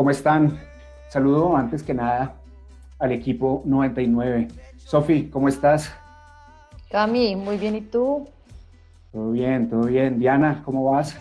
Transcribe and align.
¿Cómo 0.00 0.10
están? 0.10 0.58
Saludo 1.10 1.54
antes 1.54 1.82
que 1.82 1.92
nada 1.92 2.34
al 2.98 3.12
equipo 3.12 3.60
99. 3.66 4.48
Sofi, 4.78 5.28
¿cómo 5.28 5.46
estás? 5.46 5.94
Cami, 6.90 7.36
muy 7.36 7.58
bien, 7.58 7.76
¿y 7.76 7.82
tú? 7.82 8.26
Todo 9.12 9.32
bien, 9.32 9.68
todo 9.68 9.82
bien. 9.82 10.18
Diana, 10.18 10.62
¿cómo 10.64 10.90
vas? 10.90 11.18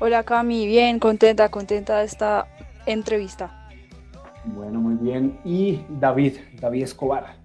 Hola 0.00 0.24
Cami, 0.24 0.66
bien, 0.66 0.98
contenta, 0.98 1.48
contenta 1.48 1.98
de 1.98 2.06
esta 2.06 2.48
entrevista. 2.86 3.68
Bueno, 4.46 4.80
muy 4.80 4.96
bien. 4.96 5.38
Y 5.44 5.82
David, 5.88 6.38
David 6.60 6.82
Escobar. 6.82 7.36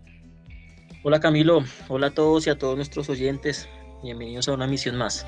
Hola 1.04 1.20
Camilo, 1.20 1.60
hola 1.88 2.08
a 2.08 2.12
todos 2.16 2.48
y 2.48 2.50
a 2.50 2.58
todos 2.58 2.76
nuestros 2.76 3.08
oyentes. 3.12 3.70
Bienvenidos 4.02 4.48
a 4.48 4.54
una 4.54 4.66
misión 4.66 4.98
más. 4.98 5.24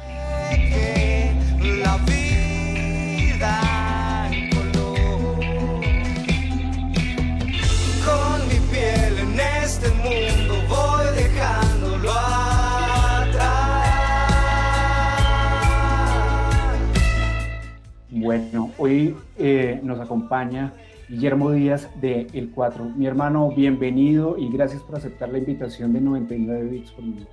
Bueno, 18.24 18.72
hoy 18.78 19.18
eh, 19.38 19.82
nos 19.84 20.00
acompaña 20.00 20.72
Guillermo 21.10 21.52
Díaz 21.52 21.90
de 22.00 22.28
El 22.32 22.52
4. 22.52 22.86
Mi 22.96 23.06
hermano, 23.06 23.52
bienvenido 23.54 24.38
y 24.38 24.50
gracias 24.50 24.82
por 24.82 24.96
aceptar 24.96 25.28
la 25.28 25.40
invitación 25.40 25.92
de 25.92 26.00
99 26.00 26.70
bits 26.70 26.92
por 26.92 27.04
minuto. 27.04 27.30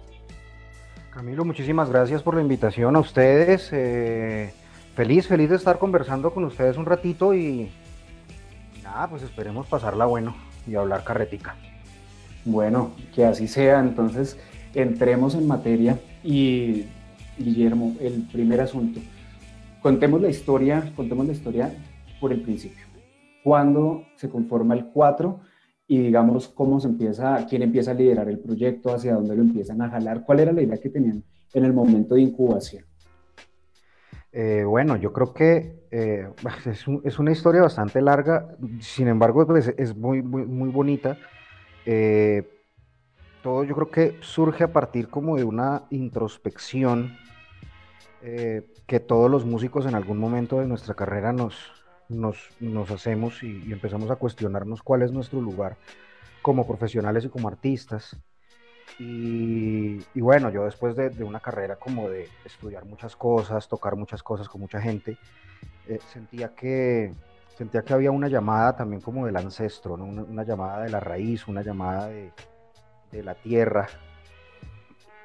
Camilo, 1.15 1.45
muchísimas 1.45 1.91
gracias 1.91 2.25
por 2.25 2.35
la 2.35 2.43
invitación 2.43 2.97
a 2.97 2.99
ustedes. 2.99 3.69
Eh, 3.71 4.53
feliz, 4.97 5.29
feliz 5.29 5.51
de 5.51 5.57
estar 5.57 5.79
conversando 5.79 6.35
con 6.35 6.43
ustedes 6.43 6.77
un 6.77 6.87
ratito 6.87 7.35
y 7.35 7.71
nada, 8.83 9.09
pues 9.09 9.23
esperemos 9.23 9.69
pasarla 9.69 10.07
bueno 10.07 10.35
y 10.67 10.75
hablar 10.75 11.05
carretica. 11.05 11.55
Bueno, 12.45 12.91
que 13.15 13.25
así 13.25 13.47
sea. 13.47 13.79
Entonces, 13.79 14.41
entremos 14.75 15.37
en 15.37 15.47
materia 15.47 16.01
y, 16.25 16.87
Guillermo, 17.39 17.95
el 18.01 18.27
primer 18.33 18.61
asunto. 18.61 18.99
Contemos 19.83 20.21
la 20.21 20.29
historia, 20.29 20.93
contemos 20.95 21.27
la 21.27 21.33
historia 21.33 21.75
por 22.21 22.33
el 22.33 22.43
principio. 22.43 22.87
¿Cuándo 23.43 24.05
se 24.17 24.29
conforma 24.29 24.75
el 24.75 24.87
4? 24.87 25.41
Y 25.87 25.99
digamos, 25.99 26.49
cómo 26.49 26.79
se 26.79 26.89
empieza, 26.89 27.47
quién 27.49 27.63
empieza 27.63 27.93
a 27.93 27.95
liderar 27.95 28.29
el 28.29 28.39
proyecto, 28.39 28.95
hacia 28.95 29.15
dónde 29.15 29.35
lo 29.35 29.43
empiezan 29.43 29.81
a 29.83 29.91
jalar. 29.91 30.25
¿Cuál 30.25 30.41
era 30.41 30.53
la 30.53 30.63
idea 30.63 30.79
que 30.79 30.91
tenían 30.91 31.25
en 31.53 31.65
el 31.65 31.73
momento 31.73 32.15
de 32.15 32.21
incubación? 32.21 32.85
Eh, 34.33 34.63
bueno, 34.65 34.97
yo 34.97 35.13
creo 35.13 35.33
que 35.33 35.87
eh, 35.91 36.29
es, 37.05 37.19
una 37.19 37.33
historia 37.33 37.63
bastante 37.63 38.01
larga, 38.01 38.57
sin 38.81 39.09
embargo, 39.09 39.47
pues, 39.47 39.75
es 39.77 39.97
muy, 39.97 40.23
muy, 40.23 40.45
muy 40.45 40.69
bonita 40.71 41.17
eh, 41.87 42.43
todo 43.43 43.65
yo 43.65 43.75
creo 43.75 43.91
que 43.91 44.19
surge 44.21 44.65
a 44.65 44.73
partir 44.73 45.09
como 45.09 45.37
de 45.37 45.45
una 45.45 45.85
introspección 45.91 47.17
eh, 48.23 48.67
que 48.87 49.01
todos 49.01 49.31
los 49.31 49.45
músicos 49.45 49.87
en 49.87 49.95
algún 49.95 50.19
momento 50.19 50.61
de 50.61 50.67
nuestra 50.67 50.95
carrera 50.95 51.33
nos, 51.33 51.55
nos, 52.09 52.91
hacemos 52.91 53.43
y, 53.43 53.73
empezamos 53.73 54.11
a 54.11 54.17
cuestionarnos 54.17 54.83
cuál 54.83 55.03
es 55.03 55.13
nuestro 55.13 55.41
lugar 55.41 55.77
como 56.43 56.67
profesionales 56.67 57.25
y 57.25 57.29
como 57.29 57.49
artistas. 57.49 58.17
Y, 58.99 60.21
bueno, 60.21 60.51
yo 60.51 60.65
después 60.65 60.97
de, 60.97 61.25
una 61.25 61.41
carrera 61.41 61.77
como 61.77 62.11
de 62.11 62.29
estudiar 62.45 62.85
muchas 62.85 63.17
cosas, 63.17 63.69
tocar 63.69 63.97
muchas 63.97 64.23
cosas 64.23 64.49
con 64.49 64.61
mucha 64.61 64.81
gente, 64.81 65.17
eh, 65.87 65.99
sentía 66.13 66.55
que 66.55 67.15
sentía 67.57 67.83
que 67.83 67.93
había 67.93 68.11
una 68.11 68.29
llamada 68.29 68.75
también 68.75 69.03
como 69.03 69.27
del 69.27 69.37
ancestro, 69.37 69.93
una, 69.95 70.45
llamada 70.45 70.83
de 70.83 70.89
la 70.89 70.99
raíz, 70.99 71.47
una 71.47 71.61
llamada 71.61 72.09
de, 72.09 72.33
la 73.23 73.35
tierra 73.35 73.87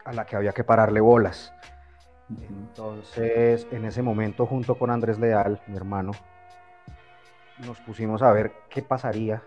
a 0.03 0.11
la 0.11 0.25
que 0.25 0.35
había 0.35 0.51
que 0.51 0.65
pararle 0.65 0.99
bolas. 0.99 1.53
Entonces, 2.29 3.67
en 3.71 3.85
ese 3.85 4.01
momento, 4.01 4.45
junto 4.45 4.77
con 4.77 4.89
Andrés 4.89 5.19
Leal, 5.19 5.61
mi 5.67 5.77
hermano, 5.77 6.11
nos 7.65 7.79
pusimos 7.81 8.21
a 8.21 8.31
ver 8.31 8.51
qué 8.69 8.81
pasaría 8.81 9.43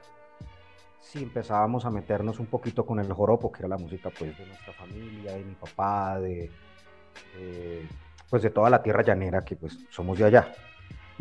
si 1.00 1.22
empezábamos 1.22 1.84
a 1.84 1.90
meternos 1.90 2.38
un 2.38 2.46
poquito 2.46 2.84
con 2.84 3.00
el 3.00 3.12
joropo, 3.12 3.50
que 3.50 3.60
era 3.60 3.68
la 3.68 3.78
música 3.78 4.10
pues 4.10 4.36
de 4.36 4.46
nuestra 4.46 4.72
familia, 4.74 5.32
de 5.32 5.44
mi 5.44 5.54
papá, 5.54 6.20
de, 6.20 6.50
de 7.36 7.88
pues 8.28 8.42
de 8.42 8.50
toda 8.50 8.68
la 8.68 8.82
tierra 8.82 9.02
llanera 9.02 9.44
que 9.44 9.56
pues 9.56 9.78
somos 9.90 10.18
de 10.18 10.26
allá. 10.26 10.52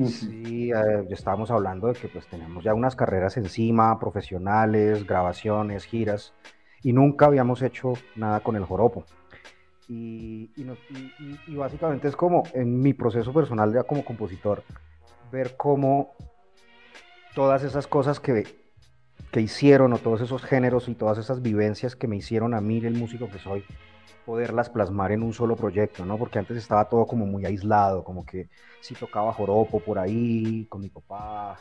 Sí, 0.06 0.72
eh, 0.72 1.07
estábamos 1.09 1.50
hablando 1.50 1.88
de 1.88 1.94
que 1.94 2.07
pues 2.07 2.28
tenemos 2.28 2.63
ya 2.63 2.73
unas 2.73 2.96
carreras 2.96 3.35
encima, 3.38 3.97
profesionales, 3.97 5.07
grabaciones, 5.07 5.85
giras, 5.85 6.34
y 6.84 6.94
nunca 6.94 7.25
habíamos 7.25 7.62
hecho 7.63 7.94
nada 8.16 8.41
con 8.41 8.56
el 8.56 8.66
joropo. 8.66 9.06
Y, 9.90 10.52
básicamente 11.48 12.08
es 12.08 12.16
como 12.16 12.44
en 12.53 12.80
mi 12.80 12.94
proceso 12.94 13.34
personal 13.34 13.74
ya 13.74 13.84
como 13.84 14.03
compositor, 14.03 14.64
ver 15.31 15.56
cómo 15.56 16.16
todas 17.34 17.64
esas 17.64 17.88
cosas 17.88 18.20
que, 18.20 18.44
que 19.31 19.42
hicieron 19.42 19.94
o 19.94 19.97
todos 19.97 20.22
esos 20.22 20.44
géneros 20.44 20.90
y 20.90 20.96
todas 20.96 21.18
esas 21.18 21.42
vivencias 21.42 21.96
que 21.96 22.08
me 22.08 22.18
hicieron 22.18 22.53
a 22.53 22.62
mí, 22.62 22.80
el 22.80 22.96
músico 22.96 23.30
que 23.30 23.40
soy, 23.40 23.64
poderlas 24.26 24.70
plasmar 24.70 25.14
en 25.14 25.24
un 25.24 25.34
solo 25.34 25.56
proyecto, 25.56 26.06
¿no? 26.06 26.18
Porque 26.18 26.40
antes 26.40 26.58
estaba 26.58 26.90
todo 26.90 27.06
como 27.06 27.26
muy 27.26 27.46
aislado, 27.46 28.03
como 28.03 28.26
que 28.26 28.50
si 28.81 28.94
tocaba 28.94 29.31
joropo 29.31 29.80
por 29.80 30.00
ahí 30.00 30.66
con 30.66 30.81
mi 30.81 30.90
papá, 30.90 31.58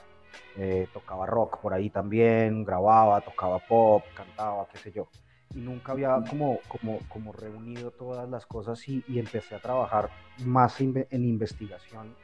eh, 0.56 0.88
tocaba 0.92 1.26
rock 1.26 1.60
por 1.60 1.75
ahí 1.75 1.91
también, 1.91 2.65
grababa, 2.65 3.20
tocaba 3.20 3.59
pop, 3.60 4.03
cantaba, 4.15 4.66
qué 4.72 4.78
sé 4.78 4.91
yo. 4.91 5.09
Y 5.56 5.60
nunca 5.60 5.92
había 5.92 6.22
como, 6.28 6.60
como, 6.68 7.00
como 7.08 7.32
reunido 7.32 7.90
todas 7.90 8.28
las 8.28 8.46
cosas 8.46 8.86
y, 8.88 9.02
empecé 9.08 9.56
a 9.56 9.60
trabajar 9.60 10.10
más 10.44 10.80
en 10.80 11.06
investigación 11.10 12.14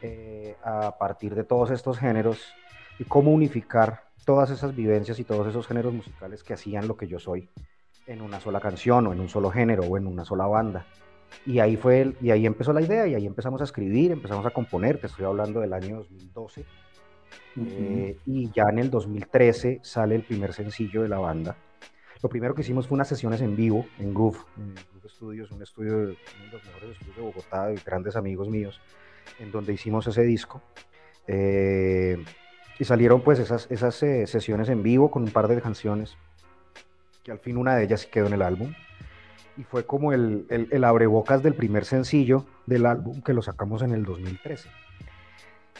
eh, 0.00 0.56
a 0.64 0.96
partir 0.98 1.34
de 1.34 1.44
todos 1.44 1.70
estos 1.70 1.98
géneros 1.98 2.54
y 2.98 3.04
cómo 3.04 3.32
unificar 3.32 4.04
todas 4.24 4.50
esas 4.50 4.74
vivencias 4.74 5.18
y 5.18 5.24
todos 5.24 5.46
esos 5.46 5.66
géneros 5.66 5.92
musicales 5.92 6.42
que 6.42 6.54
hacían 6.54 6.88
lo 6.88 6.96
que 6.96 7.06
yo 7.06 7.18
soy 7.18 7.48
en 8.06 8.20
una 8.20 8.40
sola 8.40 8.60
canción 8.60 9.06
o 9.06 9.12
en 9.12 9.20
un 9.20 9.28
solo 9.28 9.50
género 9.50 9.84
o 9.84 9.96
en 9.96 10.06
una 10.06 10.24
sola 10.24 10.46
banda. 10.46 10.86
Y 11.46 11.60
ahí 11.60 11.76
fue 11.76 12.14
y 12.20 12.30
ahí 12.30 12.46
empezó 12.46 12.72
la 12.72 12.82
idea 12.82 13.06
y 13.06 13.14
ahí 13.14 13.26
empezamos 13.26 13.60
a 13.60 13.64
escribir, 13.64 14.12
empezamos 14.12 14.44
a 14.44 14.50
componer, 14.50 14.98
te 14.98 15.06
estoy 15.06 15.24
hablando 15.24 15.60
del 15.60 15.72
año 15.72 15.98
2012. 15.98 16.64
Eh, 17.56 18.16
y 18.26 18.50
ya 18.50 18.64
en 18.70 18.78
el 18.78 18.90
2013 18.90 19.80
sale 19.82 20.14
el 20.14 20.22
primer 20.22 20.52
sencillo 20.52 21.02
de 21.02 21.08
la 21.08 21.18
banda. 21.18 21.56
Lo 22.22 22.28
primero 22.28 22.54
que 22.54 22.62
hicimos 22.62 22.86
fue 22.86 22.94
unas 22.94 23.08
sesiones 23.08 23.40
en 23.40 23.56
vivo 23.56 23.86
en 23.98 24.14
Groove, 24.14 24.38
en 24.56 24.74
Groove 24.74 25.08
Studios, 25.08 25.50
un 25.50 25.60
estudio, 25.62 25.94
uno 25.94 26.06
de 26.06 26.52
los 26.52 26.64
mejores 26.64 26.90
estudios 26.90 27.16
de 27.16 27.22
Bogotá, 27.22 27.66
de 27.66 27.74
grandes 27.84 28.14
amigos 28.14 28.48
míos, 28.48 28.80
en 29.40 29.50
donde 29.50 29.72
hicimos 29.72 30.06
ese 30.06 30.22
disco. 30.22 30.62
Eh, 31.26 32.22
y 32.78 32.84
salieron 32.84 33.22
pues 33.22 33.40
esas, 33.40 33.68
esas 33.70 34.00
eh, 34.04 34.26
sesiones 34.28 34.68
en 34.68 34.84
vivo 34.84 35.10
con 35.10 35.24
un 35.24 35.30
par 35.30 35.48
de 35.48 35.60
canciones 35.60 36.16
que 37.24 37.32
al 37.32 37.38
fin 37.38 37.56
una 37.56 37.76
de 37.76 37.84
ellas 37.84 38.06
quedó 38.06 38.26
en 38.26 38.34
el 38.34 38.42
álbum. 38.42 38.72
Y 39.56 39.64
fue 39.64 39.84
como 39.84 40.12
el, 40.12 40.46
el, 40.48 40.84
abrebocas 40.84 41.42
del 41.42 41.54
primer 41.54 41.84
sencillo 41.84 42.46
del 42.66 42.86
álbum 42.86 43.20
que 43.20 43.34
lo 43.34 43.42
sacamos 43.42 43.82
en 43.82 43.92
el 43.92 44.04
2013. 44.04 44.70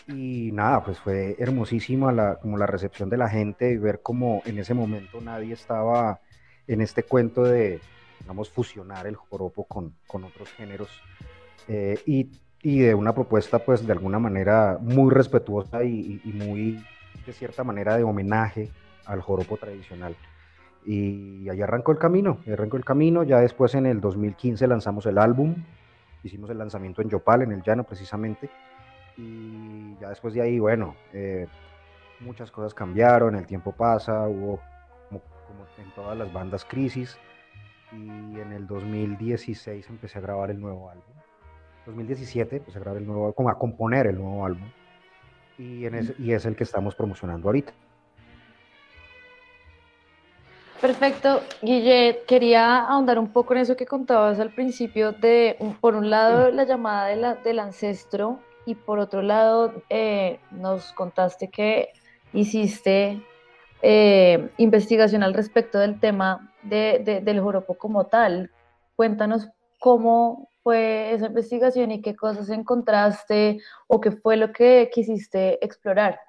Y 0.09 0.51
nada, 0.53 0.85
pues 0.85 0.99
fue 0.99 1.37
hermosísima 1.39 2.13
la, 2.13 2.37
como 2.37 2.59
la 2.59 2.67
recepción 2.67 3.09
de 3.09 3.17
la 3.17 3.29
gente 3.29 3.71
y 3.71 3.79
ver 3.79 4.01
cómo 4.03 4.43
en 4.45 4.59
ese 4.59 4.75
momento 4.75 5.21
nadie 5.21 5.55
estaba 5.55 6.21
en 6.67 6.81
este 6.81 7.03
cuento 7.03 7.45
de, 7.45 7.81
digamos, 8.21 8.51
fusionar 8.51 9.07
el 9.07 9.17
joropo 9.17 9.65
con, 9.65 9.95
con 10.07 10.25
otros 10.25 10.49
géneros. 10.51 10.91
Eh, 11.69 11.99
y 12.07 12.31
y 12.63 12.79
de 12.79 12.95
una 12.95 13.13
propuesta 13.13 13.59
pues 13.59 13.85
de 13.85 13.93
alguna 13.93 14.21
manera 14.21 14.79
muy 14.81 15.11
respetuosa 15.11 15.83
y, 15.83 16.21
muy 16.25 16.83
de 17.27 17.33
cierta 17.33 17.65
manera 17.65 17.97
de 17.97 18.05
homenaje 18.05 18.71
al 19.05 19.21
joropo 19.21 19.57
tradicional. 19.57 20.17
Y 20.85 21.49
ahí 21.49 21.61
arrancó 21.61 21.93
el 21.93 21.99
camino, 21.99 22.39
arrancó 22.51 22.77
el 22.77 22.85
camino, 22.85 23.25
ya 23.25 23.41
después 23.41 23.75
en 23.75 23.87
el 23.87 24.01
2015 24.01 24.67
lanzamos 24.67 25.07
el 25.07 25.19
álbum, 25.19 25.57
hicimos 26.23 26.51
el 26.51 26.59
lanzamiento 26.59 27.03
en 27.03 27.11
Yopal, 27.11 27.43
en 27.43 27.53
el 27.53 27.63
llano 27.63 27.85
precisamente, 27.85 28.49
y 29.17 29.97
ya 30.01 30.09
después 30.09 30.35
de 30.35 30.43
ahí, 30.43 30.59
bueno, 30.59 30.97
eh, 31.13 31.47
muchas 32.21 32.51
cosas 32.51 32.75
cambiaron, 32.75 33.37
el 33.37 33.47
tiempo 33.47 33.73
pasa, 33.73 34.27
hubo 34.29 34.61
como, 35.53 35.67
en 35.79 35.95
todas 35.95 36.17
las 36.17 36.33
bandas 36.33 36.65
crisis, 36.65 37.19
y 37.93 38.41
en 38.41 38.53
el 38.53 38.67
2016 38.67 39.89
empecé 39.91 40.19
a 40.19 40.23
grabar 40.23 40.51
el 40.51 40.61
nuevo 40.61 40.91
álbum. 40.91 41.15
2017 41.87 42.57
empecé 42.57 42.79
a 42.79 42.81
grabar 42.81 43.01
el 43.01 43.07
nuevo 43.07 43.27
álbum, 43.27 43.49
a 43.49 43.59
componer 43.59 44.07
el 44.07 44.17
nuevo 44.17 44.45
álbum, 44.45 44.69
y, 45.59 45.85
en 45.87 46.15
y 46.19 46.33
es 46.33 46.45
el 46.47 46.57
que 46.57 46.65
estamos 46.65 46.95
promocionando 46.95 47.49
ahorita. 47.49 47.73
Perfecto, 50.81 51.43
Guille, 51.61 52.25
quería 52.27 52.81
ahondar 52.81 53.19
un 53.19 53.29
poco 53.29 53.55
en 53.55 53.61
eso 53.61 53.77
que 53.77 53.87
contabas 53.87 54.41
al 54.41 54.51
principio 54.51 55.13
de, 55.13 55.57
por 55.81 55.95
un 55.95 56.11
lado, 56.11 56.51
la 56.51 56.65
llamada 56.65 57.07
de 57.07 57.17
la, 57.17 57.35
del 57.37 57.61
ancestro 57.61 58.41
y 58.67 58.75
por 58.75 58.99
otro 58.99 59.23
lado, 59.23 59.73
eh, 59.91 60.41
nos 60.51 60.93
contaste 60.93 61.51
que 61.51 61.91
hiciste 62.33 63.23
eh, 63.83 64.51
investigación 64.59 65.23
al 65.23 65.35
respecto 65.35 65.79
del 65.79 65.99
tema 66.01 66.53
de, 66.63 67.21
del 67.25 67.41
joropo 67.41 67.75
como 67.75 68.07
tal. 68.07 68.51
Cuéntanos 68.97 69.49
cómo 69.81 70.49
fue 70.63 71.13
esa 71.13 71.27
investigación 71.27 71.91
y 71.91 72.01
qué 72.01 72.15
cosas 72.15 72.49
encontraste 72.51 73.59
o 73.89 74.01
qué 74.01 74.13
fue 74.13 74.37
lo 74.37 74.53
que 74.53 74.89
quisiste 74.95 75.65
explorar. 75.65 76.21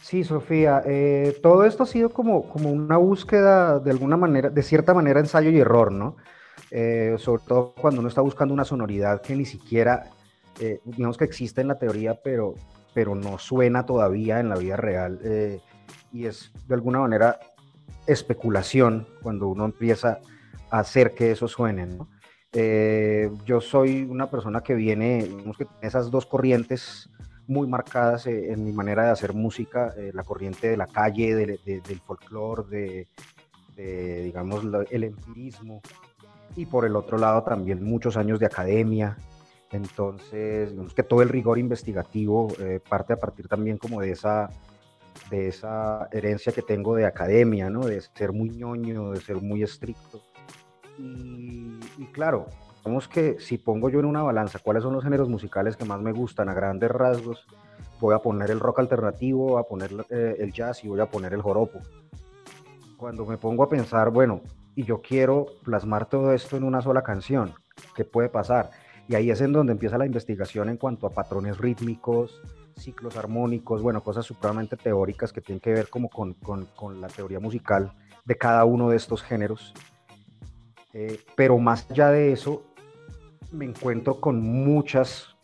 Sí, 0.00 0.24
Sofía, 0.24 0.82
eh, 0.86 1.38
todo 1.42 1.64
esto 1.64 1.82
ha 1.82 1.86
sido 1.86 2.08
como, 2.08 2.48
como 2.48 2.70
una 2.70 2.96
búsqueda 2.96 3.78
de 3.78 3.90
alguna 3.90 4.16
manera, 4.16 4.48
de 4.48 4.62
cierta 4.62 4.94
manera 4.94 5.20
ensayo 5.20 5.50
y 5.50 5.60
error, 5.60 5.92
¿no? 5.92 6.16
Eh, 6.70 7.16
sobre 7.18 7.42
todo 7.46 7.74
cuando 7.80 8.00
uno 8.00 8.08
está 8.08 8.20
buscando 8.20 8.54
una 8.54 8.64
sonoridad 8.64 9.20
que 9.20 9.36
ni 9.36 9.44
siquiera, 9.44 10.10
eh, 10.58 10.80
digamos 10.84 11.16
que 11.16 11.24
existe 11.24 11.60
en 11.60 11.68
la 11.68 11.78
teoría, 11.78 12.14
pero, 12.14 12.54
pero 12.94 13.14
no 13.14 13.38
suena 13.38 13.84
todavía 13.84 14.40
en 14.40 14.48
la 14.48 14.56
vida 14.56 14.76
real. 14.76 15.20
Y 16.12 16.26
es 16.26 16.52
de 16.66 16.74
alguna 16.74 17.00
manera 17.00 17.38
especulación 18.06 19.06
cuando 19.22 19.48
uno 19.48 19.64
empieza 19.64 20.20
a 20.70 20.78
hacer 20.80 21.14
que 21.14 21.30
eso 21.30 21.48
suene, 21.48 21.86
¿no? 21.86 22.08
yo 23.44 23.60
soy 23.60 24.02
una 24.02 24.28
persona 24.28 24.60
que 24.60 24.74
viene, 24.74 25.22
digamos 25.22 25.56
que 25.56 25.68
esas 25.82 26.10
dos 26.10 26.26
corrientes 26.26 27.08
muy 27.50 27.66
marcadas 27.66 28.28
eh, 28.28 28.52
en 28.52 28.64
mi 28.64 28.72
manera 28.72 29.04
de 29.04 29.10
hacer 29.10 29.34
música, 29.34 29.92
eh, 29.96 30.12
la 30.14 30.22
corriente 30.22 30.68
de 30.68 30.76
la 30.76 30.86
calle, 30.86 31.34
del 31.34 32.00
folclore, 32.00 33.08
de, 33.76 34.22
digamos, 34.22 34.62
el 34.90 35.04
empirismo, 35.04 35.82
y 36.54 36.66
por 36.66 36.84
el 36.84 36.94
otro 36.94 37.18
lado 37.18 37.42
también 37.42 37.82
muchos 37.82 38.16
años 38.16 38.38
de 38.38 38.46
academia. 38.46 39.16
Entonces, 39.72 40.70
digamos 40.70 40.94
que 40.94 41.02
todo 41.02 41.22
el 41.22 41.28
rigor 41.28 41.58
investigativo 41.58 42.48
eh, 42.60 42.80
parte 42.88 43.14
a 43.14 43.16
partir 43.16 43.48
también 43.48 43.78
como 43.78 44.00
de 44.00 44.12
esa, 44.12 44.50
de 45.30 45.48
esa 45.48 46.08
herencia 46.12 46.52
que 46.52 46.62
tengo 46.62 46.94
de 46.96 47.06
academia, 47.06 47.70
¿no? 47.70 47.80
De 47.80 48.00
ser 48.00 48.32
muy 48.32 48.50
ñoño, 48.50 49.12
de 49.12 49.20
ser 49.20 49.36
muy 49.36 49.62
estricto. 49.62 50.20
Y, 50.98 51.78
y 51.98 52.06
claro, 52.12 52.46
Digamos 52.84 53.08
que 53.08 53.38
si 53.40 53.58
pongo 53.58 53.90
yo 53.90 54.00
en 54.00 54.06
una 54.06 54.22
balanza 54.22 54.58
cuáles 54.58 54.82
son 54.82 54.94
los 54.94 55.04
géneros 55.04 55.28
musicales 55.28 55.76
que 55.76 55.84
más 55.84 56.00
me 56.00 56.12
gustan 56.12 56.48
a 56.48 56.54
grandes 56.54 56.90
rasgos, 56.90 57.46
voy 58.00 58.14
a 58.14 58.18
poner 58.18 58.50
el 58.50 58.58
rock 58.58 58.78
alternativo, 58.78 59.48
voy 59.48 59.60
a 59.60 59.64
poner 59.64 59.90
eh, 60.08 60.36
el 60.38 60.52
jazz 60.52 60.82
y 60.82 60.88
voy 60.88 61.00
a 61.00 61.10
poner 61.10 61.34
el 61.34 61.42
joropo. 61.42 61.80
Cuando 62.96 63.26
me 63.26 63.36
pongo 63.36 63.64
a 63.64 63.68
pensar, 63.68 64.10
bueno, 64.10 64.40
y 64.74 64.84
yo 64.84 65.02
quiero 65.02 65.46
plasmar 65.62 66.08
todo 66.08 66.32
esto 66.32 66.56
en 66.56 66.64
una 66.64 66.80
sola 66.80 67.02
canción, 67.02 67.52
¿qué 67.94 68.04
puede 68.04 68.30
pasar? 68.30 68.70
Y 69.08 69.14
ahí 69.14 69.30
es 69.30 69.42
en 69.42 69.52
donde 69.52 69.72
empieza 69.72 69.98
la 69.98 70.06
investigación 70.06 70.70
en 70.70 70.78
cuanto 70.78 71.06
a 71.06 71.10
patrones 71.10 71.58
rítmicos, 71.58 72.40
ciclos 72.82 73.16
armónicos, 73.16 73.82
bueno, 73.82 74.02
cosas 74.02 74.26
supremamente 74.26 74.76
teóricas 74.76 75.32
que 75.32 75.40
tienen 75.40 75.60
que 75.60 75.72
ver 75.72 75.88
como 75.88 76.08
con, 76.08 76.34
con, 76.34 76.66
con 76.76 77.00
la 77.00 77.08
teoría 77.08 77.40
musical 77.40 77.92
de 78.24 78.36
cada 78.36 78.64
uno 78.64 78.90
de 78.90 78.96
estos 78.96 79.22
géneros. 79.22 79.72
Eh, 80.92 81.20
pero 81.36 81.58
más 81.58 81.90
allá 81.90 82.10
de 82.10 82.32
eso, 82.32 82.64
me 83.52 83.64
encuentro 83.64 84.20
con 84.20 84.40
muchas 84.40 85.36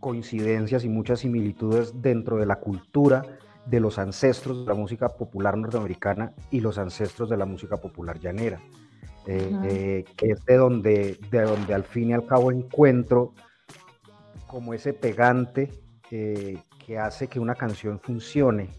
coincidencias 0.00 0.84
y 0.84 0.88
muchas 0.88 1.20
similitudes 1.20 2.00
dentro 2.00 2.36
de 2.36 2.46
la 2.46 2.56
cultura 2.56 3.22
de 3.66 3.80
los 3.80 3.98
ancestros 3.98 4.60
de 4.60 4.66
la 4.66 4.74
música 4.74 5.08
popular 5.08 5.56
norteamericana 5.56 6.32
y 6.50 6.60
los 6.60 6.78
ancestros 6.78 7.28
de 7.28 7.36
la 7.36 7.44
música 7.44 7.76
popular 7.76 8.18
llanera, 8.18 8.60
eh, 9.26 9.52
eh, 9.64 10.04
que 10.16 10.30
es 10.30 10.44
de 10.46 10.56
donde, 10.56 11.18
de 11.30 11.42
donde 11.42 11.74
al 11.74 11.84
fin 11.84 12.10
y 12.10 12.12
al 12.14 12.24
cabo 12.24 12.50
encuentro 12.50 13.34
como 14.46 14.72
ese 14.72 14.94
pegante 14.94 15.70
eh, 16.10 16.58
que 16.88 16.98
hace 16.98 17.28
que 17.28 17.38
una 17.38 17.54
canción 17.54 18.00
funcione, 18.00 18.70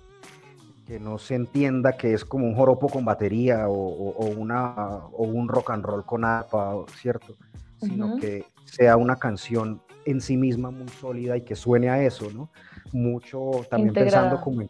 que 0.88 1.00
no 1.00 1.20
se 1.20 1.36
entienda 1.36 1.96
que 1.96 2.16
es 2.16 2.26
como 2.26 2.48
un 2.48 2.56
joropo 2.56 2.90
con 2.90 3.06
batería 3.06 3.70
o, 3.70 4.26
una, 4.36 5.06
o 5.12 5.26
un 5.26 5.48
rock 5.48 5.70
and 5.70 5.86
roll 5.86 6.04
con 6.04 6.26
arpa, 6.26 6.74
¿cierto? 7.00 7.36
Sino 7.80 8.18
que 8.18 8.46
sea 8.66 8.98
una 8.98 9.18
canción 9.18 9.80
en 10.06 10.22
sí 10.22 10.38
misma 10.38 10.72
muy 10.72 10.88
sólida 10.88 11.38
y 11.38 11.42
que 11.42 11.56
suene 11.56 11.88
a 11.92 12.02
eso, 12.02 12.32
¿no? 12.32 12.50
Mucho 12.94 13.52
también 13.70 13.94
pensando 13.94 14.42
como 14.42 14.68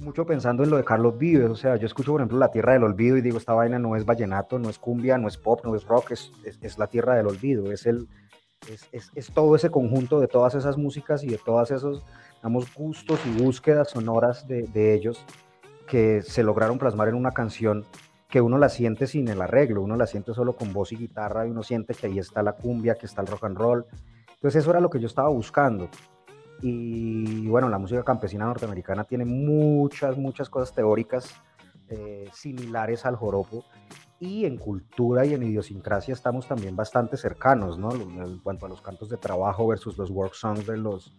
mucho 0.00 0.24
pensando 0.24 0.62
en 0.62 0.70
lo 0.70 0.76
de 0.76 0.84
Carlos 0.84 1.18
Vives, 1.18 1.50
o 1.50 1.56
sea, 1.56 1.76
yo 1.76 1.86
escucho 1.86 2.12
por 2.12 2.20
ejemplo 2.20 2.38
La 2.38 2.52
Tierra 2.52 2.74
del 2.74 2.84
Olvido 2.84 3.16
y 3.16 3.20
digo, 3.20 3.38
esta 3.38 3.54
vaina 3.54 3.80
no 3.80 3.96
es 3.96 4.04
vallenato, 4.04 4.60
no 4.60 4.70
es 4.70 4.78
cumbia, 4.78 5.18
no 5.18 5.26
es 5.26 5.36
pop, 5.36 5.60
no 5.64 5.74
es 5.74 5.84
rock, 5.84 6.12
es, 6.12 6.32
es, 6.44 6.78
la 6.78 6.86
Tierra 6.86 7.16
del 7.16 7.26
Olvido, 7.26 7.72
es, 7.72 7.86
el, 7.86 8.08
es, 8.92 9.10
es, 9.14 9.30
todo 9.30 9.56
ese 9.56 9.70
conjunto 9.70 10.20
de 10.20 10.28
todas 10.28 10.54
esas 10.54 10.76
músicas 10.76 11.22
y 11.22 11.28
de 11.28 11.38
todos 11.38 11.70
esos, 11.70 12.04
digamos, 12.36 12.72
gustos 12.74 13.20
y 13.26 13.42
búsquedas 13.42 13.90
sonoras 13.90 14.46
de, 14.46 14.62
de 14.62 14.94
ellos 14.94 15.24
que 15.86 16.22
se 16.22 16.42
lograron 16.42 16.78
plasmar 16.78 17.08
en 17.08 17.14
una 17.14 17.32
canción 17.32 17.84
que 18.28 18.40
uno 18.40 18.58
la 18.58 18.68
siente 18.68 19.06
sin 19.06 19.28
el 19.28 19.40
arreglo, 19.40 19.82
uno 19.82 19.96
la 19.96 20.06
siente 20.06 20.34
solo 20.34 20.56
con 20.56 20.72
voz 20.72 20.92
y 20.92 20.96
guitarra 20.96 21.46
y 21.46 21.50
uno 21.50 21.62
siente 21.62 21.94
que 21.94 22.08
ahí 22.08 22.18
está 22.18 22.42
la 22.42 22.54
cumbia, 22.54 22.96
que 22.96 23.06
está 23.06 23.20
el 23.20 23.28
rock 23.28 23.44
and 23.44 23.56
roll. 23.56 23.86
Entonces 24.34 24.62
eso 24.62 24.70
era 24.70 24.80
lo 24.80 24.90
que 24.90 24.98
yo 24.98 25.06
estaba 25.06 25.28
buscando. 25.28 25.88
Y 26.60 27.46
bueno, 27.46 27.68
la 27.68 27.78
música 27.78 28.02
campesina 28.02 28.46
norteamericana 28.46 29.04
tiene 29.04 29.24
muchas, 29.24 30.16
muchas 30.16 30.48
cosas 30.48 30.74
teóricas 30.74 31.34
eh, 31.88 32.28
similares 32.32 33.04
al 33.06 33.16
joropo. 33.16 33.64
Y 34.24 34.46
en 34.46 34.56
cultura 34.56 35.26
y 35.26 35.34
en 35.34 35.42
idiosincrasia 35.42 36.14
estamos 36.14 36.48
también 36.48 36.74
bastante 36.74 37.18
cercanos, 37.18 37.78
¿no? 37.78 37.92
En 37.92 38.38
cuanto 38.38 38.64
a 38.64 38.70
los 38.70 38.80
cantos 38.80 39.10
de 39.10 39.18
trabajo 39.18 39.66
versus 39.66 39.98
los 39.98 40.10
work 40.10 40.32
songs 40.32 40.66
de 40.66 40.78
los, 40.78 41.12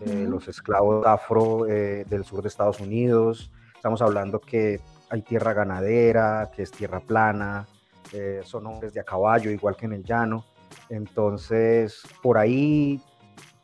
los 0.00 0.48
esclavos 0.48 1.06
afro 1.06 1.68
eh, 1.68 2.04
del 2.08 2.24
sur 2.24 2.42
de 2.42 2.48
Estados 2.48 2.80
Unidos. 2.80 3.52
Estamos 3.76 4.02
hablando 4.02 4.40
que 4.40 4.80
hay 5.08 5.22
tierra 5.22 5.52
ganadera, 5.52 6.50
que 6.54 6.62
es 6.62 6.72
tierra 6.72 6.98
plana, 6.98 7.68
eh, 8.12 8.40
son 8.44 8.66
hombres 8.66 8.92
de 8.92 9.00
a 9.00 9.04
caballo, 9.04 9.48
igual 9.50 9.76
que 9.76 9.86
en 9.86 9.92
el 9.92 10.02
llano. 10.02 10.44
Entonces, 10.88 12.02
por 12.22 12.38
ahí 12.38 13.00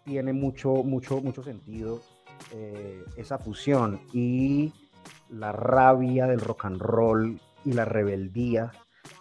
tiene 0.05 0.33
mucho, 0.33 0.85
mucho, 0.85 1.21
mucho 1.21 1.43
sentido 1.43 2.01
eh, 2.53 3.03
esa 3.17 3.39
fusión 3.39 4.01
y 4.13 4.73
la 5.31 5.51
rabia 5.51 6.27
del 6.29 6.41
rock 6.41 6.67
and 6.67 6.81
roll 6.81 7.41
y 7.69 7.73
la 7.73 7.85
rebeldía 7.85 8.73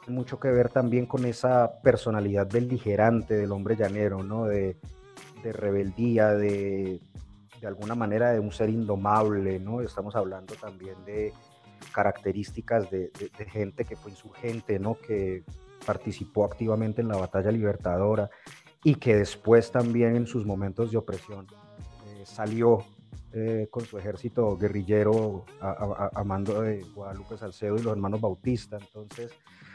mucho 0.07 0.39
que 0.39 0.49
ver 0.49 0.69
también 0.69 1.05
con 1.05 1.25
esa 1.25 1.79
personalidad 1.81 2.49
beligerante 2.49 3.35
del 3.35 3.51
hombre 3.51 3.75
llanero, 3.75 4.23
¿no? 4.23 4.45
De, 4.45 4.77
de 5.43 5.53
rebeldía, 5.53 6.29
de, 6.29 7.01
de 7.59 7.67
alguna 7.67 7.93
manera 7.93 8.31
de 8.31 8.39
un 8.39 8.51
ser 8.51 8.69
indomable, 8.69 9.59
¿no? 9.59 9.81
Estamos 9.81 10.15
hablando 10.15 10.55
también 10.55 10.95
de, 11.05 11.33
características 11.91 12.89
de, 12.89 13.11
gente 13.51 13.85
que 13.85 13.95
fue 13.95 14.11
insurgente, 14.11 14.79
¿no? 14.79 14.95
que 14.95 15.43
participó 15.85 16.45
activamente 16.45 17.01
en 17.01 17.07
la 17.07 17.17
batalla 17.17 17.51
libertadora 17.51 18.29
y 18.83 18.95
que 18.95 19.15
después 19.15 19.71
también 19.71 20.15
en 20.15 20.27
sus 20.27 20.45
momentos 20.45 20.91
de 20.91 20.97
opresión 20.97 21.47
eh, 22.07 22.23
salió 22.25 22.79
eh, 23.33 23.67
con 23.69 23.85
su 23.85 23.97
ejército 23.97 24.57
guerrillero 24.57 25.45
a, 25.61 26.23
mando 26.23 26.61
de 26.61 26.83
Guadalupe 26.95 27.37
Salcedo 27.37 27.75
y 27.75 27.83
los 27.83 27.93
hermanos 27.93 28.21
Bautista. 28.21 28.77
Entonces, 28.79 29.31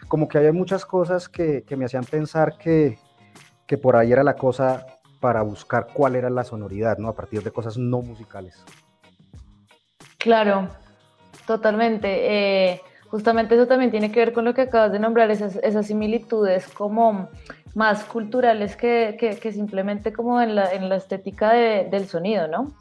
como 0.09 0.28
que 0.28 0.38
había 0.38 0.52
muchas 0.52 0.85
cosas 0.85 1.28
que, 1.28 1.62
que 1.64 1.76
me 1.76 1.85
hacían 1.85 2.04
pensar 2.04 2.56
que, 2.59 2.99
que 3.66 3.78
por 3.78 3.97
ahí 3.97 4.12
era 4.12 4.23
la 4.23 4.35
cosa 4.35 4.87
para 5.21 5.42
buscar 5.42 5.88
cuál 5.92 6.16
era 6.16 6.30
la 6.30 6.44
sonoridad, 6.44 6.99
¿no? 6.99 7.09
A 7.09 7.14
partir 7.14 7.42
de 7.42 7.50
cosas 7.50 7.76
no 7.78 8.02
musicales. 8.02 8.64
Claro, 10.18 10.68
Totalmente. 11.47 12.73
Eh, 12.73 12.80
justamente 13.09 13.54
eso 13.54 13.66
también 13.66 13.90
tiene 13.90 14.12
que 14.12 14.21
ver 14.21 14.32
con 14.32 14.44
lo 14.44 14.54
que 14.54 14.62
acabas 14.62 14.92
de 14.92 14.99
nombrar, 14.99 15.30
esas, 15.30 15.56
esas 15.56 15.87
similitudes 15.87 16.68
como 16.68 17.28
más 17.75 18.04
culturales 18.04 18.76
que, 18.76 19.16
que, 19.18 19.52
simplemente 19.52 20.12
como 20.12 20.40
en 20.40 20.54
la, 20.54 20.73
en 20.73 20.88
la 20.88 20.97
estética 20.97 21.52
del 21.52 22.06
sonido, 22.06 22.47
¿no? 22.49 22.73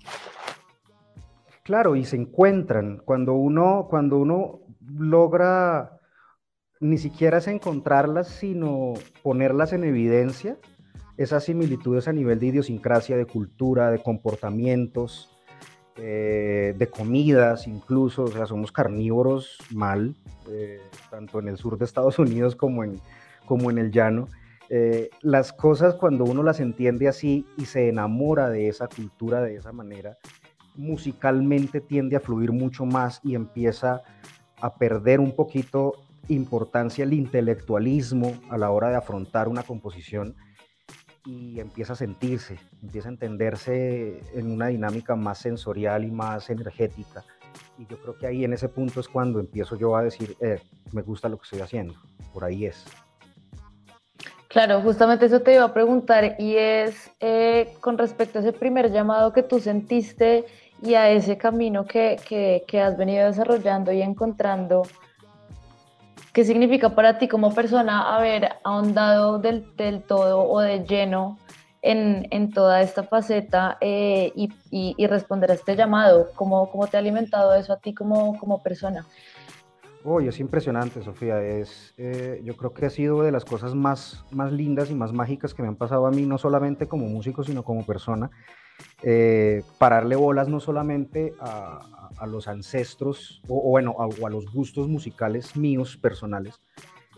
Claro, 1.63 1.96
y 1.96 2.06
se 2.06 2.15
encuentran. 2.15 3.01
Cuando 3.06 3.34
uno, 3.34 3.88
cuando 3.89 4.18
uno 4.18 4.62
logra 4.88 6.00
ni 6.80 6.98
siquiera 6.98 7.38
es 7.38 7.48
encontrarlas, 7.48 8.27
sino 8.27 8.94
ponerlas 9.22 9.72
en 9.72 9.84
evidencia, 9.84 10.58
esas 11.15 11.44
similitudes 11.44 12.08
a 12.08 12.13
nivel 12.13 12.39
de 12.39 12.48
idiosincrasia, 12.48 13.15
de 13.15 13.25
cultura, 13.25 13.91
de 13.91 14.01
comportamientos, 14.01 15.30
eh, 15.98 16.74
de 16.75 16.88
comidas 16.88 17.68
incluso, 17.68 18.24
o 18.24 18.27
sea, 18.27 18.48
somos 18.48 18.72
carnívoros 18.72 19.60
mal, 19.70 20.15
eh, 20.50 20.82
tanto 21.12 21.39
en 21.39 21.50
el 21.50 21.58
sur 21.58 21.77
de 21.77 21.86
Estados 21.86 22.18
Unidos 22.18 22.56
como 22.56 22.84
en, 22.84 23.00
como 23.46 23.70
en 23.70 23.77
el 23.77 23.91
llano. 23.91 24.27
Eh, 24.70 25.10
las 25.22 25.53
cosas 25.53 25.94
cuando 25.96 26.24
uno 26.24 26.41
las 26.41 26.60
entiende 26.60 27.08
así 27.08 27.46
y 27.58 27.65
se 27.65 27.89
enamora 27.89 28.50
de 28.50 28.70
esa 28.70 28.88
cultura 28.88 29.41
de 29.41 29.56
esa 29.56 29.74
manera, 29.74 30.18
musicalmente 30.75 31.82
tiende 31.82 32.16
a 32.16 32.20
fluir 32.20 32.51
mucho 32.51 32.86
más 32.86 33.20
y 33.24 33.36
empieza 33.36 34.01
a 34.60 34.75
perder 34.75 35.20
un 35.20 35.36
poquito 35.36 35.94
importancia 36.28 37.04
el 37.04 37.13
intelectualismo 37.13 38.34
a 38.50 38.58
la 38.58 38.72
hora 38.72 38.90
de 38.90 38.96
afrontar 38.96 39.48
una 39.48 39.63
composición 39.63 40.36
y 41.25 41.60
empieza 41.60 41.94
a 41.94 41.96
sentirse, 41.96 42.58
empieza 42.82 43.10
a 43.10 43.12
entenderse 43.12 44.22
en 44.34 44.51
una 44.51 44.68
dinámica 44.68 45.16
más 45.16 45.40
sensorial 45.40 46.04
y 46.04 46.12
más 46.12 46.50
energética. 46.50 47.24
Y 47.78 47.86
yo 47.86 48.00
creo 48.01 48.18
que 48.18 48.28
ahí 48.28 48.44
en 48.44 48.54
ese 48.54 48.70
punto 48.70 49.00
es 49.00 49.08
cuando 49.08 49.40
empiezo 49.40 49.75
yo 49.75 49.96
a 49.96 50.04
decir, 50.04 50.36
eh, 50.40 50.60
me 50.94 51.01
gusta 51.01 51.30
lo 51.30 51.38
que 51.38 51.44
estoy 51.44 51.62
haciendo, 51.62 51.96
por 52.34 52.44
ahí 52.44 52.66
es. 52.66 52.86
Claro, 54.48 54.82
justamente 54.82 55.28
eso 55.28 55.42
te 55.42 55.54
iba 55.54 55.63
a 55.63 55.74
preguntar 55.74 56.36
y 56.38 56.58
es 56.58 57.10
eh, 57.22 57.74
con 57.80 57.98
respecto 57.98 58.40
a 58.40 58.42
ese 58.42 58.51
primer 58.51 58.92
llamado 58.92 59.32
que 59.32 59.44
tú 59.44 59.60
sentiste 59.60 60.46
y 60.82 60.96
a 60.96 61.10
ese 61.10 61.38
camino 61.38 61.86
que, 61.86 62.18
que, 62.28 62.64
que 62.68 62.82
has 62.82 62.98
venido 62.98 63.28
desarrollando 63.28 63.92
y 63.92 64.02
encontrando 64.02 64.84
¿Qué 66.34 66.46
significa 66.46 66.96
para 66.96 67.18
ti 67.18 67.28
como 67.28 67.54
persona 67.54 68.16
haber 68.16 68.54
ahondado 68.64 69.38
del, 69.40 69.76
del 69.76 70.02
todo 70.02 70.50
o 70.50 70.62
de 70.62 70.86
lleno 70.86 71.38
en, 71.82 72.26
en 72.32 72.52
toda 72.54 72.82
esta 72.82 73.04
faceta 73.04 73.78
eh, 73.82 74.32
y, 74.34 74.50
y, 74.72 75.08
responder 75.08 75.52
a 75.52 75.56
este 75.56 75.76
llamado? 75.76 76.32
¿Cómo, 76.36 76.72
¿Cómo, 76.72 76.88
te 76.88 76.96
ha 76.96 77.02
alimentado 77.02 77.54
eso 77.54 77.74
a 77.74 77.80
ti 77.80 77.94
como, 77.94 78.40
como 78.40 78.64
persona? 78.64 79.06
Uy, 80.03 80.27
es 80.27 80.39
impresionante, 80.39 81.03
Sofía. 81.03 81.41
Es, 81.43 81.93
eh, 81.98 82.41
yo 82.43 82.58
creo 82.58 82.74
que 82.74 82.88
ha 82.88 82.89
sido 82.89 83.22
de 83.22 83.31
las 83.31 83.46
cosas 83.46 83.75
más, 83.75 84.25
más 84.31 84.51
lindas 84.51 84.89
y 84.89 84.96
más 84.96 85.13
mágicas 85.13 85.53
que 85.53 85.62
me 85.62 85.67
han 85.67 85.75
pasado 85.75 86.08
a 86.08 86.12
mí, 86.12 86.24
no 86.24 86.39
solamente 86.39 86.88
como 86.88 87.08
músico, 87.08 87.43
sino 87.43 87.63
como 87.63 87.86
persona. 87.86 88.31
Eh, 89.03 89.63
pararle 89.77 90.15
bolas 90.15 90.48
no 90.48 90.60
solamente 90.60 91.36
a, 91.39 92.10
a, 92.17 92.25
los 92.25 92.48
ancestros, 92.48 93.43
o, 93.48 93.70
bueno, 93.70 93.96
a, 94.00 94.08
o 94.08 94.25
a 94.25 94.29
los 94.31 94.51
gustos 94.51 94.88
musicales 94.88 95.55
míos 95.55 95.98
personales, 95.98 96.60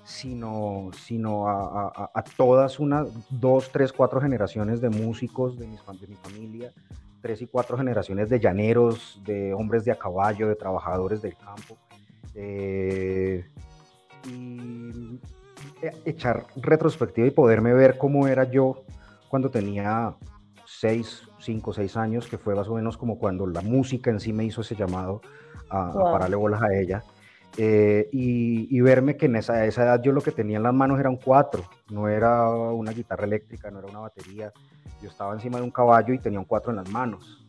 sino, 0.03 0.89
sino 0.93 1.47
a, 1.47 2.11
a, 2.13 2.23
todas 2.35 2.79
una, 2.79 3.05
dos, 3.29 3.71
tres, 3.71 3.93
cuatro 3.93 4.19
generaciones 4.19 4.81
de 4.81 4.89
músicos 4.89 5.57
de, 5.57 5.67
mis, 5.67 5.81
de 6.01 6.07
mi 6.07 6.15
familia, 6.15 6.73
tres 7.21 7.41
y 7.41 7.47
cuatro 7.47 7.77
generaciones 7.77 8.29
de 8.29 8.41
llaneros, 8.41 9.21
de 9.23 9.53
hombres 9.53 9.85
de 9.85 9.93
a 9.93 9.95
caballo, 9.95 10.49
de 10.49 10.55
trabajadores 10.55 11.21
del 11.21 11.37
campo. 11.37 11.77
Eh, 12.35 13.45
y 14.27 15.19
eh, 15.81 15.91
echar 16.05 16.45
retrospectiva 16.55 17.27
y 17.27 17.31
poderme 17.31 17.73
ver 17.73 17.97
cómo 17.97 18.27
era 18.27 18.45
yo 18.45 18.83
cuando 19.27 19.49
tenía 19.49 20.15
seis, 20.65 21.23
cinco, 21.39 21.73
seis 21.73 21.97
años, 21.97 22.27
que 22.27 22.37
fue 22.37 22.55
más 22.55 22.67
o 22.67 22.75
menos 22.75 22.97
como 22.97 23.17
cuando 23.17 23.47
la 23.47 23.61
música 23.61 24.09
en 24.09 24.19
sí 24.19 24.33
me 24.33 24.45
hizo 24.45 24.61
ese 24.61 24.75
llamado 24.75 25.21
a, 25.69 25.91
pararle 25.91 26.35
bolas 26.35 26.61
a 26.61 26.73
ella. 26.73 27.03
Eh, 27.55 28.09
y, 28.11 28.81
verme 28.81 29.15
que 29.15 29.27
en 29.27 29.35
esa, 29.35 29.65
esa, 29.65 29.83
edad 29.83 30.01
yo 30.01 30.11
lo 30.11 30.21
que 30.21 30.31
tenía 30.31 30.57
en 30.57 30.63
las 30.63 30.73
manos 30.73 30.99
era 30.99 31.09
un 31.09 31.17
cuatro, 31.17 31.63
no 31.91 32.07
era 32.07 32.49
una 32.49 32.91
guitarra 32.91 33.25
eléctrica, 33.25 33.69
no 33.69 33.79
era 33.79 33.89
una 33.89 33.99
batería, 33.99 34.51
yo 35.01 35.09
estaba 35.09 35.33
encima 35.33 35.59
de 35.59 35.63
un 35.63 35.71
caballo 35.71 36.13
y 36.13 36.19
tenía 36.19 36.39
un 36.39 36.45
cuatro 36.45 36.71
en 36.71 36.77
las 36.77 36.89
manos. 36.89 37.45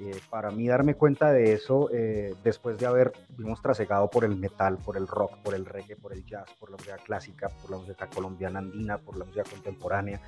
Eh, 0.00 0.16
para 0.30 0.52
mí 0.52 0.68
darme 0.68 0.94
cuenta 0.94 1.32
de 1.32 1.52
eso, 1.52 1.90
eh, 1.92 2.32
después 2.44 2.78
de 2.78 2.86
haber, 2.86 3.12
vimos 3.36 3.60
trasegado 3.60 4.08
por 4.08 4.24
el 4.24 4.36
metal, 4.36 4.78
por 4.78 4.96
el 4.96 5.08
rock, 5.08 5.38
por 5.42 5.54
el 5.54 5.66
reggae, 5.66 5.96
por 5.96 6.12
el 6.12 6.24
jazz, 6.24 6.46
por 6.60 6.70
la 6.70 6.76
música 6.76 6.98
clásica, 6.98 7.48
por 7.48 7.72
la 7.72 7.78
música 7.78 8.06
colombiana 8.06 8.60
andina, 8.60 8.98
por 8.98 9.18
la 9.18 9.24
música 9.24 9.42
contemporánea, 9.50 10.20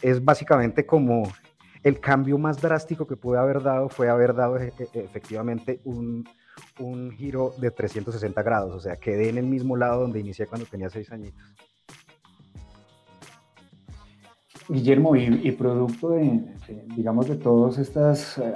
es 0.00 0.24
básicamente 0.24 0.86
como 0.86 1.24
el 1.82 2.00
cambio 2.00 2.38
más 2.38 2.62
drástico 2.62 3.06
que 3.06 3.16
pude 3.16 3.38
haber 3.38 3.62
dado 3.62 3.90
fue 3.90 4.08
haber 4.08 4.34
dado 4.34 4.56
e, 4.56 4.72
e, 4.78 5.00
efectivamente 5.00 5.80
un, 5.84 6.26
un 6.78 7.10
giro 7.10 7.52
de 7.58 7.70
360 7.70 8.42
grados, 8.42 8.74
o 8.74 8.80
sea, 8.80 8.96
quedé 8.96 9.28
en 9.28 9.36
el 9.36 9.46
mismo 9.46 9.76
lado 9.76 10.00
donde 10.00 10.20
inicié 10.20 10.46
cuando 10.46 10.66
tenía 10.66 10.88
seis 10.88 11.12
añitos. 11.12 11.42
Guillermo, 14.68 15.16
y, 15.16 15.50
producto 15.52 16.10
de, 16.10 16.40
digamos, 16.96 17.28
de 17.28 17.36
todas 17.36 17.76
estas 17.76 18.38
eh, 18.38 18.54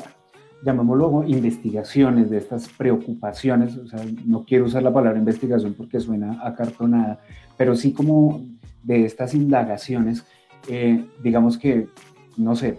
llamémoslo 0.62 1.24
investigaciones, 1.26 2.30
de 2.30 2.38
estas 2.38 2.68
preocupaciones, 2.68 3.76
o 3.76 3.86
sea, 3.86 4.00
no 4.24 4.44
quiero 4.44 4.64
usar 4.64 4.82
la 4.82 4.92
palabra 4.92 5.18
investigación 5.18 5.74
porque 5.74 6.00
suena 6.00 6.40
acartonada, 6.42 7.20
pero 7.56 7.76
sí 7.76 7.92
como 7.92 8.40
de 8.82 9.04
estas 9.04 9.34
indagaciones, 9.34 10.24
eh, 10.68 11.04
digamos 11.22 11.58
que, 11.58 11.88
no 12.36 12.56
sé, 12.56 12.78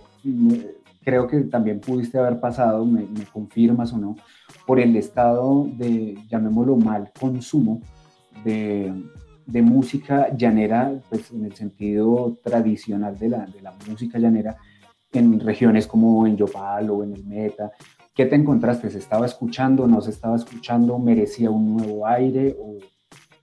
creo 1.03 1.27
que 1.27 1.41
también 1.41 1.79
pudiste 1.79 2.17
haber 2.17 2.39
pasado, 2.39 2.85
me, 2.85 3.01
me, 3.01 3.25
confirmas 3.31 3.93
o 3.93 3.97
no, 3.97 4.17
por 4.65 4.79
el 4.79 4.95
estado 4.95 5.67
de, 5.77 6.17
llamémoslo 6.29 6.75
mal, 6.75 7.11
consumo 7.17 7.81
de, 8.43 8.93
de 9.45 9.61
música 9.61 10.35
llanera, 10.35 10.93
pues 11.09 11.31
en 11.31 11.45
el 11.45 11.53
sentido 11.53 12.37
tradicional 12.43 13.17
de 13.17 13.29
la, 13.29 13.45
de 13.45 13.61
la 13.61 13.73
música 13.89 14.19
llanera, 14.19 14.57
en 15.13 15.39
regiones 15.39 15.87
como 15.87 16.27
en 16.27 16.37
Yopal 16.37 16.89
o 16.89 17.03
en 17.03 17.13
el 17.13 17.23
Meta. 17.25 17.71
¿Qué 18.13 18.25
te 18.25 18.35
encontraste? 18.35 18.89
¿Se 18.89 18.97
estaba 18.97 19.25
escuchando? 19.25 19.87
¿No 19.87 20.01
se 20.01 20.11
estaba 20.11 20.35
escuchando? 20.35 20.97
¿Merecía 20.97 21.49
un 21.49 21.77
nuevo 21.77 22.07
aire? 22.07 22.55
O, 22.59 22.77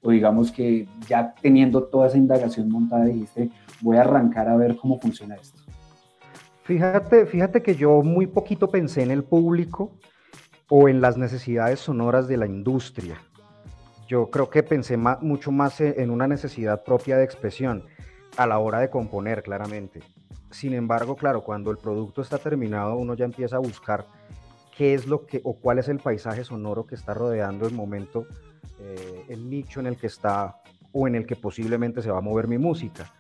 o 0.03 0.11
digamos 0.11 0.53
que 0.53 0.87
ya 1.09 1.35
teniendo 1.41 1.85
toda 1.85 2.09
esa 2.09 2.19
indagación 2.19 2.69
montada 2.69 3.05
dijiste, 3.07 3.51
voy 3.81 3.97
a 3.97 4.03
arrancar 4.03 4.49
a 4.49 4.57
ver 4.57 4.77
cómo 4.77 5.01
funciona 5.01 5.37
esto? 5.37 5.61
Fíjate, 6.65 7.27
fíjate 7.27 7.63
que 7.63 7.75
yo 7.75 8.03
muy 8.03 8.27
poquito 8.27 8.69
pensé 8.69 9.03
en 9.03 9.11
el 9.11 9.23
público 9.23 9.93
o 10.69 10.89
en 10.89 11.01
las 11.01 11.17
necesidades 11.17 11.81
sonoras 11.81 12.27
de 12.27 12.39
la 12.39 12.47
industria. 12.47 13.21
Yo 14.09 14.31
creo 14.31 14.51
que 14.51 14.63
pensé 14.63 14.97
mucho 14.97 15.53
más 15.53 15.81
en 15.81 16.11
una 16.11 16.27
necesidad 16.27 16.83
propia 16.83 17.17
de 17.17 17.25
expresión 17.25 17.85
a 18.37 18.47
la 18.47 18.59
hora 18.59 18.81
de 18.81 18.91
componer, 18.91 19.43
claramente. 19.43 20.01
Sin 20.55 20.73
embargo, 20.73 21.17
claro, 21.17 21.43
cuando 21.43 21.73
el 21.73 21.79
producto 21.79 22.23
está 22.23 22.39
terminado, 22.39 22.95
uno 22.95 23.15
ya 23.15 23.25
empieza 23.25 23.57
a 23.57 23.59
buscar 23.59 24.07
qué 24.77 24.95
es 24.95 25.05
lo 25.09 25.27
que 25.27 25.41
o 25.43 25.55
cuál 25.55 25.81
es 25.81 25.89
el 25.89 25.99
paisaje 25.99 26.45
sonoro 26.45 26.87
que 26.87 26.95
está 26.95 27.13
rodeando 27.13 27.67
el 27.67 27.75
momento, 27.75 28.29
eh, 28.79 29.25
el 29.29 29.51
nicho 29.51 29.81
en 29.81 29.87
el 29.87 29.97
que 29.97 30.07
está 30.07 30.63
o 30.93 31.09
en 31.09 31.17
el 31.17 31.27
que 31.27 31.35
posiblemente 31.35 32.03
se 32.03 32.11
va 32.13 32.19
a 32.19 32.21
mover 32.21 32.47
mi 32.47 32.57
música. 32.57 33.13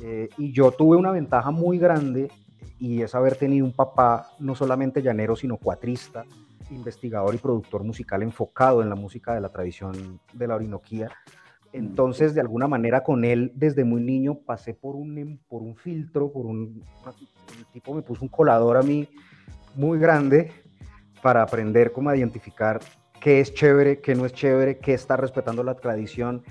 Eh, 0.00 0.30
y 0.38 0.50
yo 0.50 0.70
tuve 0.70 0.96
una 0.96 1.12
ventaja 1.12 1.50
muy 1.50 1.76
grande 1.78 2.30
y 2.78 3.02
es 3.02 3.14
haber 3.14 3.36
tenido 3.36 3.66
un 3.66 3.72
papá 3.72 4.30
no 4.38 4.54
solamente 4.54 5.02
llanero, 5.02 5.36
sino 5.36 5.58
cuatrista, 5.58 6.24
investigador 6.70 7.34
y 7.34 7.38
productor 7.38 7.84
musical 7.84 8.22
enfocado 8.22 8.80
en 8.80 8.88
la 8.88 8.96
música 8.96 9.34
de 9.34 9.42
la 9.42 9.50
tradición 9.50 10.20
de 10.32 10.46
la 10.46 10.54
Orinoquía 10.54 11.10
entonces, 11.72 12.34
de 12.34 12.40
alguna 12.40 12.66
manera, 12.66 13.02
con 13.02 13.24
él, 13.24 13.52
desde 13.54 13.84
muy 13.84 14.02
niño, 14.02 14.38
pasé 14.38 14.74
por 14.74 14.96
un, 14.96 15.40
por 15.48 15.62
un 15.62 15.76
filtro, 15.76 16.32
por 16.32 16.46
un... 16.46 16.82
Tipo 17.72 17.94
me 17.94 18.02
puso 18.02 18.22
un 18.22 18.28
colador 18.28 18.76
a 18.76 18.82
mí 18.82 19.08
muy 19.74 19.98
grande 19.98 20.50
para 21.22 21.42
aprender 21.42 21.92
cómo 21.92 22.14
identificar 22.14 22.80
qué 23.20 23.40
es 23.40 23.52
chévere, 23.52 24.00
qué 24.00 24.14
no 24.14 24.24
es 24.24 24.32
chévere, 24.32 24.78
qué 24.78 24.94
está 24.94 25.16
respetando 25.16 25.62
la 25.62 25.74
tradición, 25.74 26.42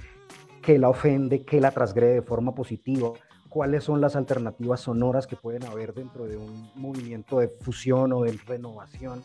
qué 0.61 0.77
la 0.77 0.89
ofende, 0.89 1.43
qué 1.43 1.59
la 1.59 1.71
transgrede 1.71 2.15
de 2.15 2.21
forma 2.21 2.53
positiva, 2.53 3.13
cuáles 3.49 3.83
son 3.83 4.01
las 4.01 4.15
alternativas 4.15 4.81
sonoras 4.81 5.25
que 5.25 5.35
pueden 5.35 5.65
haber 5.65 5.93
dentro 5.93 6.25
de 6.25 6.37
un 6.37 6.69
movimiento 6.75 7.39
de 7.39 7.47
fusión 7.47 8.13
o 8.13 8.21
de 8.21 8.37
renovación. 8.45 9.23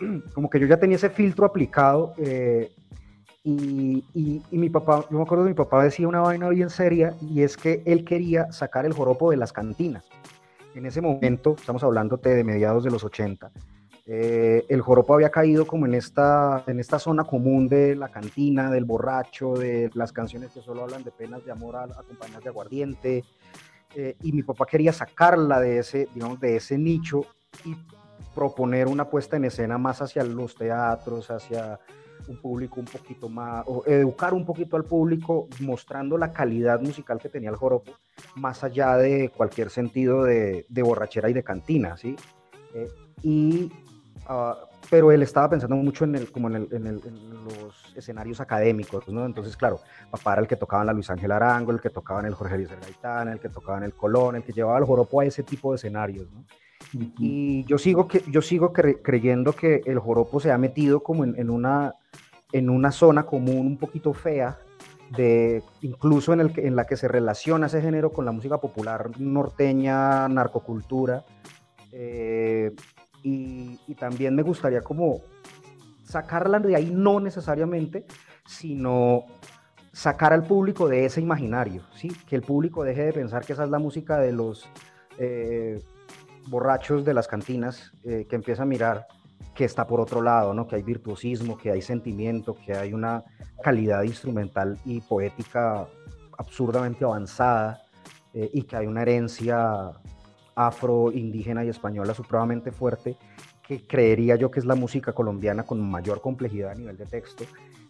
Como 0.34 0.50
que 0.50 0.60
yo 0.60 0.66
ya 0.66 0.78
tenía 0.78 0.96
ese 0.96 1.10
filtro 1.10 1.46
aplicado 1.46 2.12
eh, 2.18 2.70
y, 3.48 4.42
y, 4.50 4.58
mi 4.58 4.68
papá, 4.70 5.04
yo 5.08 5.18
me 5.18 5.22
acuerdo 5.22 5.44
de 5.44 5.50
mi 5.50 5.54
papá 5.54 5.84
decía 5.84 6.08
una 6.08 6.20
vaina 6.20 6.48
bien 6.48 6.68
seria 6.68 7.14
y 7.20 7.42
es 7.42 7.56
que 7.56 7.80
él 7.86 8.04
quería 8.04 8.50
sacar 8.50 8.84
el 8.86 8.92
joropo 8.92 9.30
de 9.30 9.36
las 9.36 9.52
cantinas. 9.52 10.04
En 10.74 10.84
ese 10.84 11.00
momento, 11.00 11.54
estamos 11.56 11.84
hablando 11.84 12.16
de 12.16 12.42
mediados 12.42 12.82
de 12.82 12.90
los 12.90 13.04
80, 13.04 13.50
Eh, 14.08 14.64
el 14.68 14.80
joropo 14.82 15.14
había 15.14 15.30
caído 15.30 15.66
como 15.66 15.84
en 15.86 15.94
esta, 15.94 16.62
en 16.68 16.78
esta 16.78 16.98
zona 16.98 17.24
común 17.24 17.68
de 17.68 17.96
la 17.96 18.08
cantina, 18.08 18.70
del 18.70 18.84
borracho, 18.84 19.54
de 19.54 19.90
las 19.94 20.12
canciones 20.12 20.50
que 20.52 20.60
solo 20.60 20.84
hablan 20.84 21.02
de 21.02 21.10
penas 21.10 21.44
de 21.44 21.50
amor 21.50 21.76
acompañadas 21.76 22.44
de 22.44 22.50
aguardiente. 22.50 23.24
Eh, 23.94 24.16
y 24.22 24.32
mi 24.32 24.42
papá 24.42 24.66
quería 24.66 24.92
sacarla 24.92 25.60
de 25.60 25.78
ese, 25.78 26.08
digamos, 26.14 26.38
de 26.40 26.56
ese 26.56 26.78
nicho 26.78 27.22
y 27.64 27.76
proponer 28.34 28.86
una 28.86 29.08
puesta 29.08 29.36
en 29.36 29.44
escena 29.44 29.78
más 29.78 30.02
hacia 30.02 30.22
los 30.22 30.54
teatros, 30.54 31.30
hacia 31.30 31.80
un 32.28 32.40
público 32.40 32.80
un 32.80 32.86
poquito 32.86 33.28
más, 33.28 33.64
o 33.66 33.84
educar 33.86 34.34
un 34.34 34.44
poquito 34.44 34.76
al 34.76 34.84
público 34.84 35.48
mostrando 35.60 36.16
la 36.18 36.32
calidad 36.32 36.80
musical 36.80 37.18
que 37.18 37.28
tenía 37.28 37.50
el 37.50 37.56
joropo, 37.56 37.92
más 38.36 38.64
allá 38.64 38.96
de 38.96 39.30
cualquier 39.30 39.70
sentido 39.70 40.24
de, 40.24 40.66
de 40.68 40.82
borrachera 40.82 41.30
y 41.30 41.32
de 41.32 41.44
cantina, 41.44 41.96
¿sí? 41.96 42.16
Eh, 42.74 42.88
y 43.22 43.70
Ah, 44.28 44.56
pero 44.90 45.12
él 45.12 45.22
estaba 45.22 45.50
pensando 45.50 45.76
mucho 45.76 46.04
en, 46.04 46.16
el, 46.16 46.30
como 46.30 46.48
en, 46.48 46.56
el, 46.56 46.68
en, 46.72 47.00
los 47.44 47.92
escenarios 47.96 48.40
académicos, 48.40 49.08
¿no? 49.08 49.24
Entonces, 49.24 49.56
claro, 49.56 49.80
papá 50.10 50.32
era 50.32 50.42
el 50.42 50.48
que 50.48 50.56
tocaba 50.56 50.82
en 50.82 50.86
la 50.88 50.92
Luis 50.92 51.10
Ángel 51.10 51.32
Arango, 51.32 51.72
el 51.72 51.80
que 51.80 51.90
tocaba 51.90 52.20
en 52.20 52.26
el 52.26 52.34
Jorge 52.34 52.56
Luis 52.56 52.68
Gaitán, 52.68 53.28
el 53.28 53.40
que 53.40 53.48
tocaba 53.48 53.78
en 53.78 53.84
el 53.84 53.94
Colón, 53.94 54.36
el 54.36 54.42
que 54.42 54.52
llevaba 54.52 54.78
el 54.78 54.84
joropo 54.84 55.20
a 55.20 55.24
ese 55.24 55.42
tipo 55.42 55.72
de 55.72 55.76
escenarios, 55.76 56.30
¿no? 56.30 56.44
Y 56.92 57.64
yo 57.64 57.78
sigo, 57.78 58.08
que, 58.08 58.22
yo 58.30 58.42
sigo 58.42 58.72
creyendo 58.72 59.52
que 59.52 59.82
el 59.86 59.98
joropo 59.98 60.40
se 60.40 60.52
ha 60.52 60.58
metido 60.58 61.00
como 61.00 61.24
en, 61.24 61.50
una, 61.50 61.94
en 62.52 62.70
una 62.70 62.92
zona 62.92 63.24
común 63.26 63.66
un 63.66 63.76
poquito 63.76 64.12
fea, 64.12 64.58
de, 65.16 65.62
incluso 65.82 66.32
en, 66.32 66.40
el 66.40 66.52
en 66.56 66.74
la 66.76 66.84
que 66.84 66.96
se 66.96 67.08
relaciona 67.08 67.66
ese 67.66 67.80
género 67.80 68.12
con 68.12 68.24
la 68.24 68.32
música 68.32 68.58
popular 68.58 69.10
norteña, 69.18 70.28
narcocultura, 70.28 71.24
eh, 71.92 72.74
y, 73.22 73.94
también 73.98 74.34
me 74.34 74.42
gustaría 74.42 74.82
como 74.82 75.22
sacarla 76.04 76.60
de 76.60 76.76
ahí, 76.76 76.90
no 76.92 77.18
necesariamente, 77.18 78.04
sino 78.46 79.24
sacar 79.92 80.32
al 80.32 80.44
público 80.44 80.88
de 80.88 81.06
ese 81.06 81.20
imaginario, 81.20 81.82
¿sí? 81.94 82.08
que 82.28 82.36
el 82.36 82.42
público 82.42 82.84
deje 82.84 83.02
de 83.02 83.12
pensar 83.12 83.44
que 83.44 83.54
esa 83.54 83.64
es 83.64 83.70
la 83.70 83.78
música 83.78 84.18
de 84.18 84.32
los 84.32 84.68
eh, 85.18 85.82
borrachos 86.46 87.04
de 87.04 87.14
las 87.14 87.28
cantinas, 87.28 87.92
eh, 88.04 88.26
que 88.28 88.36
empieza 88.36 88.62
a 88.62 88.66
mirar 88.66 89.06
que 89.54 89.64
está 89.64 89.86
por 89.86 90.00
otro 90.00 90.20
lado, 90.22 90.52
¿no? 90.54 90.66
que 90.66 90.76
hay 90.76 90.82
virtuosismo, 90.82 91.56
que 91.56 91.70
hay 91.70 91.82
sentimiento, 91.82 92.54
que 92.54 92.74
hay 92.74 92.92
una 92.92 93.24
calidad 93.62 94.02
instrumental 94.02 94.78
y 94.84 95.00
poética 95.00 95.86
absurdamente 96.36 97.04
avanzada 97.04 97.82
eh, 98.34 98.50
y 98.52 98.62
que 98.62 98.76
hay 98.76 98.86
una 98.86 99.02
herencia 99.02 99.92
afro, 100.54 101.10
indígena 101.12 101.64
y 101.64 101.68
española 101.68 102.14
supremamente 102.14 102.70
fuerte, 102.70 103.16
que 103.66 103.86
creería 103.86 104.36
yo 104.36 104.50
que 104.50 104.60
es 104.60 104.66
la 104.66 104.74
música 104.74 105.12
colombiana 105.12 105.64
con 105.64 105.80
mayor 105.80 106.20
complejidad 106.20 106.72
a 106.72 106.74
nivel 106.74 106.96
de 106.96 107.06
texto, 107.06 107.44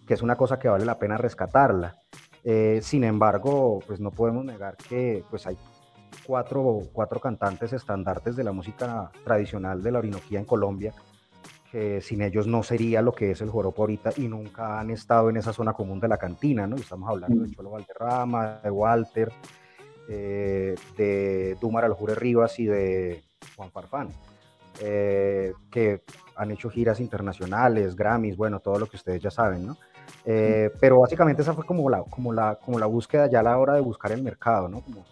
que 0.07 0.15
es 0.15 0.23
una 0.23 0.37
cosa 0.37 0.59
que 0.59 0.69
vale 0.69 0.85
la 0.85 0.99
pena 0.99 1.19
rescatarla. 1.19 1.97
Eh, 2.45 2.79
sin 2.81 3.03
embargo, 3.03 3.81
pues 3.87 3.99
no 3.99 4.13
podemos 4.13 4.45
negar 4.45 4.77
que 4.77 5.25
pues 5.29 5.47
hay 5.47 5.57
cuatro, 6.27 6.83
cuatro 6.93 7.21
cantantes 7.21 7.73
estandartes 7.73 8.37
de 8.37 8.45
la 8.45 8.53
música 8.53 9.11
tradicional 9.25 9.83
de 9.83 9.93
la 9.93 9.99
Orinoquía 9.99 10.39
en 10.39 10.45
Colombia, 10.45 10.95
que 11.71 12.01
sin 12.01 12.23
ellos 12.23 12.47
no 12.47 12.63
sería 12.63 13.03
lo 13.03 13.13
que 13.13 13.33
es 13.33 13.41
el 13.41 13.51
joropo 13.51 13.83
ahorita 13.83 14.11
y 14.17 14.29
nunca 14.29 14.81
han 14.81 14.91
estado 14.91 15.31
en 15.31 15.37
esa 15.37 15.53
zona 15.53 15.73
común 15.73 16.01
de 16.01 16.09
la 16.09 16.17
cantina, 16.17 16.67
¿no? 16.67 16.77
Estamos 16.77 17.09
hablando 17.09 17.43
de. 17.43 17.51
Cholo 17.51 17.71
Valderrama, 17.71 18.61
de 18.63 18.71
Walter, 18.71 19.33
eh, 20.09 20.75
de 20.97 21.57
Dumar 21.61 21.85
Aljure 21.85 22.15
Rivas 22.15 22.59
y 22.59 22.67
de 22.67 23.25
Juan 23.57 23.71
Farfán, 23.71 24.09
eh, 24.81 25.53
que 25.71 26.03
han 26.37 26.51
hecho 26.51 26.71
giras 26.71 27.01
internacionales, 27.01 27.97
Grammys, 27.97 28.37
bueno, 28.37 28.61
todo 28.61 28.79
lo 28.79 28.87
que 28.87 28.97
ustedes 28.97 29.23
ya 29.23 29.31
saben, 29.31 29.67
¿no? 29.67 29.77
Eh, 30.25 30.71
pero 30.81 31.01
básicamente 31.01 31.43
esa 31.43 31.55
fue 31.55 31.65
como 31.65 31.89
la, 31.89 32.03
como, 32.03 32.33
la, 32.33 32.57
como 32.57 32.79
la 32.79 32.87
búsqueda 32.87 33.29
ya 33.29 33.41
a 33.41 33.43
la 33.43 33.59
hora 33.59 33.75
de 33.75 33.81
buscar 33.81 34.13
el 34.13 34.23
mercado, 34.23 34.69
¿no? 34.69 34.81
Como, 34.81 35.05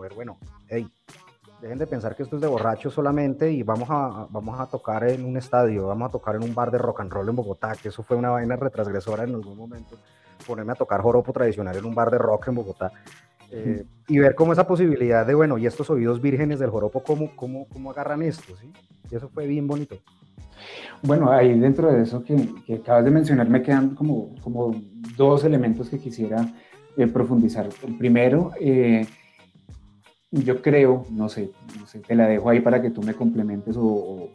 ver, 0.00 0.14
bueno, 0.14 0.38
hey, 0.68 0.88
dejen 1.60 1.78
de 1.78 1.86
pensar 1.86 2.16
que 2.16 2.24
esto 2.24 2.36
es 2.36 2.42
de 2.42 2.48
borrachos 2.48 2.92
solamente 2.92 3.50
y 3.50 3.62
vamos 3.62 3.88
a, 3.90 4.26
vamos 4.30 4.58
a 4.58 4.66
tocar 4.66 5.04
en 5.04 5.24
un 5.24 5.36
estadio, 5.36 5.86
vamos 5.86 6.08
a 6.08 6.12
tocar 6.12 6.36
en 6.36 6.42
un 6.42 6.54
bar 6.54 6.70
de 6.70 6.78
rock 6.78 7.00
and 7.00 7.12
roll 7.12 7.28
en 7.28 7.36
Bogotá, 7.36 7.74
que 7.80 7.88
eso 7.88 8.02
fue 8.02 8.16
una 8.16 8.30
vaina 8.30 8.56
retrasgresora 8.56 9.24
en 9.24 9.34
algún 9.34 9.56
momento, 9.56 9.96
ponerme 10.46 10.72
a 10.72 10.76
tocar 10.76 11.00
joropo 11.00 11.32
tradicional 11.32 11.76
en 11.76 11.84
un 11.84 11.94
bar 11.94 12.10
de 12.10 12.18
rock 12.18 12.48
en 12.48 12.54
Bogotá. 12.56 12.92
Eh, 13.54 13.84
y 14.08 14.18
ver 14.18 14.34
cómo 14.34 14.54
esa 14.54 14.66
posibilidad 14.66 15.26
de, 15.26 15.34
bueno, 15.34 15.58
y 15.58 15.66
estos 15.66 15.90
oídos 15.90 16.22
vírgenes 16.22 16.58
del 16.58 16.70
joropo, 16.70 17.02
cómo, 17.02 17.36
cómo, 17.36 17.68
cómo 17.68 17.90
agarran 17.90 18.22
esto, 18.22 18.56
¿sí? 18.56 18.72
Y 19.10 19.14
eso 19.14 19.28
fue 19.28 19.46
bien 19.46 19.66
bonito. 19.66 19.96
Bueno, 21.02 21.30
ahí 21.30 21.58
dentro 21.58 21.92
de 21.92 22.02
eso 22.02 22.22
que, 22.22 22.48
que 22.66 22.76
acabas 22.76 23.04
de 23.04 23.10
mencionar 23.10 23.48
me 23.48 23.62
quedan 23.62 23.94
como, 23.94 24.34
como 24.40 24.74
dos 25.16 25.44
elementos 25.44 25.90
que 25.90 25.98
quisiera 25.98 26.46
eh, 26.96 27.06
profundizar. 27.06 27.68
El 27.86 27.98
primero, 27.98 28.52
eh, 28.60 29.06
yo 30.32 30.62
creo, 30.62 31.06
no 31.10 31.28
sé, 31.28 31.50
no 31.78 31.86
sé, 31.86 32.00
te 32.00 32.14
la 32.14 32.26
dejo 32.26 32.48
ahí 32.48 32.60
para 32.60 32.80
que 32.80 32.90
tú 32.90 33.02
me 33.02 33.14
complementes 33.14 33.76
o, 33.78 34.30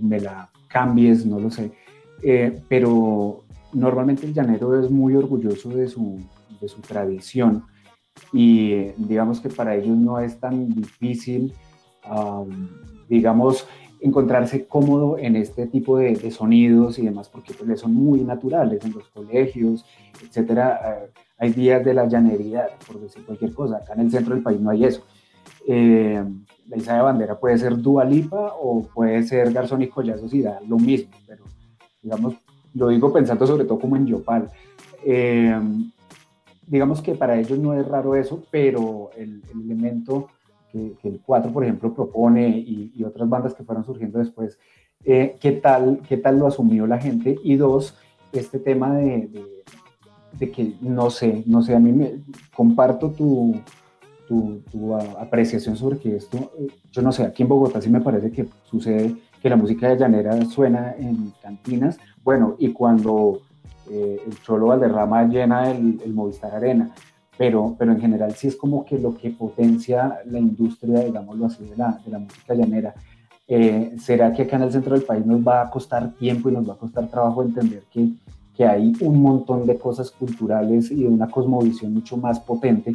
me 0.00 0.20
la 0.20 0.50
cambies, 0.68 1.24
no 1.24 1.38
lo 1.38 1.50
sé, 1.50 1.72
pero 2.68 3.44
normalmente 3.72 4.26
el 4.26 4.34
llanero 4.34 4.78
es 4.78 4.90
muy 4.90 5.14
orgulloso 5.14 5.70
de 5.70 5.88
su, 5.88 6.18
de 6.60 6.68
su 6.68 6.80
tradición 6.80 7.64
y 8.32 8.88
digamos 8.96 9.40
que 9.40 9.48
para 9.48 9.74
ellos 9.74 9.96
no 9.96 10.18
es 10.18 10.38
tan 10.38 10.68
difícil, 10.68 11.54
digamos, 13.08 13.66
encontrarse 14.00 14.66
cómodo 14.66 15.16
en 15.16 15.36
este 15.36 15.66
tipo 15.66 15.96
de, 15.96 16.30
sonidos 16.30 16.98
y 16.98 17.02
demás, 17.02 17.28
porque 17.28 17.54
pues, 17.54 17.80
son 17.80 17.94
muy 17.94 18.20
naturales 18.20 18.84
en 18.84 18.92
los 18.92 19.08
colegios, 19.08 19.84
etcétera. 20.22 20.80
Eh, 21.04 21.10
hay 21.42 21.50
días 21.50 21.84
de 21.84 21.92
la 21.92 22.06
llanería, 22.06 22.68
por 22.86 23.00
decir 23.00 23.26
cualquier 23.26 23.52
cosa. 23.52 23.78
Acá 23.78 23.94
en 23.94 24.02
el 24.02 24.12
centro 24.12 24.32
del 24.32 24.44
país 24.44 24.60
no 24.60 24.70
hay 24.70 24.84
eso. 24.84 25.02
Eh, 25.66 26.24
la 26.68 26.76
isa 26.76 26.94
de 26.94 27.02
bandera 27.02 27.36
puede 27.36 27.58
ser 27.58 27.76
Dualipa 27.78 28.54
o 28.60 28.82
puede 28.82 29.24
ser 29.24 29.52
Garzón 29.52 29.82
y 29.82 29.88
Collazos 29.88 30.32
y 30.34 30.40
da 30.40 30.60
lo 30.68 30.78
mismo, 30.78 31.10
pero 31.26 31.42
digamos, 32.00 32.34
lo 32.74 32.88
digo 32.88 33.12
pensando 33.12 33.44
sobre 33.44 33.64
todo 33.64 33.80
como 33.80 33.96
en 33.96 34.06
Yopal. 34.06 34.50
Eh, 35.04 35.60
digamos 36.64 37.02
que 37.02 37.16
para 37.16 37.36
ellos 37.36 37.58
no 37.58 37.74
es 37.74 37.88
raro 37.88 38.14
eso, 38.14 38.44
pero 38.52 39.10
el, 39.16 39.42
elemento 39.64 40.28
que, 40.70 40.96
el 41.02 41.20
4, 41.26 41.52
por 41.52 41.64
ejemplo, 41.64 41.92
propone 41.92 42.50
y, 42.50 43.02
otras 43.02 43.28
bandas 43.28 43.52
que 43.54 43.64
fueron 43.64 43.84
surgiendo 43.84 44.20
después, 44.20 44.60
eh, 45.04 45.36
¿qué, 45.40 45.50
tal, 45.50 46.02
¿qué 46.08 46.18
tal 46.18 46.38
lo 46.38 46.46
asumió 46.46 46.86
la 46.86 46.98
gente? 46.98 47.36
Y 47.42 47.56
dos, 47.56 47.96
este 48.32 48.60
tema 48.60 48.94
de, 48.94 49.26
de, 49.26 49.51
que 50.38 50.74
no 50.80 51.10
sé, 51.10 51.42
no 51.46 51.62
sé, 51.62 51.74
a 51.74 51.78
mí 51.78 51.92
me 51.92 52.14
comparto 52.54 53.10
tu, 53.10 53.54
tu, 54.26 54.60
tu, 54.70 54.94
apreciación 54.94 55.76
sobre 55.76 55.98
que 55.98 56.16
esto, 56.16 56.52
yo 56.90 57.02
no 57.02 57.12
sé, 57.12 57.24
aquí 57.24 57.42
en 57.42 57.48
Bogotá 57.48 57.80
sí 57.80 57.90
me 57.90 58.00
parece 58.00 58.30
que 58.30 58.46
sucede 58.64 59.14
que 59.40 59.50
la 59.50 59.56
música 59.56 59.88
de 59.88 59.96
llanera 59.96 60.44
suena 60.46 60.94
en 60.98 61.32
cantinas, 61.42 61.98
bueno, 62.24 62.56
y 62.58 62.72
cuando 62.72 63.40
eh, 63.90 64.20
el 64.26 64.40
Cholo 64.42 64.66
Valderrama 64.68 65.24
llena 65.24 65.70
el, 65.70 66.00
el, 66.04 66.14
Movistar 66.14 66.54
Arena, 66.54 66.90
pero, 67.36 67.74
pero 67.78 67.92
en 67.92 68.00
general 68.00 68.32
sí 68.32 68.48
es 68.48 68.56
como 68.56 68.84
que 68.84 68.98
lo 68.98 69.16
que 69.16 69.30
potencia 69.30 70.20
la 70.26 70.38
industria, 70.38 71.00
digámoslo 71.00 71.46
así, 71.46 71.64
de 71.64 71.76
la, 71.76 72.00
de 72.04 72.10
la 72.10 72.18
música 72.20 72.54
llanera. 72.54 72.94
Eh, 73.48 73.96
¿Será 73.98 74.32
que 74.32 74.42
acá 74.42 74.56
en 74.56 74.62
el 74.62 74.72
centro 74.72 74.94
del 74.94 75.04
país 75.04 75.26
nos 75.26 75.46
va 75.46 75.62
a 75.62 75.70
costar 75.70 76.12
tiempo 76.14 76.48
y 76.48 76.52
nos 76.52 76.68
va 76.68 76.74
a 76.74 76.78
costar 76.78 77.08
trabajo 77.08 77.42
entender 77.42 77.82
que, 77.90 78.08
que 78.56 78.66
hay 78.66 78.92
un 79.00 79.22
montón 79.22 79.66
de 79.66 79.78
cosas 79.78 80.10
culturales 80.10 80.90
y 80.90 81.02
de 81.02 81.08
una 81.08 81.28
cosmovisión 81.28 81.94
mucho 81.94 82.16
más 82.16 82.40
potente 82.40 82.92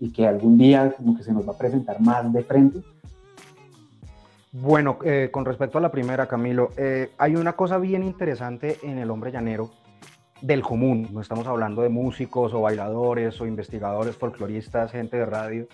y 0.00 0.10
que 0.10 0.26
algún 0.26 0.58
día 0.58 0.92
como 0.96 1.16
que 1.16 1.22
se 1.22 1.32
nos 1.32 1.46
va 1.46 1.52
a 1.52 1.58
presentar 1.58 2.00
más 2.00 2.32
de 2.32 2.42
frente? 2.42 2.80
Bueno, 4.52 4.98
eh, 5.04 5.28
con 5.30 5.44
respecto 5.44 5.78
a 5.78 5.80
la 5.80 5.90
primera, 5.90 6.26
Camilo, 6.26 6.70
hay 7.18 7.36
una 7.36 7.52
cosa 7.54 7.78
bien 7.78 8.02
interesante 8.02 8.78
en 8.82 8.98
el 8.98 9.10
hombre 9.10 9.30
llanero 9.30 9.70
del 10.40 10.62
común, 10.62 11.08
no 11.12 11.20
estamos 11.20 11.46
hablando 11.46 11.82
de 11.82 11.88
músicos 11.88 12.52
o 12.52 12.60
bailadores 12.60 13.40
o 13.40 13.46
investigadores, 13.46 14.16
folcloristas, 14.16 14.92
gente 14.92 15.16
de 15.16 15.26
radio, 15.26 15.66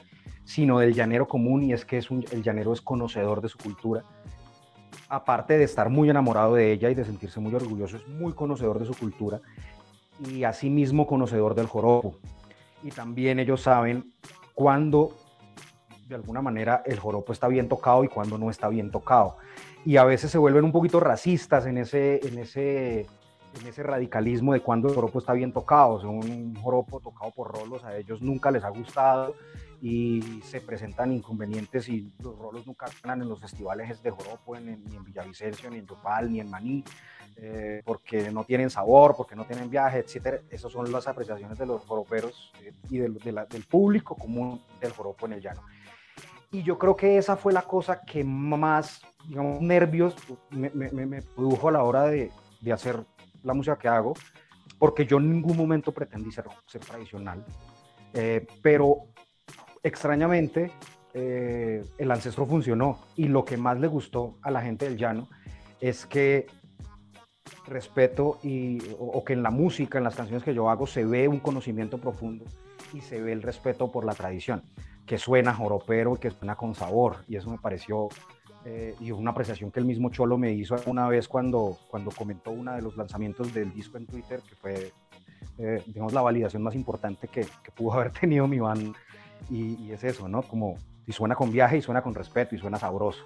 sino 0.45 0.79
del 0.79 0.95
llanero 0.95 1.27
común 1.27 1.65
y 1.65 1.73
es 1.73 1.85
que 1.85 1.99
es 1.99 2.09
el 2.11 2.43
llanero 2.43 2.73
es 2.73 2.81
conocedor 2.81 3.41
de 3.41 3.49
su 3.49 3.59
cultura. 3.59 4.05
Aparte 5.13 5.59
de 5.59 5.65
estar 5.65 5.91
muy 5.91 6.09
enamorado 6.09 6.55
de 6.55 6.73
ella 6.73 6.89
y 6.89 6.95
de 6.95 7.05
sentirse 7.05 7.39
muy 7.39 7.55
orgulloso, 7.55 7.99
es 7.99 8.09
muy 8.09 8.33
conocedor 8.33 8.79
de 8.79 8.87
su 8.87 8.95
cultura 8.95 9.43
y 10.27 10.45
asimismo 10.45 11.07
conocedor 11.07 11.55
del 11.55 11.67
joropo. 11.67 12.17
Y 12.83 12.89
también 12.93 13.39
ellos 13.39 13.61
saben 13.61 14.15
cuándo, 14.55 15.15
de 16.09 16.15
alguna 16.15 16.41
manera, 16.41 16.83
el 16.87 16.99
joropo 16.99 17.35
está 17.35 17.47
bien 17.49 17.69
tocado 17.69 18.05
y 18.05 18.09
cuándo 18.09 18.39
no 18.39 18.49
está 18.49 18.71
bien 18.71 18.91
tocado. 18.91 19.37
Y 19.85 19.99
a 19.99 20.05
veces 20.05 20.31
se 20.31 20.39
vuelven 20.39 20.65
un 20.65 20.73
poquito 20.73 20.99
racistas 20.99 21.67
en 21.67 21.77
ese, 21.77 22.27
en 22.27 22.39
ese 22.39 23.07
en 23.61 23.67
ese 23.67 23.83
radicalismo 23.83 24.53
de 24.53 24.61
cuando 24.61 24.89
el 24.89 24.95
joropo 24.95 25.19
está 25.19 25.33
bien 25.33 25.53
tocado. 25.53 25.95
O 25.95 26.01
sea, 26.01 26.11
un 26.11 26.55
joropo 26.57 27.01
tocado 27.01 27.31
por 27.33 27.53
rolos 27.53 27.85
a 27.85 27.97
ellos 27.97 28.23
nunca 28.23 28.51
les 28.51 28.65
ha 28.65 28.71
gustado 28.71 29.35
y 29.81 30.41
se 30.45 30.61
presentan 30.61 31.13
inconvenientes 31.13 31.89
y 31.89 32.13
los 32.21 32.39
rolos 32.39 32.67
nunca 32.67 32.87
ganan 33.03 33.23
en 33.23 33.29
los 33.29 33.41
festivales 33.41 34.01
de 34.03 34.11
joropo, 34.11 34.59
ni 34.59 34.73
en 34.73 35.05
Villavicencio, 35.05 35.69
ni 35.71 35.79
en 35.79 35.87
Yopal, 35.87 36.31
ni 36.31 36.39
en 36.39 36.49
Maní, 36.49 36.85
eh, 37.37 37.83
porque 37.85 38.31
no 38.31 38.45
tienen 38.45 38.71
sabor, 38.71 39.17
porque 39.17 39.35
no 39.35 39.45
tienen 39.45 39.69
viaje, 39.69 39.99
etcétera. 39.99 40.41
Esas 40.51 40.71
son 40.71 40.91
las 40.93 41.09
apreciaciones 41.09 41.59
de 41.59 41.67
los 41.67 41.85
joroperos 41.85 42.53
eh, 42.63 42.73
y 42.91 42.99
del 42.99 43.67
público 43.69 44.15
común 44.15 44.63
del 44.81 44.93
joropo 44.93 45.27
en 45.27 45.33
el 45.33 45.41
llano. 45.41 45.63
Y 46.53 46.63
yo 46.63 46.79
creo 46.79 46.95
que 46.95 47.19
esa 47.19 47.37
fue 47.37 47.53
la 47.53 47.63
cosa 47.63 48.03
que 48.03 48.23
más, 48.23 49.01
digamos, 49.27 49.61
nervios 49.63 50.15
me, 50.51 50.71
me 50.71 51.23
produjo 51.23 51.71
a 51.71 51.73
la 51.73 51.83
hora 51.83 52.05
de, 52.05 52.31
de 52.61 52.73
hacer 52.73 53.05
la 53.43 53.55
música 53.55 53.79
que 53.79 53.89
hago, 53.89 54.15
porque 54.79 55.07
yo 55.07 55.19
en 55.19 55.31
ningún 55.31 55.57
momento 55.57 55.93
pretendí 55.93 56.31
ser, 56.33 56.45
tradicional, 56.87 57.45
eh, 58.15 58.47
pero 58.63 59.07
extrañamente 59.83 60.73
eh, 61.15 61.85
el 61.99 62.11
ancestro 62.11 62.47
funcionó 62.47 63.01
y 63.17 63.29
lo 63.29 63.45
que 63.45 63.57
más 63.57 63.79
le 63.79 63.87
gustó 63.87 64.39
a 64.43 64.51
la 64.51 64.63
gente 64.63 64.87
del 64.87 64.97
llano 64.97 65.29
es 65.81 66.07
que 66.07 66.47
respeto 67.67 68.39
y, 68.43 68.79
o, 68.99 69.23
que 69.25 69.33
en 69.33 69.43
la 69.43 69.51
música, 69.51 69.99
en 69.99 70.05
las 70.05 70.17
canciones 70.17 70.45
que 70.45 70.55
yo 70.55 70.71
hago, 70.71 70.87
se 70.87 71.05
ve 71.05 71.29
un 71.29 71.41
conocimiento 71.41 71.99
profundo 71.99 72.45
y 72.93 73.01
se 73.01 73.21
ve 73.21 73.33
el 73.33 73.43
respeto 73.43 73.91
por 73.91 74.05
la 74.05 74.15
tradición, 74.15 74.63
que 75.07 75.19
suena 75.19 75.55
joropero, 75.55 76.17
que 76.17 76.31
suena 76.31 76.57
con 76.57 76.75
sabor, 76.75 77.17
y 77.29 77.37
eso 77.37 77.51
me 77.51 77.59
pareció 77.59 78.09
eh, 78.65 78.95
y 79.01 79.11
una 79.11 79.33
apreciación 79.33 79.73
que 79.73 79.81
el 79.81 79.87
mismo 79.87 80.11
Cholo 80.11 80.39
me 80.39 80.53
hizo 80.53 80.77
una 80.87 81.09
vez 81.09 81.27
cuando, 81.27 81.79
cuando 81.89 82.13
comentó 82.13 82.53
uno 82.53 82.73
de 82.75 82.83
los 82.83 82.97
lanzamientos 82.97 83.53
del 83.53 83.73
disco 83.73 83.99
en 83.99 84.07
Twitter, 84.07 84.41
que 84.49 84.55
fue, 84.55 84.93
eh, 85.59 85.83
digamos, 85.87 86.13
la 86.13 86.21
validación 86.21 86.63
más 86.63 86.77
importante 86.77 87.27
que, 87.27 87.41
que 87.41 87.71
pudo 87.75 87.95
haber 87.95 88.13
tenido 88.21 88.47
mi 88.47 88.61
band. 88.61 88.95
Y, 89.51 89.91
es 89.91 90.05
eso, 90.05 90.29
¿no? 90.29 90.43
Como, 90.43 90.77
y 91.07 91.13
suena 91.13 91.35
con 91.35 91.51
viaje, 91.51 91.79
y 91.79 91.83
suena 91.83 92.03
con 92.03 92.15
respeto, 92.15 92.55
y 92.55 92.59
suena 92.59 92.79
sabroso. 92.79 93.25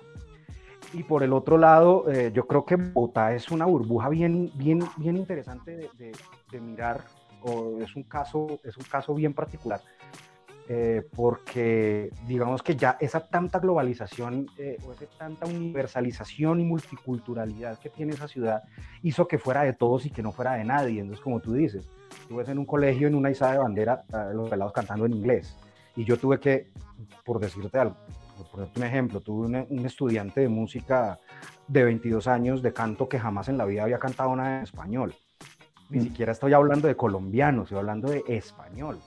Y 0.95 1.03
por 1.03 1.23
el 1.23 1.35
otro 1.35 1.59
lado, 1.59 2.11
eh, 2.11 2.31
yo 2.33 2.47
creo 2.47 2.65
que 2.65 2.77
Bogotá 2.77 3.35
es 3.35 3.51
una 3.51 3.67
burbuja 3.67 4.09
bien, 4.09 4.51
bien, 4.55 4.81
bien 4.97 5.17
interesante 5.17 5.77
de, 5.77 5.91
de, 5.99 6.13
de 6.51 6.61
mirar, 6.61 7.05
o 7.43 7.79
es 7.83 7.95
un 7.95 8.05
caso, 8.05 8.59
es 8.65 8.77
un 8.79 8.85
caso 8.85 9.15
bien 9.15 9.35
particular 9.35 9.81
eh, 10.69 11.07
porque 11.15 12.11
digamos 12.27 12.61
que 12.63 12.75
ya 12.75 12.97
esa 12.99 13.21
tanta 13.21 13.61
globalización 13.61 14.47
eh, 14.59 14.77
o 14.85 14.93
esa 14.93 15.07
tanta 15.17 15.47
universalización 15.47 16.59
y 16.61 16.65
multiculturalidad 16.65 17.79
que 17.79 17.89
tiene 17.89 18.15
esa 18.15 18.27
ciudad 18.27 18.65
hizo 19.03 19.29
que 19.29 19.39
fuera 19.39 19.63
de 19.63 19.75
todos 19.75 20.07
y 20.07 20.11
que 20.11 20.23
no 20.23 20.33
fuera 20.33 20.55
de 20.55 20.65
nadie. 20.65 21.01
Entonces, 21.01 21.23
como 21.23 21.39
tú 21.41 21.53
dices, 21.53 21.89
tú 22.29 22.37
ves 22.37 22.49
en 22.49 22.59
un 22.59 22.67
colegio, 22.67 23.07
en 23.07 23.15
una 23.15 23.31
izada 23.31 23.53
de 23.53 23.59
bandera, 23.59 24.05
los 24.35 24.51
pelados 24.51 24.73
cantando 24.73 25.07
en 25.07 25.15
inglés. 25.15 25.57
Y 25.95 26.05
yo 26.05 26.19
tuve 26.19 26.41
que, 26.41 26.73
por 27.25 27.39
decirte 27.39 27.79
algo, 27.79 27.97
por 28.37 28.49
ponerte 28.49 28.81
un 28.81 28.87
ejemplo, 28.87 29.21
tuve 29.21 29.67
un, 29.71 29.87
estudiante 29.87 30.41
de 30.41 30.49
música 30.49 31.21
de 31.69 31.85
22 31.85 32.27
años 32.27 32.61
de 32.61 32.73
canto 32.73 33.09
que 33.09 33.21
jamás 33.21 33.49
en 33.49 33.57
la 33.57 33.65
vida 33.65 33.85
había 33.85 33.99
cantado 33.99 34.35
nada 34.35 34.59
en 34.59 34.65
español. 34.65 35.15
Ni 35.91 36.01
mm. 36.01 36.03
siquiera 36.03 36.33
estoy 36.33 36.53
hablando 36.53 36.89
de 36.89 36.97
colombiano, 36.97 37.63
estoy 37.63 37.79
hablando 37.79 38.11
de 38.11 38.25
español. 38.27 38.99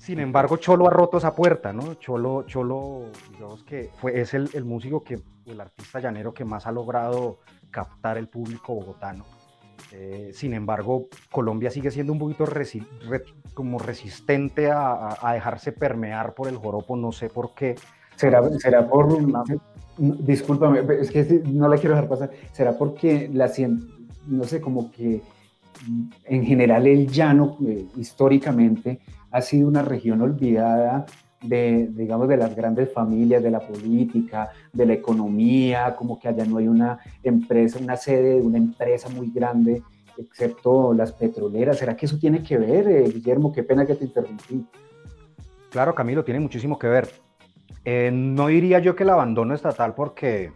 Sin 0.00 0.18
embargo, 0.18 0.56
Cholo 0.56 0.86
ha 0.86 0.90
roto 0.90 1.18
esa 1.18 1.34
puerta, 1.34 1.74
¿no? 1.74 1.92
Cholo, 1.94 2.44
Cholo 2.46 3.02
digamos 3.32 3.62
que 3.64 3.90
fue, 3.96 4.18
es 4.18 4.32
el, 4.32 4.48
el 4.54 4.64
músico, 4.64 5.04
que, 5.04 5.20
el 5.44 5.60
artista 5.60 6.00
llanero 6.00 6.32
que 6.32 6.42
más 6.46 6.66
ha 6.66 6.72
logrado 6.72 7.40
captar 7.70 8.16
el 8.16 8.26
público 8.26 8.74
bogotano. 8.74 9.26
Eh, 9.92 10.30
sin 10.32 10.54
embargo, 10.54 11.08
Colombia 11.30 11.70
sigue 11.70 11.90
siendo 11.90 12.14
un 12.14 12.18
poquito 12.18 12.46
como 13.52 13.78
resistente 13.78 14.70
a, 14.70 15.18
a, 15.20 15.34
dejarse 15.34 15.72
permear 15.72 16.32
por 16.32 16.48
el 16.48 16.56
joropo, 16.56 16.96
no 16.96 17.12
sé 17.12 17.28
por 17.28 17.54
qué. 17.54 17.74
¿Será, 18.16 18.42
será 18.58 18.88
por... 18.88 19.18
Discúlpame, 19.98 20.80
es 20.98 21.10
que 21.10 21.42
no 21.44 21.68
la 21.68 21.76
quiero 21.76 21.94
dejar 21.94 22.08
pasar. 22.08 22.30
¿Será 22.52 22.72
porque 22.78 23.28
la 23.30 23.52
no 24.26 24.44
sé, 24.44 24.62
como 24.62 24.90
que 24.90 25.20
en 26.24 26.44
general 26.46 26.86
el 26.86 27.06
llano, 27.06 27.58
eh, 27.66 27.84
históricamente, 27.96 29.00
ha 29.30 29.40
sido 29.40 29.68
una 29.68 29.82
región 29.82 30.20
olvidada 30.22 31.06
de, 31.42 31.88
digamos, 31.92 32.28
de 32.28 32.36
las 32.36 32.54
grandes 32.54 32.92
familias, 32.92 33.42
de 33.42 33.50
la 33.50 33.60
política, 33.60 34.50
de 34.72 34.86
la 34.86 34.92
economía, 34.92 35.96
como 35.96 36.18
que 36.18 36.28
allá 36.28 36.44
no 36.44 36.58
hay 36.58 36.68
una 36.68 36.98
empresa, 37.22 37.78
una 37.80 37.96
sede 37.96 38.34
de 38.36 38.42
una 38.42 38.58
empresa 38.58 39.08
muy 39.08 39.30
grande, 39.30 39.82
excepto 40.18 40.92
las 40.92 41.12
petroleras. 41.12 41.78
¿Será 41.78 41.96
que 41.96 42.06
eso 42.06 42.18
tiene 42.18 42.42
que 42.42 42.58
ver, 42.58 42.88
eh, 42.88 43.08
Guillermo? 43.08 43.52
Qué 43.52 43.62
pena 43.62 43.86
que 43.86 43.94
te 43.94 44.04
interrumpí. 44.04 44.66
Claro, 45.70 45.94
Camilo, 45.94 46.24
tiene 46.24 46.40
muchísimo 46.40 46.78
que 46.78 46.88
ver. 46.88 47.08
Eh, 47.84 48.10
no 48.12 48.48
diría 48.48 48.80
yo 48.80 48.94
que 48.94 49.04
el 49.04 49.10
abandono 49.10 49.54
estatal, 49.54 49.94
porque, 49.94 50.52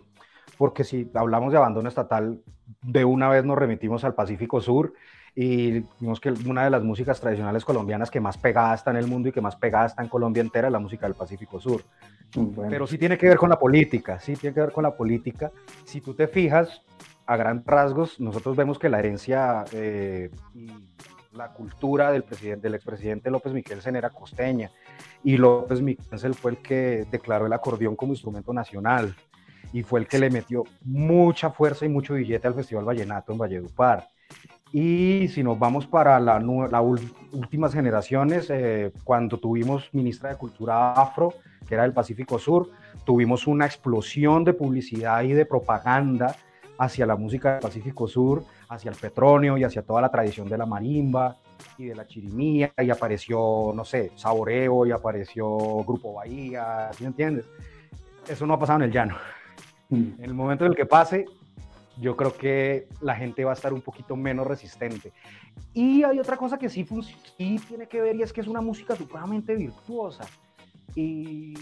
porque 0.58 0.84
si 0.84 1.10
hablamos 1.14 1.52
de 1.52 1.58
abandono 1.58 1.88
estatal, 1.88 2.42
de 2.82 3.04
una 3.04 3.28
vez 3.28 3.44
nos 3.44 3.56
remitimos 3.56 4.04
al 4.04 4.14
Pacífico 4.14 4.60
Sur 4.60 4.92
y 5.34 5.84
vimos 5.98 6.20
que 6.20 6.32
una 6.46 6.64
de 6.64 6.70
las 6.70 6.84
músicas 6.84 7.20
tradicionales 7.20 7.64
colombianas 7.64 8.10
que 8.10 8.20
más 8.20 8.38
pegada 8.38 8.74
está 8.74 8.92
en 8.92 8.98
el 8.98 9.06
mundo 9.06 9.28
y 9.28 9.32
que 9.32 9.40
más 9.40 9.56
pegada 9.56 9.86
está 9.86 10.02
en 10.02 10.08
Colombia 10.08 10.40
entera 10.40 10.68
es 10.68 10.72
la 10.72 10.78
música 10.78 11.06
del 11.06 11.16
Pacífico 11.16 11.60
Sur. 11.60 11.82
Pero 12.68 12.86
sí 12.86 12.98
tiene 12.98 13.18
que 13.18 13.28
ver 13.28 13.36
con 13.36 13.50
la 13.50 13.58
política, 13.58 14.18
sí 14.20 14.34
tiene 14.36 14.54
que 14.54 14.60
ver 14.60 14.72
con 14.72 14.82
la 14.84 14.96
política. 14.96 15.50
Si 15.84 16.00
tú 16.00 16.14
te 16.14 16.28
fijas, 16.28 16.82
a 17.26 17.36
gran 17.36 17.64
rasgos, 17.64 18.20
nosotros 18.20 18.56
vemos 18.56 18.78
que 18.78 18.88
la 18.88 18.98
herencia 18.98 19.64
eh, 19.72 20.30
y 20.54 20.70
la 21.32 21.52
cultura 21.52 22.12
del, 22.12 22.22
presidente, 22.22 22.62
del 22.62 22.74
expresidente 22.74 23.30
López 23.30 23.52
Miquelsen 23.52 23.96
era 23.96 24.10
costeña 24.10 24.70
y 25.22 25.36
López 25.36 25.80
Miquelsen 25.80 26.34
fue 26.34 26.52
el 26.52 26.58
que 26.58 27.06
declaró 27.10 27.46
el 27.46 27.52
acordeón 27.52 27.96
como 27.96 28.12
instrumento 28.12 28.52
nacional 28.52 29.16
y 29.72 29.82
fue 29.82 30.00
el 30.00 30.06
que 30.06 30.18
le 30.18 30.30
metió 30.30 30.64
mucha 30.82 31.50
fuerza 31.50 31.84
y 31.86 31.88
mucho 31.88 32.14
billete 32.14 32.46
al 32.46 32.54
Festival 32.54 32.84
Vallenato 32.84 33.32
en 33.32 33.38
Valledupar. 33.38 34.08
Y 34.76 35.28
si 35.28 35.44
nos 35.44 35.56
vamos 35.56 35.86
para 35.86 36.18
las 36.18 36.42
la 36.42 36.80
últimas 36.80 37.72
generaciones, 37.72 38.50
eh, 38.50 38.90
cuando 39.04 39.38
tuvimos 39.38 39.88
ministra 39.92 40.30
de 40.30 40.36
Cultura 40.36 40.94
Afro, 40.94 41.32
que 41.68 41.74
era 41.74 41.84
del 41.84 41.92
Pacífico 41.92 42.40
Sur, 42.40 42.70
tuvimos 43.04 43.46
una 43.46 43.66
explosión 43.66 44.42
de 44.42 44.52
publicidad 44.52 45.22
y 45.22 45.32
de 45.32 45.46
propaganda 45.46 46.34
hacia 46.76 47.06
la 47.06 47.14
música 47.14 47.52
del 47.52 47.60
Pacífico 47.60 48.08
Sur, 48.08 48.42
hacia 48.68 48.90
el 48.90 48.96
petróleo 48.96 49.56
y 49.56 49.62
hacia 49.62 49.82
toda 49.82 50.02
la 50.02 50.10
tradición 50.10 50.48
de 50.48 50.58
la 50.58 50.66
marimba 50.66 51.36
y 51.78 51.84
de 51.84 51.94
la 51.94 52.08
chirimía, 52.08 52.72
y 52.76 52.90
apareció, 52.90 53.72
no 53.76 53.84
sé, 53.84 54.10
Saboreo 54.16 54.86
y 54.86 54.90
apareció 54.90 55.56
Grupo 55.84 56.14
Bahía, 56.14 56.90
¿sí 56.94 57.04
me 57.04 57.10
entiendes? 57.10 57.44
Eso 58.28 58.44
no 58.44 58.54
ha 58.54 58.58
pasado 58.58 58.80
en 58.80 58.86
el 58.86 58.90
llano. 58.90 59.14
Mm. 59.90 60.14
En 60.18 60.24
el 60.24 60.34
momento 60.34 60.64
en 60.64 60.72
el 60.72 60.76
que 60.76 60.86
pase, 60.86 61.26
yo 62.00 62.16
creo 62.16 62.36
que 62.36 62.88
la 63.00 63.14
gente 63.14 63.44
va 63.44 63.52
a 63.52 63.54
estar 63.54 63.72
un 63.72 63.80
poquito 63.80 64.16
menos 64.16 64.46
resistente. 64.46 65.12
Y 65.72 66.02
hay 66.02 66.18
otra 66.18 66.36
cosa 66.36 66.58
que 66.58 66.68
sí, 66.68 66.86
sí 67.36 67.60
tiene 67.68 67.86
que 67.86 68.00
ver 68.00 68.16
y 68.16 68.22
es 68.22 68.32
que 68.32 68.40
es 68.40 68.46
una 68.46 68.60
música 68.60 68.96
supremamente 68.96 69.54
virtuosa. 69.54 70.24
Y 70.94 71.54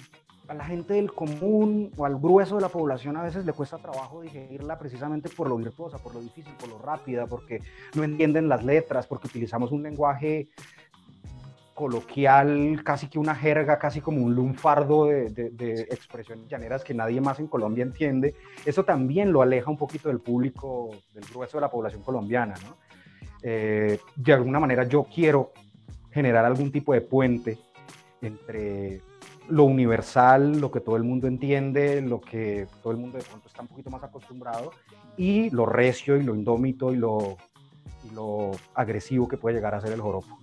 a 0.48 0.54
la 0.54 0.64
gente 0.64 0.94
del 0.94 1.12
común 1.12 1.90
o 1.96 2.04
al 2.04 2.18
grueso 2.18 2.56
de 2.56 2.62
la 2.62 2.68
población 2.68 3.16
a 3.16 3.22
veces 3.22 3.46
le 3.46 3.52
cuesta 3.52 3.78
trabajo 3.78 4.20
digerirla 4.20 4.78
precisamente 4.78 5.28
por 5.28 5.48
lo 5.48 5.56
virtuosa, 5.56 5.98
por 5.98 6.14
lo 6.14 6.20
difícil, 6.20 6.52
por 6.58 6.68
lo 6.68 6.78
rápida, 6.78 7.26
porque 7.26 7.60
no 7.94 8.04
entienden 8.04 8.48
las 8.48 8.64
letras, 8.64 9.06
porque 9.06 9.28
utilizamos 9.28 9.72
un 9.72 9.82
lenguaje 9.82 10.48
coloquial, 11.82 12.80
casi 12.84 13.08
que 13.08 13.18
una 13.18 13.34
jerga, 13.34 13.76
casi 13.76 14.00
como 14.00 14.22
un 14.22 14.36
lunfardo 14.36 15.06
de, 15.06 15.86
expresiones 15.90 16.46
llaneras 16.46 16.84
que 16.84 16.94
nadie 16.94 17.20
más 17.20 17.40
en 17.40 17.48
Colombia 17.48 17.82
entiende, 17.82 18.36
eso 18.64 18.84
también 18.84 19.32
lo 19.32 19.42
aleja 19.42 19.68
un 19.68 19.76
poquito 19.76 20.08
del 20.08 20.20
público, 20.20 20.90
del 21.12 21.24
grueso 21.24 21.56
de 21.56 21.62
la 21.62 21.72
población 21.72 22.02
colombiana. 22.02 22.54
Eh, 23.42 23.98
de 24.14 24.32
alguna 24.32 24.60
manera 24.60 24.84
yo 24.84 25.02
quiero 25.12 25.50
generar 26.12 26.44
algún 26.44 26.70
tipo 26.70 26.94
de 26.94 27.00
puente 27.00 27.58
entre 28.20 29.00
lo 29.48 29.64
universal, 29.64 30.60
lo 30.60 30.70
que 30.70 30.78
todo 30.78 30.94
el 30.94 31.02
mundo 31.02 31.26
entiende, 31.26 32.00
lo 32.00 32.20
que 32.20 32.68
todo 32.80 32.92
el 32.92 32.98
mundo 33.00 33.18
de 33.18 33.24
pronto 33.24 33.48
está 33.48 33.62
un 33.62 33.66
poquito 33.66 33.90
más 33.90 34.04
acostumbrado, 34.04 34.70
y 35.16 35.50
lo 35.50 35.66
recio 35.66 36.16
y 36.16 36.22
lo 36.22 36.36
indómito 36.36 36.92
y 36.92 36.96
lo, 36.96 37.38
y 38.04 38.14
lo 38.14 38.52
agresivo 38.72 39.26
que 39.26 39.36
puede 39.36 39.56
llegar 39.56 39.74
a 39.74 39.80
ser 39.80 39.92
el 39.92 40.00
joropo. 40.00 40.38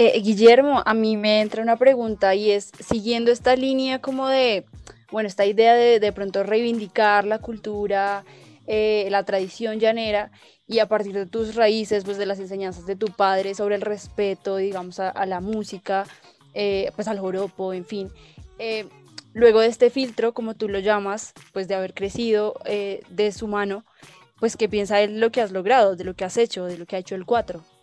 Eh, 0.00 0.20
Guillermo, 0.20 0.80
a 0.86 0.94
mí 0.94 1.16
me 1.16 1.40
entra 1.40 1.60
una 1.60 1.76
pregunta 1.76 2.32
y 2.36 2.52
es, 2.52 2.70
siguiendo 2.78 3.32
esta 3.32 3.56
línea 3.56 4.00
como 4.00 4.28
de, 4.28 4.64
bueno, 5.10 5.26
esta 5.26 5.44
idea 5.44 5.74
de 5.74 5.98
de 5.98 6.12
pronto 6.12 6.44
reivindicar 6.44 7.24
la 7.24 7.40
cultura, 7.40 8.24
eh, 8.68 9.08
la 9.10 9.24
tradición 9.24 9.80
llanera 9.80 10.30
y 10.68 10.78
a 10.78 10.86
partir 10.86 11.14
de 11.14 11.26
tus 11.26 11.56
raíces, 11.56 12.04
pues 12.04 12.16
de 12.16 12.26
las 12.26 12.38
enseñanzas 12.38 12.86
de 12.86 12.94
tu 12.94 13.08
padre 13.08 13.56
sobre 13.56 13.74
el 13.74 13.80
respeto, 13.80 14.54
digamos, 14.54 15.00
a, 15.00 15.26
la 15.26 15.40
música, 15.40 16.06
eh, 16.54 16.92
pues 16.94 17.08
al 17.08 17.18
joropo, 17.18 17.72
en 17.72 17.84
fin. 17.84 18.08
luego 19.32 19.58
de 19.60 19.66
este 19.66 19.90
filtro, 19.90 20.32
como 20.32 20.54
tú 20.54 20.68
lo 20.68 20.78
llamas, 20.78 21.32
pues 21.52 21.66
de 21.66 21.74
haber 21.74 21.92
crecido 21.92 22.54
de 22.64 23.32
su 23.32 23.48
mano, 23.48 23.84
pues 24.38 24.56
qué 24.56 24.68
piensa 24.68 25.00
él 25.00 25.18
lo 25.18 25.32
que 25.32 25.40
has 25.40 25.50
logrado, 25.50 25.96
de 25.96 26.04
lo 26.04 26.14
que 26.14 26.24
has 26.24 26.36
hecho, 26.36 26.66
de 26.66 26.78
lo 26.78 26.86
que 26.86 26.94
ha 26.94 27.00
hecho 27.00 27.16
el 27.16 27.26
4. 27.26 27.77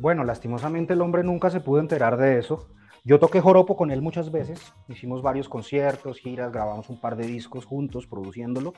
Bueno, 0.00 0.24
lastimosamente 0.24 0.94
el 0.94 1.02
hombre 1.02 1.22
nunca 1.22 1.50
se 1.50 1.60
pudo 1.60 1.78
enterar 1.78 2.16
de 2.16 2.38
eso. 2.38 2.66
Yo 3.04 3.18
toqué 3.18 3.42
joropo 3.42 3.76
con 3.76 3.90
él 3.90 4.00
muchas 4.00 4.32
veces, 4.32 4.72
hicimos 4.88 5.20
varios 5.20 5.46
conciertos, 5.46 6.18
giras, 6.18 6.50
grabamos 6.50 6.88
un 6.88 6.98
par 6.98 7.16
de 7.16 7.26
discos 7.26 7.66
juntos 7.66 8.06
produciéndolo, 8.06 8.72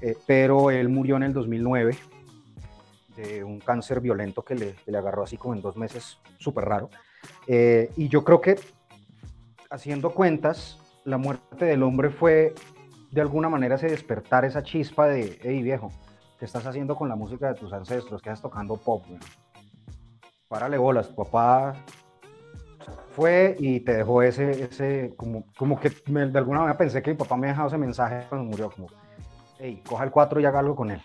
eh, 0.00 0.16
pero 0.28 0.70
él 0.70 0.88
murió 0.88 1.16
en 1.16 1.24
el 1.24 1.32
2009 1.32 1.96
de 3.16 3.42
un 3.42 3.58
cáncer 3.58 4.00
violento 4.00 4.42
que 4.42 4.54
le, 4.54 4.76
le 4.86 4.98
agarró 4.98 5.24
así 5.24 5.36
como 5.36 5.54
en 5.54 5.60
dos 5.60 5.76
meses, 5.76 6.18
súper 6.38 6.66
raro. 6.66 6.88
Eh, 7.48 7.90
y 7.96 8.08
yo 8.08 8.22
creo 8.22 8.40
que, 8.40 8.56
haciendo 9.70 10.10
cuentas, 10.10 10.78
la 11.04 11.18
muerte 11.18 11.64
del 11.64 11.82
hombre 11.82 12.10
fue 12.10 12.54
de 13.10 13.20
alguna 13.20 13.48
manera 13.48 13.74
ese 13.74 13.88
despertar 13.88 14.44
esa 14.44 14.62
chispa 14.62 15.08
de, 15.08 15.36
hey 15.42 15.62
viejo, 15.62 15.90
¿qué 16.38 16.44
estás 16.44 16.64
haciendo 16.64 16.94
con 16.94 17.08
la 17.08 17.16
música 17.16 17.48
de 17.48 17.54
tus 17.58 17.72
ancestros? 17.72 18.22
¿Qué 18.22 18.30
estás 18.30 18.42
tocando 18.42 18.76
pop? 18.76 19.04
Párale 20.50 20.78
bolas, 20.78 21.06
papá 21.06 21.74
fue 23.10 23.54
y 23.60 23.78
te 23.78 23.94
dejó 23.94 24.20
ese, 24.20 24.64
ese 24.64 25.14
como, 25.16 25.44
como 25.56 25.78
que 25.78 25.90
de 25.90 26.38
alguna 26.38 26.58
manera 26.58 26.76
pensé 26.76 27.00
que 27.00 27.12
mi 27.12 27.16
papá 27.16 27.36
me 27.36 27.46
dejaba 27.46 27.68
ese 27.68 27.78
mensaje 27.78 28.26
cuando 28.28 28.50
murió, 28.50 28.68
como, 28.68 28.88
hey, 29.60 29.80
coja 29.88 30.02
el 30.02 30.10
4 30.10 30.40
y 30.40 30.44
haga 30.44 30.58
algo 30.58 30.74
con 30.74 30.90
él. 30.90 31.00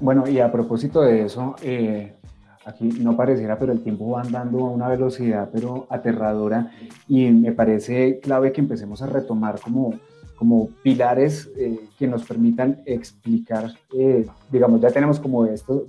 Bueno, 0.00 0.26
y 0.26 0.40
a 0.40 0.50
propósito 0.50 1.02
de 1.02 1.26
eso, 1.26 1.54
eh, 1.62 2.16
aquí 2.64 2.88
no 3.00 3.16
pareciera, 3.16 3.56
pero 3.56 3.70
el 3.70 3.84
tiempo 3.84 4.10
va 4.10 4.22
andando 4.22 4.58
a 4.58 4.70
una 4.70 4.88
velocidad, 4.88 5.48
pero 5.52 5.86
aterradora, 5.90 6.72
y 7.06 7.30
me 7.30 7.52
parece 7.52 8.18
clave 8.18 8.50
que 8.50 8.62
empecemos 8.62 9.00
a 9.00 9.06
retomar 9.06 9.60
como, 9.60 9.94
como 10.34 10.70
pilares 10.82 11.52
eh, 11.56 11.78
que 11.96 12.08
nos 12.08 12.24
permitan 12.24 12.82
explicar, 12.84 13.74
eh, 13.96 14.26
digamos, 14.50 14.80
ya 14.80 14.90
tenemos 14.90 15.20
como 15.20 15.46
estos, 15.46 15.84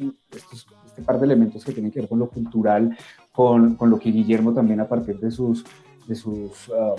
este 1.01 1.05
par 1.05 1.19
de 1.19 1.25
elementos 1.25 1.65
que 1.65 1.71
tienen 1.71 1.91
que 1.91 2.01
ver 2.01 2.09
con 2.09 2.19
lo 2.19 2.29
cultural, 2.29 2.95
con, 3.31 3.75
con 3.75 3.89
lo 3.89 3.97
que 3.97 4.11
Guillermo 4.11 4.53
también 4.53 4.79
a 4.79 4.87
partir 4.87 5.19
de 5.19 5.31
sus, 5.31 5.65
de 6.07 6.15
sus 6.15 6.69
uh, 6.69 6.95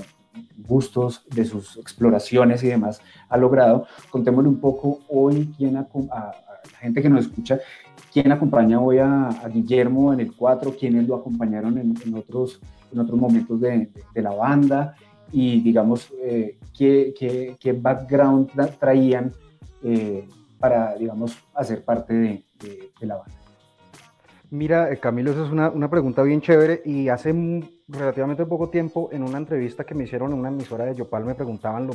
gustos, 0.66 1.24
de 1.32 1.44
sus 1.44 1.76
exploraciones 1.76 2.62
y 2.64 2.68
demás 2.68 3.00
ha 3.28 3.36
logrado. 3.36 3.86
Contémosle 4.10 4.48
un 4.48 4.60
poco 4.60 5.00
hoy 5.08 5.52
quién 5.56 5.76
a, 5.76 5.86
a, 6.10 6.34
la 6.72 6.78
gente 6.80 7.00
que 7.00 7.08
nos 7.08 7.26
escucha, 7.26 7.60
quién 8.12 8.32
acompaña 8.32 8.80
hoy 8.80 8.98
a, 8.98 9.30
Guillermo 9.52 10.12
en 10.12 10.20
el 10.20 10.34
4, 10.34 10.74
quiénes 10.78 11.06
lo 11.06 11.16
acompañaron 11.16 11.78
en, 11.78 12.14
otros, 12.14 12.60
en 12.92 12.98
otros 12.98 13.18
momentos 13.18 13.60
de, 13.60 13.88
la 14.14 14.32
banda 14.32 14.94
y 15.30 15.60
digamos 15.60 16.12
eh, 16.22 16.58
qué, 16.76 17.14
qué, 17.18 17.56
qué, 17.58 17.72
background 17.72 18.50
traían 18.78 19.32
eh, 19.82 20.28
para 20.58 20.94
digamos 20.96 21.36
hacer 21.54 21.84
parte 21.84 22.44
de 22.60 23.06
la 23.06 23.16
banda. 23.16 23.41
Mira, 24.52 24.92
eh, 24.92 24.98
Camilo, 24.98 25.30
esa 25.30 25.46
es 25.46 25.50
una, 25.50 25.70
una, 25.70 25.88
pregunta 25.88 26.22
bien 26.22 26.42
chévere 26.42 26.82
y 26.84 27.08
hace 27.08 27.32
relativamente 27.88 28.44
poco 28.44 28.68
tiempo 28.68 29.08
en 29.10 29.22
una 29.22 29.38
entrevista 29.38 29.84
que 29.84 29.94
me 29.94 30.04
hicieron 30.04 30.30
en 30.30 30.40
una 30.40 30.50
emisora 30.50 30.84
de 30.84 30.94
Yopal 30.94 31.24
me 31.24 31.34
preguntaban 31.34 31.86
lo 31.86 31.94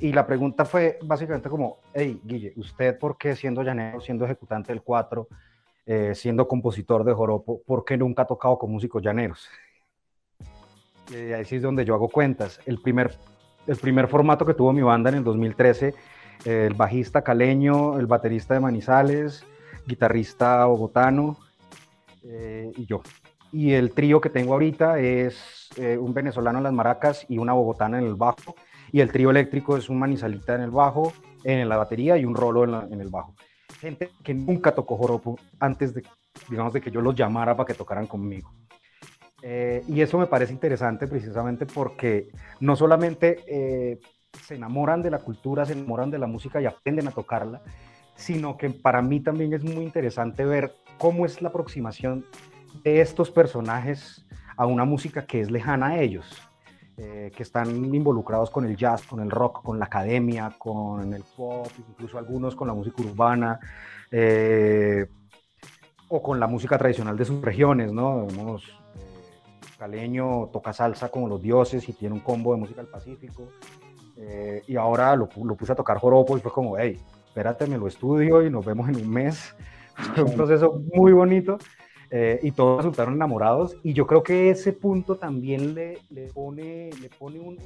y 0.00 0.10
la 0.10 0.26
pregunta 0.26 0.64
fue 0.64 0.98
básicamente 1.02 1.50
como, 1.50 1.80
hey, 1.92 2.18
Guille, 2.24 2.54
¿usted 2.56 2.98
por 2.98 3.18
qué 3.18 3.36
siendo 3.36 3.62
llanero, 3.62 4.00
siendo 4.00 4.24
ejecutante 4.24 4.72
del 4.72 4.80
4, 4.80 5.28
eh, 5.84 6.14
siendo 6.14 6.48
compositor 6.48 7.04
de 7.04 7.12
joropo, 7.12 7.60
por 7.60 7.84
qué 7.84 7.98
nunca 7.98 8.22
ha 8.22 8.26
tocado 8.26 8.58
con 8.58 8.72
músicos 8.72 9.02
llaneros? 9.02 9.46
Y 11.10 11.34
ahí 11.34 11.44
sí 11.44 11.56
es 11.56 11.62
donde 11.62 11.84
yo 11.84 11.92
hago 11.92 12.08
cuentas. 12.08 12.58
El 12.64 12.80
primer, 12.80 13.12
el 13.66 13.76
primer 13.76 14.08
formato 14.08 14.46
que 14.46 14.54
tuvo 14.54 14.72
mi 14.72 14.80
banda 14.80 15.10
en 15.10 15.16
el 15.16 15.24
2013, 15.24 15.88
eh, 16.46 16.66
el 16.68 16.72
bajista 16.72 17.20
caleño, 17.20 17.98
el 17.98 18.06
baterista 18.06 18.54
de 18.54 18.60
Manizales, 18.60 19.44
guitarrista 19.86 20.64
bogotano, 20.64 21.36
eh, 22.24 22.72
y 22.76 22.86
yo. 22.86 23.02
Y 23.52 23.72
el 23.72 23.92
trío 23.92 24.20
que 24.20 24.30
tengo 24.30 24.54
ahorita 24.54 24.98
es 24.98 25.68
eh, 25.76 25.98
un 25.98 26.14
venezolano 26.14 26.58
en 26.58 26.64
las 26.64 26.72
maracas 26.72 27.26
y 27.28 27.38
una 27.38 27.52
bogotana 27.52 27.98
en 27.98 28.06
el 28.06 28.14
bajo. 28.14 28.54
Y 28.90 29.00
el 29.00 29.12
trío 29.12 29.30
eléctrico 29.30 29.76
es 29.76 29.88
un 29.88 29.98
manizalita 29.98 30.54
en 30.54 30.62
el 30.62 30.70
bajo, 30.70 31.12
en 31.44 31.68
la 31.68 31.76
batería 31.76 32.16
y 32.16 32.24
un 32.24 32.34
rolo 32.34 32.64
en, 32.64 33.00
el 33.00 33.08
bajo. 33.08 33.34
Gente 33.78 34.10
que 34.22 34.34
nunca 34.34 34.74
tocó 34.74 34.96
joropo 34.96 35.38
antes 35.60 35.94
de, 35.94 36.02
digamos, 36.48 36.72
de 36.72 36.80
que 36.80 36.90
yo 36.90 37.00
los 37.00 37.14
llamara 37.14 37.56
para 37.56 37.66
que 37.66 37.74
tocaran 37.74 38.06
conmigo. 38.06 38.52
Eh, 39.42 39.82
y 39.88 40.00
eso 40.00 40.18
me 40.18 40.26
parece 40.26 40.52
interesante 40.52 41.06
precisamente 41.06 41.66
porque 41.66 42.28
no 42.60 42.76
solamente 42.76 43.98
se 44.40 44.54
enamoran 44.54 45.02
de 45.02 45.10
la 45.10 45.18
cultura, 45.18 45.64
se 45.64 45.72
enamoran 45.72 46.10
de 46.10 46.18
la 46.18 46.26
música 46.26 46.60
y 46.60 46.66
aprenden 46.66 47.08
a 47.08 47.12
tocarla, 47.12 47.62
sino 48.14 48.56
que 48.56 48.70
para 48.70 49.02
mí 49.02 49.20
también 49.20 49.52
es 49.52 49.64
muy 49.64 49.84
interesante 49.84 50.44
ver 50.44 50.74
cómo 50.98 51.26
es 51.26 51.42
la 51.42 51.48
aproximación 51.48 52.24
de 52.84 53.00
estos 53.00 53.30
personajes 53.30 54.24
a 54.56 54.66
una 54.66 54.84
música 54.84 55.26
que 55.26 55.40
es 55.40 55.50
lejana 55.50 55.88
a 55.88 56.00
ellos, 56.00 56.26
eh, 56.96 57.32
que 57.34 57.42
están 57.42 57.94
involucrados 57.94 58.50
con 58.50 58.64
el 58.64 58.76
jazz, 58.76 59.02
con 59.02 59.20
el 59.20 59.30
rock, 59.30 59.62
con 59.62 59.78
la 59.78 59.86
academia, 59.86 60.54
con 60.58 61.12
el 61.12 61.24
pop, 61.36 61.68
incluso 61.88 62.18
algunos 62.18 62.54
con 62.54 62.68
la 62.68 62.74
música 62.74 63.02
urbana, 63.02 63.58
eh, 64.10 65.06
o 66.08 66.22
con 66.22 66.38
la 66.38 66.46
música 66.46 66.76
tradicional 66.76 67.16
de 67.16 67.24
sus 67.24 67.40
regiones, 67.40 67.92
¿no? 67.92 68.26
Eh, 68.26 68.58
caleño 69.78 70.50
toca 70.52 70.72
salsa 70.72 71.08
como 71.08 71.28
los 71.28 71.42
dioses 71.42 71.88
y 71.88 71.92
tiene 71.94 72.14
un 72.14 72.20
combo 72.20 72.52
de 72.52 72.60
música 72.60 72.82
del 72.82 72.90
Pacífico, 72.90 73.48
y 74.68 74.76
ahora 74.76 75.16
lo, 75.16 75.28
puse 75.28 75.72
a 75.72 75.74
tocar 75.74 75.98
joropo 75.98 76.36
y 76.36 76.40
fue 76.40 76.52
como, 76.52 76.78
hey, 76.78 77.00
espérate, 77.32 77.66
me 77.66 77.78
lo 77.78 77.86
estudio 77.86 78.46
y 78.46 78.50
nos 78.50 78.62
vemos 78.62 78.90
en 78.90 78.96
un 78.96 79.08
mes. 79.08 79.54
Fue 80.14 80.22
un 80.22 80.34
proceso 80.34 80.82
muy 80.94 81.12
bonito 81.12 81.56
eh, 82.10 82.38
y 82.42 82.50
todos 82.50 82.78
resultaron 82.78 83.14
enamorados 83.14 83.74
y 83.82 83.94
yo 83.94 84.06
creo 84.06 84.22
que 84.22 84.50
ese 84.50 84.74
punto 84.74 85.16
también 85.16 85.74
le, 85.74 85.98
le 86.10 86.26
pone, 86.26 86.90
le 87.00 87.08
pone 87.08 87.40
un, 87.40 87.58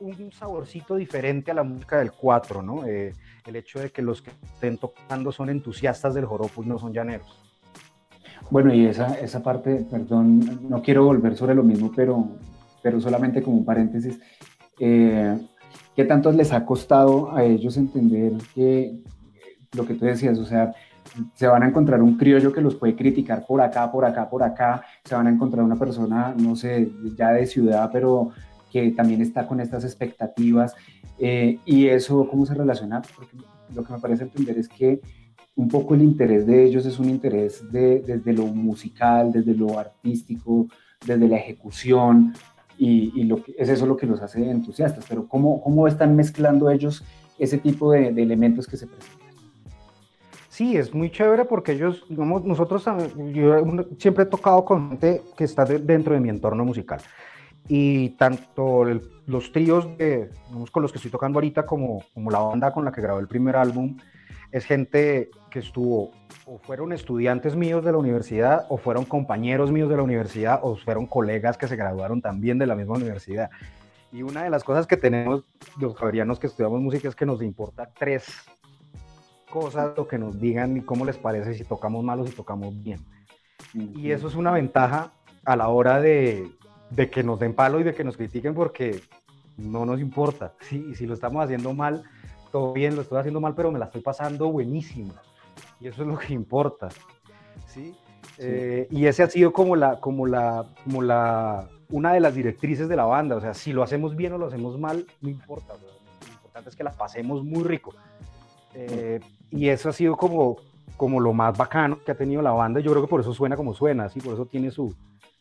un, 0.00 0.14
un, 0.22 0.32
saborcito 0.32 0.96
diferente 0.96 1.50
a 1.50 1.54
la 1.54 1.62
música 1.62 1.96
del 1.96 2.12
4, 2.12 2.60
¿no? 2.60 2.84
Eh, 2.84 3.14
el 3.46 3.56
hecho 3.56 3.80
de 3.80 3.90
que 3.90 4.02
los 4.02 4.20
que 4.20 4.32
estén 4.42 4.76
tocando 4.76 5.32
son 5.32 5.48
entusiastas 5.48 6.12
del 6.12 6.26
joropo 6.26 6.62
y 6.62 6.66
no 6.66 6.78
son 6.78 6.92
llaneros. 6.92 7.42
Bueno, 8.50 8.74
y 8.74 8.84
esa, 8.84 9.18
esa 9.18 9.42
parte, 9.42 9.86
perdón, 9.90 10.68
no 10.68 10.82
quiero 10.82 11.06
volver 11.06 11.36
sobre 11.36 11.54
lo 11.54 11.62
mismo, 11.62 11.90
pero, 11.96 12.28
pero 12.82 13.00
solamente 13.00 13.42
como 13.42 13.56
un 13.56 13.64
paréntesis, 13.64 14.20
eh, 14.78 15.38
¿qué 15.94 16.04
tanto 16.04 16.32
les 16.32 16.52
ha 16.52 16.64
costado 16.64 17.34
a 17.34 17.44
ellos 17.44 17.76
entender 17.76 18.32
que 18.54 18.98
lo 19.76 19.86
que 19.86 19.94
tú 19.94 20.04
decías, 20.04 20.38
o 20.38 20.44
sea, 20.44 20.74
se 21.34 21.46
van 21.46 21.62
a 21.62 21.68
encontrar 21.68 22.02
un 22.02 22.16
criollo 22.16 22.52
que 22.52 22.60
los 22.60 22.74
puede 22.74 22.96
criticar 22.96 23.46
por 23.46 23.60
acá, 23.60 23.90
por 23.90 24.04
acá, 24.04 24.28
por 24.28 24.42
acá, 24.42 24.82
se 25.04 25.14
van 25.14 25.26
a 25.26 25.30
encontrar 25.30 25.64
una 25.64 25.76
persona, 25.76 26.34
no 26.36 26.56
sé, 26.56 26.90
ya 27.16 27.30
de 27.32 27.46
ciudad, 27.46 27.90
pero 27.92 28.30
que 28.70 28.90
también 28.90 29.22
está 29.22 29.46
con 29.46 29.60
estas 29.60 29.84
expectativas. 29.84 30.74
Eh, 31.18 31.58
y 31.64 31.86
eso, 31.86 32.26
¿cómo 32.28 32.44
se 32.46 32.54
relaciona? 32.54 33.02
Porque 33.14 33.36
lo 33.74 33.84
que 33.84 33.92
me 33.92 34.00
parece 34.00 34.24
entender 34.24 34.58
es 34.58 34.68
que 34.68 35.00
un 35.56 35.68
poco 35.68 35.94
el 35.94 36.02
interés 36.02 36.46
de 36.46 36.64
ellos 36.64 36.84
es 36.84 36.98
un 36.98 37.08
interés 37.08 37.70
de, 37.70 38.00
desde 38.00 38.32
lo 38.32 38.46
musical, 38.46 39.30
desde 39.30 39.54
lo 39.54 39.78
artístico, 39.78 40.66
desde 41.06 41.28
la 41.28 41.36
ejecución, 41.36 42.34
y, 42.78 43.12
y 43.14 43.24
lo 43.24 43.42
que, 43.42 43.54
es 43.58 43.68
eso 43.68 43.86
lo 43.86 43.96
que 43.96 44.06
los 44.06 44.20
hace 44.20 44.50
entusiastas. 44.50 45.04
Pero 45.08 45.26
¿cómo, 45.28 45.62
cómo 45.62 45.86
están 45.88 46.16
mezclando 46.16 46.70
ellos 46.70 47.04
ese 47.38 47.58
tipo 47.58 47.92
de, 47.92 48.12
de 48.12 48.22
elementos 48.22 48.66
que 48.66 48.76
se 48.76 48.86
presentan? 48.86 49.24
Sí, 50.54 50.76
es 50.76 50.94
muy 50.94 51.10
chévere 51.10 51.44
porque 51.46 51.72
ellos, 51.72 52.04
digamos, 52.08 52.44
nosotros, 52.44 52.84
yo 53.32 53.64
siempre 53.98 54.22
he 54.22 54.26
tocado 54.26 54.64
con 54.64 54.90
gente 54.90 55.20
que 55.36 55.42
está 55.42 55.64
de, 55.64 55.80
dentro 55.80 56.14
de 56.14 56.20
mi 56.20 56.28
entorno 56.28 56.64
musical. 56.64 57.00
Y 57.66 58.10
tanto 58.10 58.86
el, 58.86 59.02
los 59.26 59.50
tríos 59.50 59.98
de, 59.98 60.30
digamos, 60.46 60.70
con 60.70 60.82
los 60.82 60.92
que 60.92 60.98
estoy 60.98 61.10
tocando 61.10 61.38
ahorita 61.38 61.66
como, 61.66 62.04
como 62.14 62.30
la 62.30 62.38
banda 62.38 62.72
con 62.72 62.84
la 62.84 62.92
que 62.92 63.00
grabé 63.00 63.20
el 63.20 63.26
primer 63.26 63.56
álbum, 63.56 63.96
es 64.54 64.66
gente 64.66 65.30
que 65.50 65.58
estuvo, 65.58 66.12
o 66.46 66.58
fueron 66.58 66.92
estudiantes 66.92 67.56
míos 67.56 67.84
de 67.84 67.90
la 67.90 67.98
universidad, 67.98 68.66
o 68.68 68.76
fueron 68.76 69.04
compañeros 69.04 69.72
míos 69.72 69.90
de 69.90 69.96
la 69.96 70.04
universidad, 70.04 70.60
o 70.62 70.76
fueron 70.76 71.08
colegas 71.08 71.58
que 71.58 71.66
se 71.66 71.74
graduaron 71.74 72.22
también 72.22 72.56
de 72.56 72.68
la 72.68 72.76
misma 72.76 72.94
universidad. 72.94 73.50
Y 74.12 74.22
una 74.22 74.44
de 74.44 74.50
las 74.50 74.62
cosas 74.62 74.86
que 74.86 74.96
tenemos 74.96 75.42
los 75.80 75.96
javerianos 75.96 76.38
que 76.38 76.46
estudiamos 76.46 76.80
música 76.80 77.08
es 77.08 77.16
que 77.16 77.26
nos 77.26 77.42
importa 77.42 77.90
tres 77.98 78.26
cosas, 79.50 79.90
lo 79.96 80.06
que 80.06 80.18
nos 80.18 80.38
digan 80.38 80.76
y 80.76 80.82
cómo 80.82 81.04
les 81.04 81.16
parece 81.16 81.54
si 81.54 81.64
tocamos 81.64 82.04
mal 82.04 82.20
o 82.20 82.26
si 82.26 82.32
tocamos 82.32 82.80
bien. 82.80 83.00
Y 83.74 84.12
eso 84.12 84.28
es 84.28 84.36
una 84.36 84.52
ventaja 84.52 85.14
a 85.44 85.56
la 85.56 85.66
hora 85.66 86.00
de, 86.00 86.48
de, 86.90 87.10
que 87.10 87.24
nos 87.24 87.40
den 87.40 87.54
palo 87.54 87.80
y 87.80 87.82
de 87.82 87.92
que 87.92 88.04
nos 88.04 88.16
critiquen 88.16 88.54
porque 88.54 89.00
no 89.56 89.84
nos 89.84 89.98
importa. 89.98 90.54
Sí, 90.60 90.86
y 90.92 90.94
si 90.94 91.06
lo 91.06 91.14
estamos 91.14 91.42
haciendo 91.42 91.74
mal, 91.74 92.04
todo 92.54 92.72
bien, 92.72 92.94
lo 92.94 93.02
estoy 93.02 93.18
haciendo 93.18 93.40
mal, 93.40 93.52
pero 93.56 93.72
me 93.72 93.80
la 93.80 93.86
estoy 93.86 94.00
pasando 94.00 94.46
buenísimo. 94.46 95.12
Y 95.80 95.88
eso 95.88 96.02
es 96.02 96.08
lo 96.08 96.16
que 96.16 96.32
importa. 96.32 96.88
¿sí? 97.66 97.96
sí. 97.96 97.96
Eh, 98.38 98.86
y 98.92 99.06
ese 99.06 99.24
ha 99.24 99.28
sido 99.28 99.52
como 99.52 99.74
la, 99.74 99.98
como 99.98 100.24
la, 100.24 100.64
como 100.84 101.02
la, 101.02 101.68
una 101.90 102.12
de 102.12 102.20
las 102.20 102.32
directrices 102.32 102.88
de 102.88 102.94
la 102.94 103.06
banda. 103.06 103.34
O 103.34 103.40
sea, 103.40 103.54
si 103.54 103.72
lo 103.72 103.82
hacemos 103.82 104.14
bien 104.14 104.34
o 104.34 104.38
lo 104.38 104.46
hacemos 104.46 104.78
mal, 104.78 105.04
no 105.20 105.28
importa. 105.28 105.74
Lo 105.74 106.32
importante 106.32 106.70
es 106.70 106.76
que 106.76 106.84
la 106.84 106.92
pasemos 106.92 107.42
muy 107.42 107.64
rico 107.64 107.92
Eh, 108.72 109.18
y 109.50 109.68
eso 109.68 109.88
ha 109.88 109.92
sido 109.92 110.16
como, 110.16 110.58
como 110.96 111.18
lo 111.18 111.32
más 111.32 111.58
bacano 111.58 111.98
que 112.04 112.12
ha 112.12 112.16
tenido 112.16 112.40
la 112.40 112.52
banda. 112.52 112.78
Yo 112.78 112.92
creo 112.92 113.02
que 113.02 113.10
por 113.10 113.20
eso 113.20 113.34
suena 113.34 113.56
como 113.56 113.74
suena, 113.74 114.08
¿sí? 114.10 114.20
por 114.20 114.34
eso 114.34 114.46
tiene 114.46 114.70
su, 114.70 114.94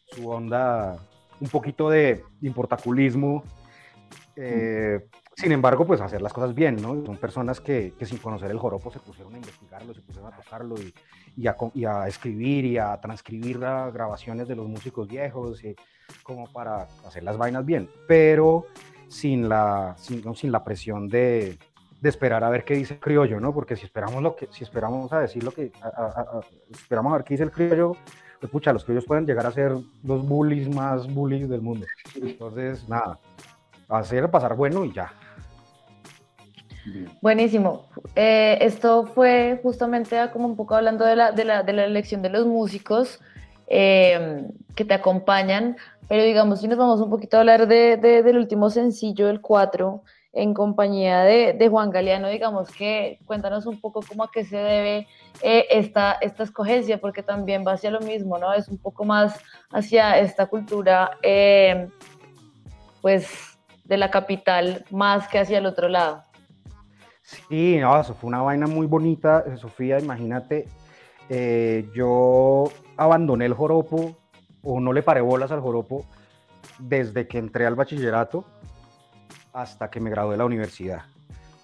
su 0.08 0.28
onda, 0.28 0.98
un 1.40 1.48
poquito 1.48 1.92
de 1.92 2.24
importaculismo. 2.42 3.44
Eh, 4.36 5.06
sin 5.36 5.52
embargo, 5.52 5.86
pues 5.86 6.00
hacer 6.02 6.22
las 6.22 6.32
cosas 6.32 6.54
bien, 6.54 6.76
¿no? 6.76 7.04
Son 7.06 7.18
personas 7.18 7.60
que, 7.60 7.94
sin 8.02 8.18
conocer 8.20 8.52
el 8.52 8.60
joropo 8.60 8.92
se 8.92 9.00
pusieron 9.00 9.34
a 9.34 9.38
investigarlo, 9.38 9.94
se 9.94 10.02
pusieron 10.02 10.32
a 10.32 10.36
tocarlo 10.36 10.76
y, 10.80 10.94
y, 11.36 11.48
a, 11.48 11.56
y 11.74 11.86
a, 11.86 12.08
escribir 12.08 12.66
y 12.66 12.78
a 12.78 13.00
transcribir 13.02 13.58
grabaciones 13.60 14.48
de 14.48 14.56
los 14.56 14.68
músicos 14.68 15.08
viejos, 15.08 15.62
como 16.22 16.52
para 16.52 16.88
hacer 17.06 17.24
las 17.24 17.38
vainas 17.38 17.66
bien, 17.66 17.90
pero 18.08 18.66
sin 19.08 19.50
la, 19.50 19.96
sin, 19.98 20.36
sin 20.36 20.52
la 20.52 20.64
presión 20.64 21.08
de, 21.08 21.58
esperar 22.04 22.44
a 22.44 22.50
ver 22.50 22.66
qué 22.66 22.76
dice 22.76 22.96
el 22.96 23.00
criollo, 23.00 23.40
¿no? 23.40 23.54
Porque 23.54 23.76
si 23.76 23.86
esperamos, 23.86 24.22
lo 24.22 24.36
que, 24.36 24.50
si 24.52 24.64
esperamos 24.64 25.12
a 25.14 25.20
decir 25.20 25.44
lo 25.44 25.52
que, 25.52 25.72
esperamos 26.70 27.14
a 27.14 27.16
ver 27.18 27.26
qué 27.26 27.34
dice 27.36 27.44
el 27.44 27.52
criollo, 27.52 27.96
pues 28.40 28.52
pucha, 28.52 28.74
los 28.74 28.84
criollos 28.84 29.06
pueden 29.06 29.26
llegar 29.26 29.46
a 29.46 29.52
ser 29.52 29.72
los 30.04 30.28
bullies 30.28 30.68
más 30.74 31.12
bullies 31.12 31.48
del 31.48 31.62
mundo. 31.62 31.86
Entonces, 32.22 32.88
nada, 32.90 33.20
hacer 33.90 34.30
pasar 34.30 34.56
bueno 34.56 34.86
y 34.86 34.94
ya. 34.94 35.14
Buenísimo. 37.22 37.86
Eh, 38.16 38.58
esto 38.62 39.06
fue 39.06 39.60
justamente 39.64 40.18
como 40.32 40.48
un 40.48 40.56
poco 40.56 40.76
hablando 40.76 41.06
de 41.06 41.16
la, 41.16 41.32
de 41.32 41.46
la, 41.46 41.64
de 41.64 41.74
la 41.74 41.86
elección 41.86 42.22
de 42.22 42.30
los 42.30 42.46
músicos 42.46 43.22
eh, 43.68 44.46
que 44.76 44.84
te 44.84 44.94
acompañan, 44.94 45.78
pero 46.10 46.24
digamos, 46.24 46.60
si 46.60 46.68
nos 46.68 46.78
vamos 46.78 47.00
un 47.00 47.10
poquito 47.10 47.38
a 47.38 47.40
hablar 47.42 47.68
de, 47.68 47.98
de, 47.98 48.22
del 48.24 48.38
último 48.38 48.70
sencillo, 48.70 49.30
el 49.30 49.40
4, 49.40 50.04
en 50.34 50.54
compañía 50.54 51.22
de, 51.22 51.54
de, 51.54 51.70
Juan 51.70 51.92
Galeano, 51.92 52.28
digamos 52.28 52.70
que 52.72 53.20
cuéntanos 53.26 53.68
un 53.68 53.80
poco 53.80 54.02
cómo 54.02 54.24
a 54.24 54.32
qué 54.32 54.44
se 54.44 54.58
debe 54.58 55.08
eh, 55.44 55.68
esta, 55.70 56.14
esta 56.14 56.44
escogencia, 56.44 57.00
porque 57.00 57.22
también 57.22 57.64
va 57.66 57.74
hacia 57.74 57.92
lo 57.92 58.02
mismo, 58.02 58.40
¿no? 58.40 58.52
Es 58.52 58.68
un 58.68 58.80
poco 58.80 59.06
más 59.06 59.40
hacia 59.72 60.18
esta 60.18 60.48
cultura, 60.48 61.12
eh, 61.22 61.88
pues, 63.02 63.53
de 63.84 63.98
la 63.98 64.12
capital, 64.12 64.86
más 64.92 65.28
que 65.28 65.40
hacia 65.40 65.58
el 65.58 65.66
otro 65.66 65.90
lado. 65.90 66.24
Sí, 67.22 67.78
no, 67.80 68.00
eso 68.00 68.14
fue 68.14 68.28
una 68.28 68.42
vaina 68.42 68.68
muy 68.68 68.86
bonita, 68.86 69.58
Sofía, 69.58 70.00
imagínate, 70.00 70.68
eh, 71.30 71.90
yo 71.96 72.66
abandoné 72.98 73.46
el 73.46 73.54
joropo 73.54 74.18
o 74.62 74.80
no 74.80 74.92
le 74.94 75.04
paré 75.04 75.22
bolas 75.22 75.52
al 75.52 75.62
joropo 75.62 76.06
desde 76.80 77.28
que 77.28 77.38
entré 77.38 77.66
al 77.66 77.76
bachillerato 77.76 78.46
hasta 79.54 79.90
que 79.90 80.00
me 80.00 80.10
gradué 80.10 80.32
de 80.32 80.38
la 80.38 80.46
universidad. 80.46 81.04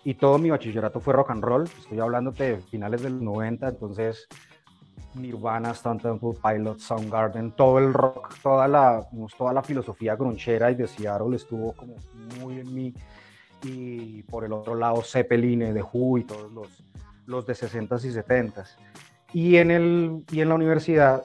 Y 0.04 0.14
todo 0.14 0.38
mi 0.38 0.50
bachillerato 0.50 1.02
fue 1.02 1.14
rock 1.14 1.32
and 1.32 1.44
roll, 1.44 1.64
estoy 1.64 2.00
hablando 2.00 2.32
de 2.32 2.58
finales 2.58 3.02
del 3.02 3.24
90, 3.24 3.68
entonces 3.68 4.28
Nirvana, 5.16 5.72
Stone 5.72 6.00
Temple 6.00 6.34
Pilots, 6.42 6.84
Soundgarden, 6.84 7.52
todo 7.52 7.80
el 7.80 7.94
rock, 7.94 8.36
toda 8.42 8.68
la, 8.68 9.08
toda 9.38 9.54
la 9.54 9.64
filosofía 9.64 10.16
gronchera 10.16 10.72
y 10.72 10.76
de 10.76 10.88
Seattle 10.88 11.36
estuvo 11.36 11.74
como 11.74 11.96
muy 12.40 12.60
en 12.60 12.74
mí 12.74 12.94
y 13.64 14.24
por 14.24 14.46
el 14.46 14.54
otro 14.54 14.76
lado 14.76 15.02
Zeppelin, 15.02 15.74
The 15.74 15.84
Who 15.84 16.20
y 16.20 16.24
todos 16.24 16.52
los, 16.52 16.84
los 17.26 17.46
de 17.46 17.54
60s 17.54 18.06
y 18.06 18.10
70s. 18.10 18.68
Y 19.34 19.58
en, 19.58 19.72
el, 19.72 20.24
y 20.32 20.42
en 20.42 20.50
la 20.50 20.56
universidad, 20.56 21.24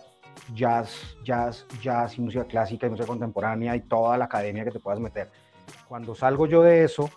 jazz, 0.54 1.16
jazz, 1.24 1.66
jazz 1.82 2.18
y 2.18 2.20
música 2.20 2.44
clásica 2.44 2.86
y 2.86 2.90
música 2.90 3.06
contemporánea 3.06 3.76
y 3.76 3.80
toda 3.80 4.18
la 4.18 4.26
academia 4.26 4.64
que 4.64 4.72
te 4.72 4.80
puedas 4.80 5.00
meter. 5.00 5.30
Cuando 5.88 6.14
salgo 6.14 6.46
yo 6.46 6.62
de 6.62 6.84
eso, 6.84 7.08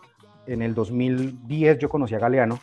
en 0.46 0.62
el 0.62 0.74
2010 0.74 1.80
yo 1.80 1.90
conocí 1.90 2.16
a 2.16 2.20
Galeano 2.20 2.60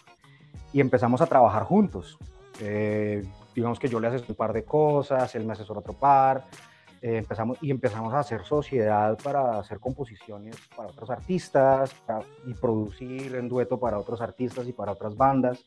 y 0.73 0.81
empezamos 0.81 1.21
a 1.21 1.27
trabajar 1.27 1.65
juntos. 1.65 2.19
Eh, 2.61 3.23
digamos 3.55 3.79
que 3.79 3.89
yo 3.89 4.01
le 4.01 4.09
asesoro 4.09 4.31
un 4.31 4.37
par 4.37 4.53
de 4.53 4.65
cosas, 4.65 5.35
él 5.35 5.45
me 5.45 5.53
asesora 5.53 5.81
otro 5.81 5.95
par, 5.95 6.45
eh, 7.01 7.19
empezamos, 7.19 7.59
y 7.61 7.71
empezamos 7.71 8.15
a 8.15 8.21
hacer 8.21 8.45
sociedad 8.45 9.19
para 9.23 9.59
hacer 9.59 9.79
composiciones 9.79 10.57
para 10.75 10.89
otros 10.89 11.11
artistas 11.11 11.93
para, 12.07 12.21
y 12.47 12.55
producir 12.55 13.35
en 13.37 13.49
dueto 13.49 13.79
para 13.79 13.99
otros 13.99 14.21
artistas 14.21 14.67
y 14.67 14.73
para 14.73 14.93
otras 14.93 15.17
bandas, 15.17 15.65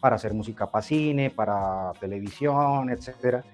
para 0.00 0.16
hacer 0.16 0.32
música 0.32 0.70
para 0.70 0.82
cine, 0.82 1.30
para 1.30 1.92
televisión, 2.00 2.90
etc. 2.90 3.44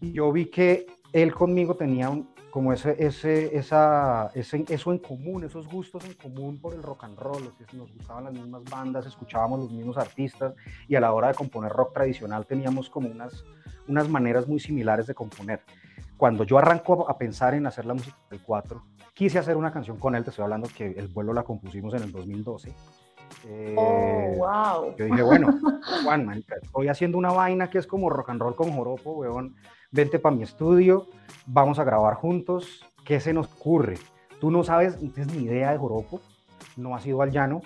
Y 0.00 0.12
yo 0.12 0.32
vi 0.32 0.46
que 0.46 0.86
él 1.12 1.34
conmigo 1.34 1.74
tenía 1.74 2.08
un, 2.08 2.28
como 2.56 2.72
ese, 2.72 2.96
ese, 2.98 3.54
esa, 3.54 4.30
ese, 4.32 4.64
eso 4.70 4.90
en 4.90 4.96
común, 4.96 5.44
esos 5.44 5.68
gustos 5.68 6.06
en 6.06 6.14
común 6.14 6.58
por 6.58 6.72
el 6.72 6.82
rock 6.82 7.04
and 7.04 7.18
roll, 7.18 7.52
nos 7.74 7.92
gustaban 7.92 8.24
las 8.24 8.32
mismas 8.32 8.64
bandas, 8.64 9.04
escuchábamos 9.04 9.58
los 9.60 9.70
mismos 9.70 9.98
artistas 9.98 10.54
y 10.88 10.94
a 10.94 11.00
la 11.00 11.12
hora 11.12 11.28
de 11.28 11.34
componer 11.34 11.70
rock 11.70 11.92
tradicional 11.92 12.46
teníamos 12.46 12.88
como 12.88 13.10
unas, 13.10 13.44
unas 13.86 14.08
maneras 14.08 14.48
muy 14.48 14.58
similares 14.58 15.06
de 15.06 15.14
componer 15.14 15.60
cuando 16.16 16.44
yo 16.44 16.56
arranco 16.56 17.06
a 17.10 17.18
pensar 17.18 17.52
en 17.52 17.66
hacer 17.66 17.84
la 17.84 17.92
música 17.92 18.16
del 18.30 18.40
4, 18.40 18.82
quise 19.12 19.38
hacer 19.38 19.58
una 19.58 19.70
canción 19.70 19.98
con 19.98 20.14
él, 20.14 20.24
te 20.24 20.30
estoy 20.30 20.44
hablando 20.44 20.66
que 20.74 20.92
el 20.92 21.08
vuelo 21.08 21.34
la 21.34 21.42
compusimos 21.42 21.92
en 21.92 22.04
el 22.04 22.10
2012. 22.10 22.72
Eh, 23.48 23.74
oh, 23.76 24.32
wow. 24.38 24.96
Yo 24.96 25.04
dije, 25.04 25.22
bueno, 25.22 25.48
Juan, 26.04 26.42
estoy 26.62 26.88
haciendo 26.88 27.18
una 27.18 27.32
vaina 27.32 27.68
que 27.68 27.76
es 27.76 27.86
como 27.86 28.08
rock 28.08 28.30
and 28.30 28.40
roll 28.40 28.56
con 28.56 28.72
joropo, 28.72 29.12
weón, 29.12 29.56
vente 29.96 30.20
para 30.20 30.36
mi 30.36 30.44
estudio, 30.44 31.06
vamos 31.46 31.80
a 31.80 31.84
grabar 31.84 32.14
juntos, 32.14 32.84
¿qué 33.04 33.18
se 33.18 33.32
nos 33.32 33.46
ocurre? 33.46 33.98
Tú 34.40 34.52
no 34.52 34.62
sabes, 34.62 35.02
no 35.02 35.10
tienes 35.10 35.34
ni 35.34 35.42
idea 35.44 35.72
de 35.72 35.78
joropo, 35.78 36.20
no 36.76 36.94
has 36.94 37.04
ido 37.04 37.22
al 37.22 37.32
llano, 37.32 37.62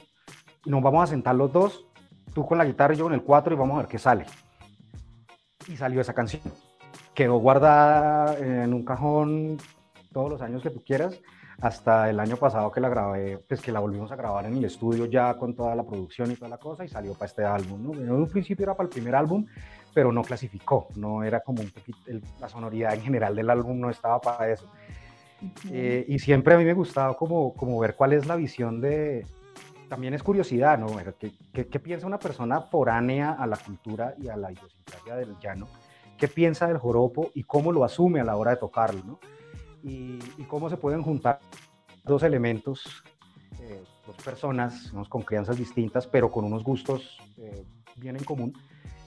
nos 0.64 0.83
vamos 0.83 1.05
a 1.05 1.07
sentar 1.09 1.35
los 1.35 1.53
dos, 1.53 1.85
tú 2.33 2.47
con 2.47 2.57
la 2.57 2.64
guitarra 2.64 2.95
y 2.95 2.97
yo 2.97 3.05
con 3.05 3.12
el 3.12 3.23
4 3.23 3.53
y 3.53 3.59
vamos 3.59 3.75
a 3.75 3.79
ver 3.81 3.88
qué 3.88 3.99
sale. 3.99 4.25
Y 5.69 5.77
salió 5.77 6.01
esa 6.01 6.14
canción 6.14 6.40
quedó 7.21 7.37
guardada 7.37 8.38
en 8.38 8.73
un 8.73 8.83
cajón 8.83 9.59
todos 10.11 10.31
los 10.31 10.40
años 10.40 10.62
que 10.62 10.71
tú 10.71 10.83
quieras, 10.83 11.21
hasta 11.61 12.09
el 12.09 12.19
año 12.19 12.37
pasado 12.37 12.73
que 12.73 12.81
la 12.81 12.88
grabé, 12.88 13.37
pues 13.47 13.61
que 13.61 13.71
la 13.71 13.81
volvimos 13.81 14.11
a 14.11 14.16
grabar 14.16 14.47
en 14.47 14.57
el 14.57 14.64
estudio 14.64 15.05
ya 15.05 15.35
con 15.35 15.55
toda 15.55 15.75
la 15.75 15.85
producción 15.85 16.31
y 16.31 16.37
toda 16.37 16.49
la 16.49 16.57
cosa 16.57 16.83
y 16.83 16.88
salió 16.88 17.12
para 17.12 17.27
este 17.27 17.45
álbum, 17.45 17.83
¿no? 17.83 17.93
En 17.93 18.11
un 18.11 18.27
principio 18.27 18.64
era 18.64 18.75
para 18.75 18.87
el 18.87 18.90
primer 18.90 19.14
álbum, 19.14 19.45
pero 19.92 20.12
no 20.12 20.22
clasificó, 20.22 20.88
no 20.96 21.22
era 21.24 21.40
como 21.40 21.62
un 21.62 21.70
poquito, 21.70 21.98
el, 22.07 22.22
la 22.40 22.48
sonoridad 22.48 22.94
en 22.94 23.03
general 23.03 23.35
del 23.35 23.50
álbum 23.50 23.81
no 23.81 23.90
estaba 23.90 24.20
para 24.20 24.50
eso. 24.50 24.66
Uh 25.42 25.46
-huh. 25.46 25.70
eh, 25.72 26.05
y 26.09 26.18
siempre 26.18 26.55
a 26.55 26.59
mí 26.59 26.64
me 26.64 26.74
gustaba 26.74 27.16
como, 27.16 27.55
como 27.55 27.79
ver 27.79 27.94
cuál 27.94 28.12
es 28.12 28.26
la 28.26 28.37
visión 28.37 28.81
de, 28.81 29.26
también 29.88 30.14
es 30.14 30.22
curiosidad, 30.22 30.79
¿no? 30.79 30.88
¿Qué, 31.18 31.33
qué, 31.53 31.66
qué 31.66 31.81
piensa 31.81 32.07
una 32.07 32.18
persona 32.18 32.61
foránea 32.61 33.33
a 33.33 33.46
la 33.46 33.57
cultura 33.57 34.14
y 34.18 34.29
a 34.29 34.37
la 34.37 34.53
idiosincrasia 34.53 35.16
del 35.16 35.38
llano? 35.38 35.66
qué 36.20 36.29
piensa 36.29 36.68
del 36.68 36.76
joropo 36.76 37.31
y 37.35 37.44
cómo 37.44 37.72
lo 37.72 37.83
asume 37.83 38.20
a 38.20 38.24
la 38.24 38.37
hora 38.37 38.53
de 38.53 38.59
tocarlo, 38.59 39.03
¿no? 39.05 39.18
Y, 39.83 40.18
y 40.37 40.44
cómo 40.46 40.68
se 40.68 40.76
pueden 40.76 41.03
juntar 41.03 41.40
dos 42.05 42.22
elementos, 42.22 43.03
eh, 43.59 43.83
dos 44.07 44.16
personas 44.22 44.92
¿no? 44.92 45.09
con 45.09 45.22
crianzas 45.22 45.57
distintas, 45.57 46.07
pero 46.07 46.31
con 46.31 46.44
unos 46.44 46.62
gustos 46.62 47.18
eh, 47.38 47.64
bien 47.96 48.16
en 48.16 48.24
común, 48.24 48.53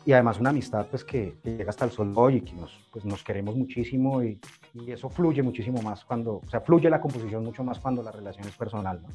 y 0.06 0.14
además 0.14 0.40
una 0.40 0.50
amistad 0.50 0.86
pues 0.90 1.04
que, 1.04 1.38
que, 1.44 1.58
llega 1.58 1.70
hasta 1.70 1.86
el 1.86 1.92
sol 1.92 2.12
hoy 2.16 2.38
y 2.38 2.42
que 2.42 2.54
nos, 2.54 2.72
pues, 2.92 3.06
nos 3.06 3.24
queremos 3.24 3.56
muchísimo 3.56 4.24
y, 4.24 4.40
y, 4.74 4.92
eso 4.92 5.10
fluye 5.10 5.42
muchísimo 5.42 5.82
más 5.82 6.04
cuando, 6.04 6.42
o 6.46 6.50
sea, 6.50 6.62
fluye 6.62 6.90
la 6.90 7.00
composición 7.00 7.44
mucho 7.44 7.64
más 7.64 7.80
cuando 7.80 8.04
la 8.04 8.12
relación 8.12 8.48
es 8.48 8.56
personal, 8.56 9.02
¿no? 9.02 9.10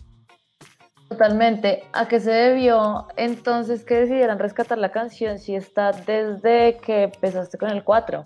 Totalmente. 1.08 1.84
¿A 1.94 2.06
qué 2.06 2.20
se 2.20 2.30
debió 2.30 3.06
entonces 3.16 3.84
que 3.84 3.94
decidieran 3.94 4.38
rescatar 4.38 4.76
la 4.76 4.92
canción 4.92 5.38
si 5.38 5.54
está 5.54 5.92
desde 5.92 6.76
que 6.78 7.04
empezaste 7.04 7.56
con 7.56 7.70
el 7.70 7.82
4? 7.82 8.24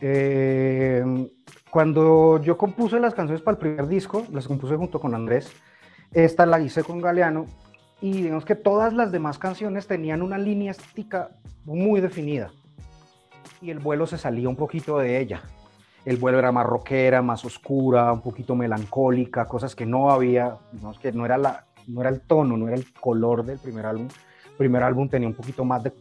Eh, 0.00 1.30
cuando 1.70 2.42
yo 2.42 2.58
compuse 2.58 2.98
las 2.98 3.14
canciones 3.14 3.42
para 3.42 3.54
el 3.54 3.58
primer 3.60 3.86
disco, 3.86 4.26
las 4.32 4.48
compuse 4.48 4.74
junto 4.74 4.98
con 4.98 5.14
Andrés, 5.14 5.52
esta 6.12 6.46
la 6.46 6.58
hice 6.58 6.82
con 6.82 7.00
Galeano 7.00 7.46
y 8.00 8.22
digamos 8.22 8.44
que 8.44 8.54
todas 8.54 8.92
las 8.92 9.12
demás 9.12 9.38
canciones 9.38 9.86
tenían 9.86 10.22
una 10.22 10.38
línea 10.38 10.70
estética 10.70 11.30
muy 11.64 12.00
definida 12.00 12.50
y 13.60 13.70
el 13.70 13.78
vuelo 13.78 14.06
se 14.06 14.18
salía 14.18 14.48
un 14.48 14.56
poquito 14.56 14.98
de 14.98 15.20
ella 15.20 15.42
el 16.04 16.16
vuelo 16.16 16.38
era 16.38 16.52
más 16.52 16.66
rockera, 16.66 17.22
más 17.22 17.44
oscura, 17.44 18.12
un 18.12 18.22
poquito 18.22 18.54
melancólica, 18.54 19.46
cosas 19.46 19.74
que 19.74 19.84
no 19.84 20.10
había, 20.10 20.56
no, 20.80 20.92
que 20.92 21.12
no, 21.12 21.26
era 21.26 21.36
la, 21.36 21.66
no 21.86 22.00
era 22.00 22.10
el 22.10 22.20
tono, 22.22 22.56
no 22.56 22.68
era 22.68 22.76
el 22.76 22.92
color 22.92 23.44
del 23.44 23.58
primer 23.58 23.86
álbum. 23.86 24.08
El 24.50 24.56
primer 24.56 24.82
álbum 24.82 25.08
tenía 25.08 25.28
un 25.28 25.34
poquito 25.34 25.64
más 25.64 25.82
de 25.82 25.92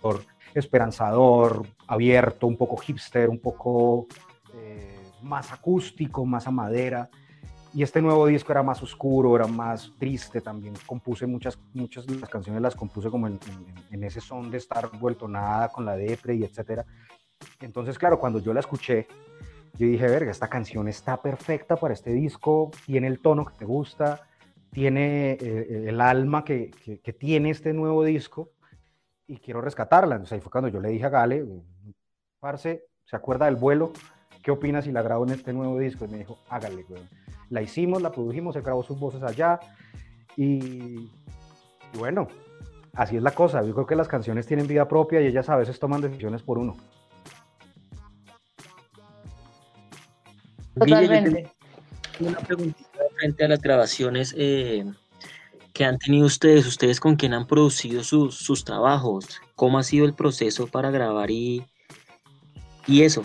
color 0.00 0.22
esperanzador, 0.54 1.66
abierto, 1.86 2.46
un 2.46 2.56
poco 2.56 2.78
hipster, 2.78 3.28
un 3.28 3.38
poco 3.38 4.06
eh, 4.54 4.98
más 5.22 5.52
acústico, 5.52 6.24
más 6.24 6.46
a 6.46 6.50
madera. 6.50 7.10
Y 7.76 7.82
este 7.82 8.00
nuevo 8.00 8.26
disco 8.26 8.52
era 8.52 8.62
más 8.62 8.82
oscuro, 8.82 9.36
era 9.36 9.46
más 9.46 9.92
triste 9.98 10.40
también. 10.40 10.72
Compuse 10.86 11.26
muchas, 11.26 11.58
muchas 11.74 12.06
de 12.06 12.18
las 12.18 12.30
canciones 12.30 12.62
las 12.62 12.74
compuse 12.74 13.10
como 13.10 13.26
en, 13.26 13.38
en, 13.50 13.74
en 13.90 14.04
ese 14.04 14.22
son 14.22 14.50
de 14.50 14.56
estar 14.56 14.90
vuelto 14.98 15.28
nada 15.28 15.68
con 15.68 15.84
la 15.84 15.94
depre 15.94 16.36
y 16.36 16.44
etcétera. 16.44 16.86
Entonces, 17.60 17.98
claro, 17.98 18.18
cuando 18.18 18.38
yo 18.38 18.54
la 18.54 18.60
escuché, 18.60 19.06
yo 19.74 19.86
dije, 19.86 20.06
verga, 20.06 20.30
esta 20.30 20.48
canción 20.48 20.88
está 20.88 21.20
perfecta 21.20 21.76
para 21.76 21.92
este 21.92 22.14
disco, 22.14 22.70
tiene 22.86 23.08
el 23.08 23.20
tono 23.20 23.44
que 23.44 23.58
te 23.58 23.66
gusta, 23.66 24.26
tiene 24.70 25.32
eh, 25.32 25.84
el 25.88 26.00
alma 26.00 26.46
que, 26.46 26.70
que, 26.70 27.12
tiene 27.12 27.50
este 27.50 27.74
nuevo 27.74 28.04
disco 28.04 28.52
y 29.26 29.36
quiero 29.36 29.60
rescatarla. 29.60 30.14
Entonces 30.14 30.32
ahí 30.32 30.40
fue 30.40 30.50
cuando 30.50 30.68
yo 30.68 30.80
le 30.80 30.88
dije 30.88 31.04
a 31.04 31.10
Gale, 31.10 31.44
Parce, 32.40 32.86
¿se 33.04 33.16
acuerda 33.16 33.44
del 33.44 33.56
vuelo? 33.56 33.92
¿Qué 34.42 34.50
opinas 34.50 34.86
si 34.86 34.92
la 34.92 35.02
grabo 35.02 35.26
en 35.26 35.34
este 35.34 35.52
nuevo 35.52 35.78
disco? 35.78 36.06
Y 36.06 36.08
me 36.08 36.16
dijo, 36.16 36.38
hágale, 36.48 36.82
güey. 36.84 37.02
La 37.50 37.62
hicimos, 37.62 38.02
la 38.02 38.10
produjimos, 38.12 38.56
él 38.56 38.62
grabó 38.62 38.82
sus 38.82 38.98
voces 38.98 39.22
allá 39.22 39.60
y, 40.36 41.10
y 41.92 41.98
bueno, 41.98 42.28
así 42.94 43.16
es 43.16 43.22
la 43.22 43.30
cosa. 43.30 43.62
Yo 43.62 43.74
creo 43.74 43.86
que 43.86 43.96
las 43.96 44.08
canciones 44.08 44.46
tienen 44.46 44.66
vida 44.66 44.88
propia 44.88 45.20
y 45.20 45.26
ellas 45.26 45.48
a 45.48 45.56
veces 45.56 45.78
toman 45.78 46.00
decisiones 46.00 46.42
por 46.42 46.58
uno. 46.58 46.76
Totalmente. 50.78 51.50
Una 52.20 52.38
preguntita 52.38 53.00
frente 53.18 53.44
a 53.44 53.48
las 53.48 53.60
grabaciones 53.60 54.34
eh, 54.36 54.84
que 55.72 55.84
han 55.84 55.98
tenido 55.98 56.26
ustedes, 56.26 56.66
ustedes 56.66 57.00
con 57.00 57.16
quién 57.16 57.34
han 57.34 57.46
producido 57.46 58.02
sus, 58.02 58.36
sus 58.36 58.64
trabajos, 58.64 59.40
cómo 59.54 59.78
ha 59.78 59.82
sido 59.82 60.06
el 60.06 60.14
proceso 60.14 60.66
para 60.66 60.90
grabar 60.90 61.30
y, 61.30 61.64
y 62.86 63.02
eso. 63.02 63.24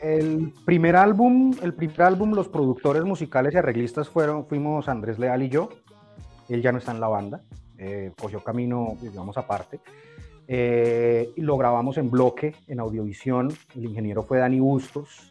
El 0.00 0.52
primer 0.64 0.96
álbum, 0.96 1.54
el 1.62 1.74
primer 1.74 2.02
álbum, 2.02 2.32
los 2.32 2.48
productores 2.48 3.04
musicales 3.04 3.54
y 3.54 3.58
arreglistas 3.58 4.08
fueron, 4.08 4.46
fuimos 4.46 4.88
Andrés 4.88 5.18
Leal 5.18 5.42
y 5.42 5.48
yo. 5.48 5.68
Él 6.48 6.62
ya 6.62 6.72
no 6.72 6.78
está 6.78 6.92
en 6.92 7.00
la 7.00 7.08
banda, 7.08 7.42
eh, 7.78 8.12
cogió 8.20 8.42
camino, 8.42 8.96
digamos, 9.00 9.36
aparte. 9.36 9.80
Eh, 10.48 11.30
lo 11.36 11.56
grabamos 11.56 11.96
en 11.98 12.10
bloque, 12.10 12.56
en 12.66 12.80
audiovisión. 12.80 13.52
El 13.76 13.84
ingeniero 13.84 14.22
fue 14.24 14.38
Dani 14.38 14.58
Bustos, 14.58 15.30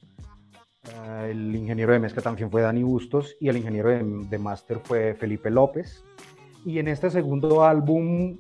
Ah, 0.96 1.28
el 1.28 1.56
ingeniero 1.56 1.92
de 1.92 2.00
mezcla 2.00 2.22
también 2.22 2.50
fue 2.50 2.62
Dani 2.62 2.84
Bustos 2.84 3.36
y 3.40 3.50
el 3.50 3.58
ingeniero 3.58 3.90
de, 3.90 4.04
de 4.04 4.80
fue 4.84 5.14
Felipe 5.14 5.50
López. 5.50 6.04
Y 6.66 6.80
en 6.80 6.88
este 6.88 7.10
segundo 7.10 7.64
álbum 7.64 8.38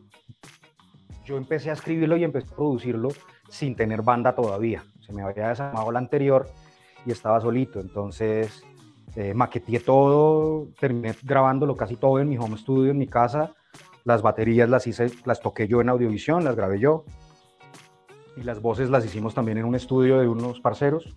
yo 1.26 1.38
empecé 1.38 1.70
a 1.70 1.74
escribirlo 1.74 2.18
y 2.18 2.24
empecé 2.24 2.52
a 2.52 2.56
producirlo 2.56 3.10
sin 3.50 3.76
tener 3.76 4.02
banda 4.02 4.36
todavía. 4.36 4.84
Se 5.02 5.14
me 5.14 5.22
había 5.22 5.50
desarmado 5.50 5.91
la 5.91 6.00
anterior 6.00 6.47
y 7.06 7.12
estaba 7.12 7.41
solito. 7.41 7.80
Entonces 7.80 8.64
eh, 9.16 9.34
maqueteé 9.34 9.80
todo, 9.80 10.68
terminé 10.80 11.16
grabándolo 11.24 11.76
casi 11.76 11.95
todo 11.95 12.20
en 12.20 12.30
mi 12.30 12.38
home 12.38 12.58
studio, 12.58 12.91
en 12.91 12.97
mi 12.97 13.08
casa. 13.08 13.54
Las 14.06 14.22
baterías 14.22 14.70
las 14.70 14.88
hice, 14.88 15.12
las 15.26 15.41
toqué 15.41 15.68
yo 15.68 15.82
en 15.82 15.89
audiovisión, 15.89 16.43
las 16.43 16.56
grabé 16.56 16.80
yo. 16.80 17.06
Y 18.38 18.43
las 18.43 18.62
voces 18.62 18.89
las 18.89 19.06
hicimos 19.06 19.34
también 19.34 19.58
en 19.58 19.66
un 19.66 19.76
estudio 19.76 20.20
de 20.20 20.28
unos 20.28 20.62
parceros 20.62 21.16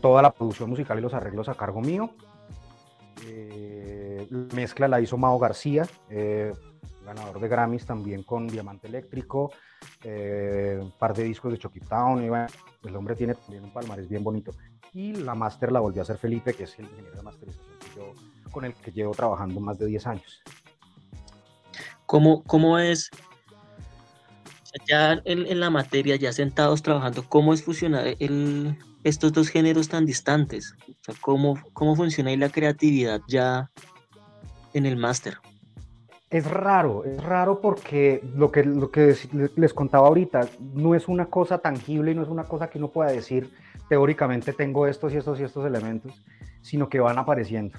toda 0.00 0.22
la 0.22 0.32
producción 0.32 0.70
musical 0.70 0.98
y 0.98 1.02
los 1.02 1.14
arreglos 1.14 1.48
a 1.48 1.54
cargo 1.54 1.80
mío. 1.80 2.10
Eh, 3.26 4.26
la 4.30 4.54
mezcla 4.54 4.88
la 4.88 5.00
hizo 5.00 5.16
Mao 5.16 5.38
García, 5.38 5.86
eh, 6.10 6.52
ganador 7.04 7.40
de 7.40 7.48
Grammys 7.48 7.86
también 7.86 8.22
con 8.22 8.48
Diamante 8.48 8.88
Eléctrico, 8.88 9.52
eh, 10.02 10.78
un 10.80 10.92
par 10.92 11.14
de 11.14 11.24
discos 11.24 11.52
de 11.52 11.58
Chucky 11.58 11.80
Town, 11.80 12.22
el 12.82 12.96
hombre 12.96 13.14
tiene 13.14 13.34
también 13.34 13.64
un 13.64 13.72
palmarés 13.72 14.08
bien 14.08 14.24
bonito. 14.24 14.52
Y 14.92 15.14
la 15.14 15.34
máster 15.34 15.72
la 15.72 15.80
volvió 15.80 16.02
a 16.02 16.04
hacer 16.04 16.18
Felipe, 16.18 16.54
que 16.54 16.64
es 16.64 16.78
el 16.78 16.86
ingeniero 16.86 17.16
de 17.16 17.22
masterización 17.22 18.34
con 18.54 18.64
el 18.64 18.74
que 18.74 18.92
llevo 18.92 19.12
trabajando 19.12 19.60
más 19.60 19.78
de 19.78 19.86
10 19.86 20.06
años. 20.06 20.42
¿Cómo, 22.06 22.44
cómo 22.44 22.78
es 22.78 23.10
ya 24.88 25.20
en, 25.24 25.60
la 25.60 25.70
materia, 25.70 26.16
ya 26.16 26.32
sentados 26.32 26.82
trabajando, 26.82 27.28
cómo 27.28 27.52
es 27.52 27.62
fusionar 27.62 28.14
el, 28.18 28.78
estos 29.02 29.32
dos 29.32 29.48
géneros 29.48 29.88
tan 29.88 30.06
distantes? 30.06 30.74
O 30.88 31.04
sea, 31.04 31.14
¿cómo, 31.20 31.58
¿Cómo 31.72 31.96
funciona 31.96 32.30
ahí 32.30 32.36
la 32.36 32.50
creatividad 32.50 33.20
ya 33.26 33.70
en 34.72 34.86
el 34.86 34.96
máster? 34.96 35.38
Es 36.34 36.50
raro, 36.50 37.04
es 37.04 37.22
raro 37.22 37.60
porque 37.60 38.20
lo 38.34 38.50
que, 38.50 38.64
les 39.54 39.72
contaba 39.72 40.08
ahorita 40.08 40.48
no 40.74 40.96
es 40.96 41.06
una 41.06 41.26
cosa 41.26 41.58
tangible 41.58 42.10
y 42.10 42.16
no 42.16 42.24
es 42.24 42.28
una 42.28 42.42
cosa 42.42 42.68
que 42.68 42.78
uno 42.78 42.88
pueda 42.88 43.12
decir 43.12 43.52
teóricamente 43.88 44.52
tengo 44.52 44.88
estos 44.88 45.14
y 45.14 45.18
estos 45.18 45.38
y 45.38 45.44
estos 45.44 45.64
elementos, 45.64 46.24
sino 46.60 46.88
que 46.88 46.98
van 46.98 47.18
apareciendo. 47.18 47.78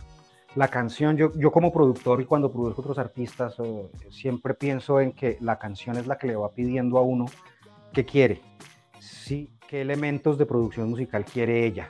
La 0.56 0.70
canción, 0.70 1.18
yo, 1.18 1.51
como 1.51 1.74
productor 1.74 2.22
y 2.22 2.26
cuando 2.26 2.49
produzco 2.49 2.80
otros 2.80 2.97
artistas, 2.97 3.58
siempre 4.10 4.53
pienso 4.53 5.01
en 5.01 5.12
que 5.12 5.38
la 5.41 5.60
canción 5.60 5.97
es 5.97 6.08
la 6.08 6.18
que 6.18 6.28
le 6.28 6.38
va 6.38 6.53
pidiendo 6.53 6.97
a 6.97 7.01
uno 7.01 7.26
qué 7.91 8.06
quiere. 8.06 8.39
Sí, 9.01 9.51
qué 9.68 9.82
elementos 9.82 10.38
de 10.38 10.45
producción 10.45 10.91
musical 10.91 11.26
quiere 11.26 11.66
ella. 11.66 11.89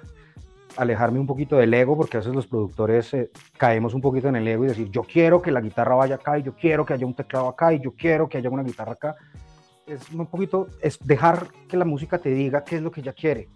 Alejarme 0.77 1.19
un 1.19 1.27
poquito 1.27 1.55
del 1.55 1.73
ego, 1.73 1.95
porque 1.95 2.17
a 2.17 2.19
veces 2.19 2.35
los 2.35 2.47
productores 2.47 3.13
eh, 3.13 3.31
caemos 3.57 3.93
un 3.93 4.01
poquito 4.01 4.27
en 4.27 4.35
el 4.35 4.47
ego 4.47 4.65
y 4.65 4.67
decir, 4.67 4.89
yo 4.89 5.03
quiero 5.03 5.41
que 5.41 5.51
la 5.51 5.61
guitarra 5.61 5.95
vaya 5.95 6.15
acá, 6.15 6.37
y 6.37 6.43
yo 6.43 6.53
quiero 6.53 6.85
que 6.85 6.93
haya 6.93 7.05
un 7.05 7.13
teclado 7.13 7.47
acá, 7.47 7.73
y 7.73 7.79
yo 7.79 7.93
quiero 7.93 8.27
que 8.27 8.37
haya 8.37 8.49
una 8.49 8.63
guitarra 8.63 8.93
acá. 8.93 9.15
Es 9.87 10.11
un 10.11 10.25
poquito, 10.25 10.67
es 10.81 10.99
dejar 10.99 11.47
que 11.69 11.77
la 11.77 11.85
música 11.85 12.17
te 12.17 12.29
diga 12.29 12.63
qué 12.63 12.77
es 12.77 12.81
lo 12.81 12.91
que 12.91 13.01
ella 13.01 13.13
quiere. 13.13 13.47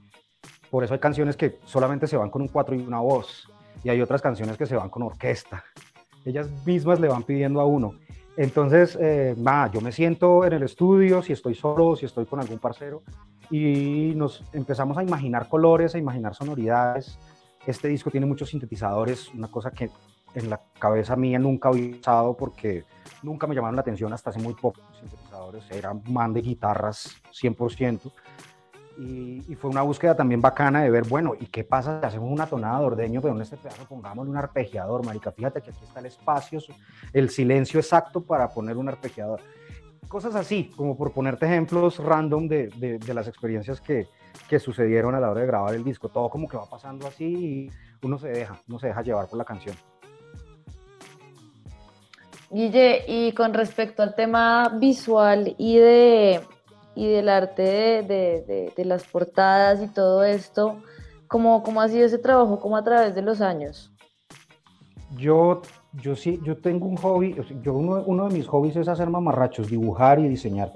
Por 0.70 0.84
eso 0.84 0.94
hay 0.94 1.00
canciones 1.00 1.36
que 1.36 1.60
solamente 1.66 2.08
se 2.08 2.16
van 2.16 2.30
con 2.30 2.42
un 2.42 2.48
cuatro 2.48 2.76
y 2.76 2.80
una 2.80 3.00
voz, 3.00 3.52
y 3.84 3.90
hay 3.90 4.02
otras 4.02 4.22
canciones 4.22 4.58
que 4.58 4.66
se 4.66 4.76
van 4.76 4.90
con 4.90 5.04
orquesta. 5.04 5.64
Ellas 6.26 6.50
mismas 6.66 7.00
le 7.00 7.08
van 7.08 7.24
pidiendo 7.24 7.60
a 7.60 7.66
uno. 7.66 7.96
Entonces, 8.38 8.98
eh, 9.02 9.36
yo 9.74 9.82
me 9.82 9.92
siento 9.92 10.46
en 10.46 10.54
el 10.54 10.64
estudio, 10.64 11.22
si 11.22 11.34
estoy 11.34 11.56
solo, 11.56 11.96
si 11.96 12.06
estoy 12.06 12.26
con 12.26 12.40
algún 12.40 12.60
parcero, 12.60 13.02
y 13.50 14.14
nos 14.16 14.44
empezamos 14.54 14.98
a 14.98 15.04
imaginar 15.04 15.48
colores, 15.48 15.96
a 15.96 15.98
imaginar 15.98 16.36
sonoridades. 16.36 17.18
Este 17.66 17.88
disco 17.88 18.12
tiene 18.12 18.26
muchos 18.26 18.50
sintetizadores, 18.50 19.30
una 19.34 19.50
cosa 19.50 19.72
que 19.72 19.90
en 20.36 20.50
la 20.50 20.62
cabeza 20.78 21.16
mía 21.16 21.40
nunca 21.40 21.70
había 21.70 21.96
usado 21.96 22.38
porque 22.38 22.86
nunca 23.24 23.48
me 23.48 23.56
llamaron 23.56 23.76
la 23.76 23.82
atención 23.82 24.14
hasta 24.14 24.30
hace 24.30 24.40
muy 24.40 24.54
poco. 24.54 24.82
Sintetizadores 25.00 25.70
eran 25.72 26.04
man 26.08 26.34
de 26.34 26.42
guitarras 26.42 27.16
100%. 27.32 28.12
Y, 29.00 29.56
fue 29.56 29.70
una 29.70 29.82
búsqueda 29.82 30.14
también 30.14 30.42
bacana 30.42 30.84
de 30.84 30.90
ver, 30.90 31.08
bueno, 31.08 31.34
¿y 31.40 31.46
qué 31.46 31.64
pasa 31.64 32.02
si 32.02 32.06
hacemos 32.06 32.30
una 32.30 32.48
tonada 32.48 32.80
de 32.80 32.86
ordeño, 32.86 33.22
pero 33.22 33.34
en 33.34 33.42
este 33.42 33.56
pedazo 33.56 33.86
pongámosle 33.86 34.30
un 34.30 34.38
arpegiador, 34.38 35.06
marica? 35.06 35.32
Fíjate 35.32 35.62
que 35.62 35.70
aquí 35.70 35.86
está 35.86 36.02
el 36.02 36.08
espacio, 36.08 36.60
el 37.14 37.30
silencio 37.30 37.80
exacto 37.80 38.22
para 38.22 38.50
poner 38.50 38.76
un 38.76 38.90
arpegiador 38.90 39.40
cosas 40.10 40.36
así, 40.36 40.72
como 40.76 40.98
por 40.98 41.14
ponerte 41.14 41.46
ejemplos 41.46 42.00
random 42.00 42.48
de, 42.50 43.00
las 43.14 43.28
experiencias 43.28 43.80
que, 43.80 44.08
sucedieron 44.60 45.16
a 45.16 45.20
la 45.20 45.30
hora 45.30 45.42
de 45.42 45.48
grabar 45.48 45.76
el 45.76 45.84
disco. 45.84 46.10
Todo 46.10 46.30
como 46.30 46.50
que 46.50 46.58
va 46.58 46.66
pasando 46.66 47.08
así 47.08 47.26
y 47.26 47.72
uno 48.06 48.18
se 48.18 48.30
deja, 48.30 48.60
uno 48.68 48.80
se 48.80 48.88
deja 48.88 49.02
llevar 49.04 49.28
por 49.28 49.38
la 49.38 49.46
canción. 49.46 49.76
Guille, 52.50 53.06
y 53.08 53.32
con 53.34 53.54
respecto 53.54 54.02
al 54.02 54.16
tema 54.16 54.70
visual 54.80 55.56
y 55.58 55.78
de 55.78 56.42
y 56.96 57.08
del 57.08 57.30
arte 57.30 58.04
de, 58.04 58.84
las 58.84 59.06
portadas 59.06 59.82
y 59.82 59.88
todo 59.88 60.24
esto, 60.24 60.82
¿cómo, 61.28 61.62
¿cómo 61.64 61.82
ha 61.82 61.88
sido 61.88 62.06
ese 62.06 62.18
trabajo 62.18 62.60
como 62.60 62.76
a 62.76 62.84
través 62.84 63.14
de 63.14 63.22
los 63.22 63.40
años? 63.40 63.92
Yo 65.16 65.62
yo 65.94 66.16
sí, 66.16 66.40
yo 66.44 66.58
tengo 66.58 66.86
un 66.86 66.98
hobby, 66.98 67.36
yo 67.64 67.74
uno, 67.74 68.28
de 68.30 68.38
mis 68.38 68.48
hobbies 68.48 68.76
es 68.76 68.88
hacer 68.88 69.10
mamarrachos, 69.10 69.70
dibujar 69.70 70.20
y 70.20 70.28
diseñar. 70.28 70.74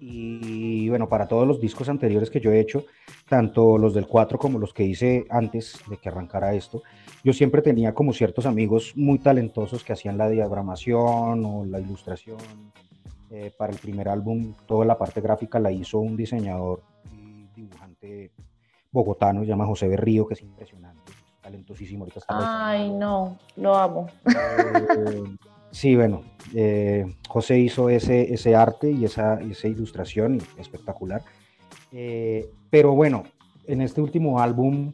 Y 0.00 0.88
bueno, 0.88 1.08
para 1.08 1.28
todos 1.28 1.46
los 1.46 1.60
discos 1.60 1.88
anteriores 1.88 2.28
que 2.28 2.40
yo 2.40 2.50
he 2.50 2.58
hecho, 2.58 2.84
tanto 3.28 3.78
los 3.78 3.94
del 3.94 4.08
4 4.08 4.36
como 4.36 4.58
los 4.58 4.74
que 4.74 4.82
hice 4.82 5.26
antes 5.30 5.80
de 5.88 5.96
que 5.96 6.08
arrancara 6.08 6.54
esto, 6.54 6.82
yo 7.22 7.32
siempre 7.32 7.62
tenía 7.62 7.94
como 7.94 8.12
ciertos 8.12 8.46
amigos 8.46 8.94
muy 8.96 9.20
talentosos 9.20 9.84
que 9.84 9.92
hacían 9.92 10.18
la 10.18 10.28
diagramación 10.28 11.44
o 11.44 11.64
la 11.64 11.78
ilustración. 11.78 12.38
Eh, 13.30 13.52
para 13.56 13.72
el 13.72 13.78
primer 13.78 14.08
álbum, 14.08 14.54
toda 14.66 14.84
la 14.84 14.98
parte 14.98 15.20
gráfica 15.20 15.60
la 15.60 15.70
hizo 15.70 16.00
un 16.00 16.16
diseñador 16.16 16.82
y 17.12 17.46
dibujante 17.54 18.32
bogotano, 18.90 19.42
se 19.42 19.46
llama 19.46 19.66
José 19.66 19.88
Berrío, 19.88 20.26
que 20.26 20.34
es 20.34 20.42
impresionante 20.42 21.21
talentosísimo. 21.42 22.04
Ahorita 22.04 22.20
Ay, 22.28 22.90
no, 22.90 23.38
lo 23.56 23.74
amo. 23.74 24.06
Eh, 24.24 25.24
sí, 25.70 25.96
bueno, 25.96 26.22
eh, 26.54 27.14
José 27.28 27.58
hizo 27.58 27.88
ese, 27.88 28.32
ese 28.32 28.54
arte 28.54 28.90
y 28.90 29.04
esa, 29.04 29.40
esa 29.40 29.68
ilustración 29.68 30.40
espectacular. 30.58 31.22
Eh, 31.90 32.48
pero 32.70 32.92
bueno, 32.94 33.24
en 33.66 33.82
este 33.82 34.00
último 34.00 34.40
álbum 34.40 34.92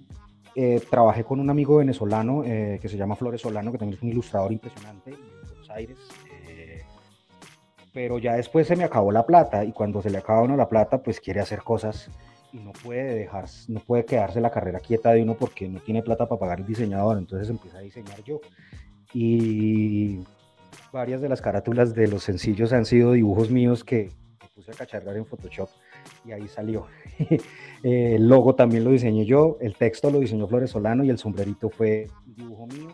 trabajé 0.91 1.23
con 1.23 1.39
un 1.39 1.51
amigo 1.51 1.77
venezolano 1.77 2.43
que 2.43 2.89
se 2.89 2.97
llama 2.97 3.15
Flores 3.15 3.41
Solano, 3.41 3.71
que 3.71 3.79
también 3.79 3.97
es 3.97 4.03
un 4.03 4.09
ilustrador 4.09 4.51
impresionante 4.51 5.11
en 5.11 5.47
Buenos 5.47 5.71
Aires. 5.71 5.97
pero 7.93 8.19
ya 8.19 8.35
después 8.35 8.67
se 8.67 8.75
me 8.75 8.83
acabó 8.83 9.13
la 9.13 9.25
plata 9.25 9.65
y 9.65 9.71
cuando 9.71 10.03
se 10.03 10.11
le 10.11 10.19
acaba 10.19 10.43
uno 10.43 10.57
la 10.57 10.69
plata, 10.69 11.01
pues 11.01 11.21
quiere 11.21 11.39
hacer 11.39 11.63
cosas 11.63 12.11
y 12.53 12.59
no 12.59 12.73
puede 12.73 13.15
dejar, 13.15 13.47
no 13.69 13.81
puede 13.81 14.05
quedarse 14.05 14.41
la 14.41 14.51
carrera 14.51 14.81
quieta 14.81 15.13
de 15.13 15.23
uno 15.23 15.35
porque 15.35 15.69
no 15.69 15.81
tiene 15.81 16.03
plata 16.03 16.29
para 16.29 16.39
pagar 16.39 16.61
el 16.61 16.67
diseñador, 16.67 17.19
entonces 17.19 17.49
empieza 17.51 17.79
a 17.79 17.83
diseñar 17.83 18.23
yo. 18.25 18.41
Y 19.13 20.21
varias 20.93 21.21
de 21.21 21.29
las 21.29 21.41
carátulas 21.41 21.95
de 21.95 22.09
los 22.09 22.23
sencillos 22.23 22.73
han 22.73 22.85
sido 22.85 23.13
dibujos 23.13 23.51
míos 23.51 23.85
que 23.85 24.11
puse 24.55 24.73
a 24.73 24.75
cacharrar 24.75 25.17
en 25.17 25.25
Photoshop 25.25 25.69
y 26.25 26.33
ahí 26.33 26.49
salió. 26.49 26.87
el 27.83 28.29
logo 28.29 28.55
también 28.55 28.85
lo 28.85 28.91
diseñé 28.91 29.25
yo, 29.25 29.57
el 29.61 29.77
texto 29.77 30.11
lo 30.11 30.19
diseñó 30.19 30.49
Flores 30.49 30.71
Solano 30.71 31.05
y 31.05 31.11
el 31.11 31.19
sombrerito 31.19 31.71
fue 31.71 32.09
dibujo 32.27 32.67
mío. 32.67 32.89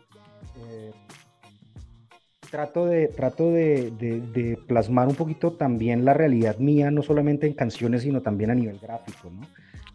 Trato, 2.55 2.87
de, 2.87 3.09
trato 3.09 3.51
de, 3.51 4.57
plasmar 4.69 5.09
un 5.09 5.17
poquito 5.17 5.55
también 5.55 6.05
la 6.05 6.15
realidad 6.15 6.59
mía, 6.59 6.89
no 6.93 7.03
solamente 7.03 7.49
en 7.49 7.53
canciones, 7.55 8.03
sino 8.03 8.23
también 8.23 8.53
a 8.53 8.55
nivel 8.55 8.79
gráfico, 8.79 9.29
¿no? 9.29 9.41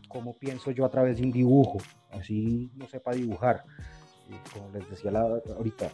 Cómo 0.09 0.33
pienso 0.33 0.69
yo 0.71 0.83
a 0.83 0.89
través 0.89 1.15
de 1.15 1.23
un 1.23 1.31
dibujo, 1.31 1.77
así 2.11 2.69
no 2.75 2.85
sepa 2.85 3.13
dibujar. 3.13 3.63
como 4.53 4.69
les 4.73 4.89
decía 4.89 5.09
ahorita, 5.55 5.89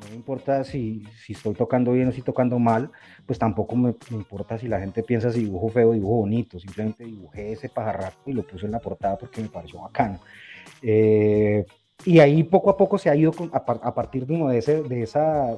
no 0.00 0.08
me 0.10 0.14
importa 0.14 0.62
si, 0.62 1.02
si, 1.24 1.32
estoy 1.32 1.54
tocando 1.54 1.90
bien 1.94 2.06
o 2.06 2.12
si 2.12 2.22
tocando 2.22 2.60
mal, 2.60 2.92
pues 3.26 3.40
tampoco 3.40 3.74
me, 3.74 3.96
importa 4.12 4.56
si 4.56 4.68
la 4.68 4.78
gente 4.78 5.02
piensa 5.02 5.32
si 5.32 5.40
dibujo 5.40 5.68
feo 5.70 5.90
o 5.90 5.94
dibujo 5.94 6.18
bonito. 6.18 6.60
Simplemente 6.60 7.04
dibujé 7.04 7.54
ese 7.54 7.68
pajarraco 7.68 8.30
y 8.30 8.34
lo 8.34 8.46
puse 8.46 8.66
en 8.66 8.72
la 8.72 8.78
portada 8.78 9.18
porque 9.18 9.42
me 9.42 9.48
pareció 9.48 9.80
bacano. 9.80 10.20
Eh, 10.80 11.66
y 12.04 12.20
ahí 12.20 12.42
poco 12.44 12.70
a 12.70 12.76
poco 12.76 12.98
se 12.98 13.10
ha 13.10 13.16
ido 13.16 13.32
a, 13.52 13.94
partir 13.94 14.26
de, 14.26 15.02
esa, 15.02 15.56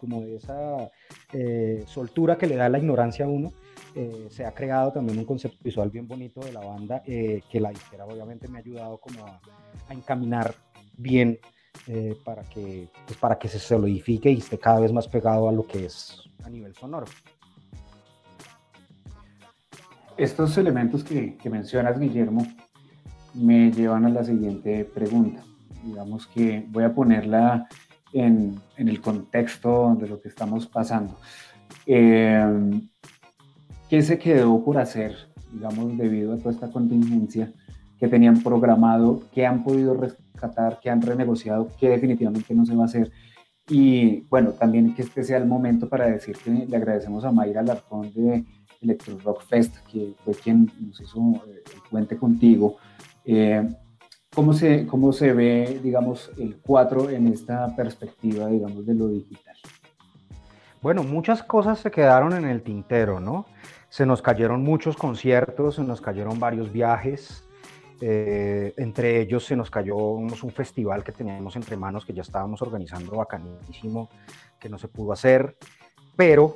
como 0.00 0.20
de 0.22 0.36
esa 0.36 0.90
eh, 1.32 1.84
soltura 1.86 2.36
que 2.36 2.46
le 2.46 2.56
da 2.56 2.68
la 2.68 2.78
ignorancia 2.78 3.24
a 3.24 3.28
uno. 3.28 3.52
Eh, 3.94 4.28
se 4.30 4.44
ha 4.44 4.52
creado 4.52 4.92
también 4.92 5.18
un 5.18 5.24
concepto 5.24 5.58
visual 5.62 5.90
bien 5.90 6.06
bonito 6.06 6.40
de 6.40 6.52
la 6.52 6.60
banda 6.60 7.02
que 7.02 7.58
la 7.58 7.70
disquera 7.70 8.04
obviamente 8.04 8.46
me 8.46 8.58
ha 8.58 8.60
ayudado 8.60 8.98
como 8.98 9.24
a, 9.26 9.40
encaminar 9.90 10.54
bien 10.96 11.38
eh, 11.86 12.14
para, 12.24 12.42
que, 12.42 12.88
pues 13.06 13.18
para 13.18 13.38
que 13.38 13.48
se 13.48 13.58
solidifique 13.58 14.30
y 14.30 14.38
esté 14.38 14.58
cada 14.58 14.80
vez 14.80 14.92
más 14.92 15.08
pegado 15.08 15.48
a 15.48 15.52
lo 15.52 15.66
que 15.66 15.86
es 15.86 16.22
a 16.44 16.50
nivel 16.50 16.74
sonoro. 16.74 17.06
Estos 20.16 20.58
elementos 20.58 21.04
que 21.04 21.38
mencionas, 21.48 21.98
Guillermo, 21.98 22.44
me 23.34 23.70
llevan 23.70 24.04
a 24.04 24.10
la 24.10 24.24
siguiente 24.24 24.84
pregunta. 24.84 25.44
Digamos 25.88 26.26
que 26.26 26.66
voy 26.68 26.84
a 26.84 26.94
ponerla 26.94 27.66
en, 28.12 28.60
en 28.76 28.88
el 28.88 29.00
contexto 29.00 29.96
de 29.98 30.08
lo 30.08 30.20
que 30.20 30.28
estamos 30.28 30.66
pasando. 30.66 31.18
Eh, 31.86 32.80
¿Qué 33.88 34.02
se 34.02 34.18
quedó 34.18 34.62
por 34.62 34.76
hacer, 34.76 35.16
digamos, 35.50 35.96
debido 35.96 36.34
a 36.34 36.36
toda 36.36 36.50
esta 36.50 36.70
contingencia 36.70 37.50
que 37.98 38.08
tenían 38.08 38.42
programado, 38.42 39.22
que 39.32 39.46
han 39.46 39.64
podido 39.64 39.94
rescatar, 39.94 40.78
que 40.80 40.90
han 40.90 41.00
renegociado, 41.00 41.70
que 41.80 41.88
definitivamente 41.88 42.54
no 42.54 42.66
se 42.66 42.76
va 42.76 42.82
a 42.82 42.86
hacer. 42.86 43.10
Y 43.68 44.20
bueno, 44.28 44.50
también 44.50 44.94
que 44.94 45.02
este 45.02 45.24
sea 45.24 45.38
el 45.38 45.46
momento 45.46 45.88
para 45.88 46.06
decir 46.06 46.36
que 46.36 46.50
le 46.50 46.76
agradecemos 46.76 47.24
a 47.24 47.32
Mayra 47.32 47.62
Larcón 47.62 48.12
de 48.12 48.44
Electro 48.80 49.18
Rock 49.24 49.42
Fest, 49.44 49.76
que 49.90 50.14
fue 50.24 50.34
quien 50.34 50.70
nos 50.80 51.00
hizo 51.00 51.18
eh, 51.48 51.62
el 51.74 51.80
puente 51.90 52.16
contigo. 52.16 52.76
Eh, 53.24 53.66
¿cómo, 54.38 54.52
se, 54.52 54.86
¿Cómo 54.86 55.12
se 55.12 55.32
ve, 55.32 55.80
digamos, 55.82 56.30
el 56.38 56.58
4 56.62 57.10
en 57.10 57.26
esta 57.26 57.74
perspectiva, 57.74 58.46
digamos, 58.46 58.86
de 58.86 58.94
lo 58.94 59.08
digital? 59.08 59.56
Bueno, 60.80 61.02
muchas 61.02 61.42
cosas 61.42 61.80
se 61.80 61.90
quedaron 61.90 62.32
en 62.32 62.44
el 62.44 62.62
tintero, 62.62 63.18
¿no? 63.18 63.46
Se 63.88 64.06
nos 64.06 64.22
cayeron 64.22 64.62
muchos 64.62 64.96
conciertos, 64.96 65.74
se 65.74 65.82
nos 65.82 66.00
cayeron 66.00 66.38
varios 66.38 66.72
viajes, 66.72 67.48
eh, 68.00 68.74
entre 68.76 69.20
ellos 69.20 69.44
se 69.44 69.56
nos 69.56 69.72
cayó 69.72 69.96
un, 69.96 70.30
festival 70.30 71.02
que 71.02 71.10
teníamos 71.10 71.56
entre 71.56 71.76
manos 71.76 72.06
que 72.06 72.12
ya 72.12 72.22
estábamos 72.22 72.62
organizando 72.62 73.16
bacanísimo, 73.16 74.08
que 74.60 74.68
no 74.68 74.78
se 74.78 74.86
pudo 74.86 75.10
hacer, 75.14 75.56
pero 76.14 76.54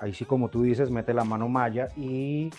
ahí 0.00 0.12
sí 0.12 0.24
como 0.24 0.48
tú 0.48 0.64
dices, 0.64 0.90
mete 0.90 1.14
la 1.14 1.22
mano 1.22 1.48
Maya 1.48 1.86
y 1.96 2.50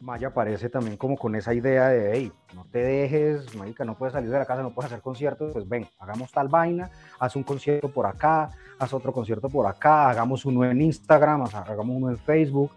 Maya 0.00 0.28
aparece 0.28 0.68
también 0.68 0.96
como 0.96 1.16
con 1.16 1.34
esa 1.34 1.54
idea 1.54 1.88
de, 1.88 2.12
hey, 2.12 2.32
no 2.54 2.66
te 2.70 2.78
dejes, 2.78 3.54
marica, 3.54 3.84
no 3.84 3.96
puedes 3.96 4.12
salir 4.12 4.30
de 4.30 4.38
la 4.38 4.44
casa, 4.44 4.62
no 4.62 4.70
puedes 4.70 4.92
hacer 4.92 5.02
conciertos, 5.02 5.52
pues 5.52 5.68
ven, 5.68 5.86
hagamos 5.98 6.30
tal 6.32 6.48
vaina, 6.48 6.90
haz 7.18 7.34
un 7.34 7.42
concierto 7.42 7.88
por 7.88 8.06
acá, 8.06 8.50
haz 8.78 8.92
otro 8.92 9.12
concierto 9.12 9.48
por 9.48 9.66
acá, 9.66 10.10
hagamos 10.10 10.44
uno 10.44 10.64
en 10.64 10.82
Instagram, 10.82 11.42
hagamos 11.42 11.96
uno 11.96 12.10
en 12.10 12.18
Facebook. 12.18 12.72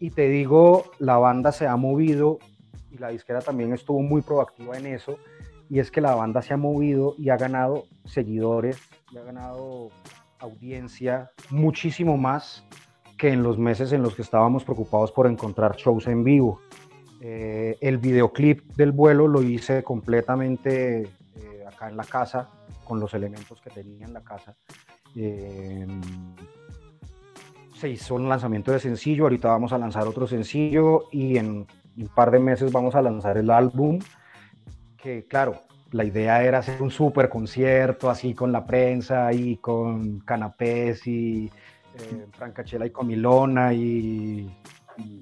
Y 0.00 0.10
te 0.10 0.28
digo, 0.28 0.84
la 0.98 1.16
banda 1.16 1.52
se 1.52 1.66
ha 1.66 1.76
movido 1.76 2.38
y 2.90 2.98
la 2.98 3.08
disquera 3.08 3.40
también 3.40 3.72
estuvo 3.72 4.00
muy 4.00 4.22
proactiva 4.22 4.76
en 4.76 4.86
eso, 4.86 5.18
y 5.68 5.78
es 5.80 5.90
que 5.90 6.00
la 6.00 6.14
banda 6.14 6.42
se 6.42 6.54
ha 6.54 6.56
movido 6.56 7.14
y 7.18 7.28
ha 7.30 7.36
ganado 7.36 7.84
seguidores, 8.04 8.78
y 9.10 9.18
ha 9.18 9.22
ganado 9.22 9.90
audiencia 10.38 11.30
muchísimo 11.50 12.16
más 12.16 12.64
que 13.18 13.28
en 13.28 13.42
los 13.42 13.58
meses 13.58 13.92
en 13.92 14.02
los 14.02 14.14
que 14.14 14.22
estábamos 14.22 14.64
preocupados 14.64 15.10
por 15.12 15.26
encontrar 15.26 15.76
shows 15.76 16.06
en 16.06 16.22
vivo. 16.22 16.60
Eh, 17.20 17.76
el 17.80 17.98
videoclip 17.98 18.62
del 18.76 18.92
vuelo 18.92 19.26
lo 19.26 19.42
hice 19.42 19.82
completamente 19.82 21.02
eh, 21.02 21.64
acá 21.66 21.88
en 21.88 21.96
la 21.96 22.04
casa, 22.04 22.48
con 22.84 23.00
los 23.00 23.12
elementos 23.12 23.60
que 23.60 23.70
tenía 23.70 24.06
en 24.06 24.12
la 24.14 24.22
casa. 24.22 24.56
Eh, 25.16 25.84
se 27.74 27.88
hizo 27.88 28.14
un 28.14 28.28
lanzamiento 28.28 28.70
de 28.70 28.78
sencillo, 28.78 29.24
ahorita 29.24 29.48
vamos 29.48 29.72
a 29.72 29.78
lanzar 29.78 30.06
otro 30.06 30.26
sencillo 30.26 31.04
y 31.10 31.38
en 31.38 31.66
un 31.96 32.08
par 32.14 32.30
de 32.30 32.38
meses 32.38 32.70
vamos 32.70 32.94
a 32.94 33.02
lanzar 33.02 33.36
el 33.36 33.50
álbum, 33.50 33.98
que 34.96 35.26
claro, 35.26 35.62
la 35.90 36.04
idea 36.04 36.42
era 36.44 36.58
hacer 36.58 36.82
un 36.82 36.90
super 36.90 37.28
concierto 37.28 38.10
así 38.10 38.34
con 38.34 38.52
la 38.52 38.64
prensa 38.64 39.32
y 39.32 39.56
con 39.56 40.20
canapés 40.20 41.06
y 41.06 41.50
eh, 41.98 42.26
francachela 42.32 42.86
y 42.86 42.90
comilona 42.90 43.72
y, 43.72 44.50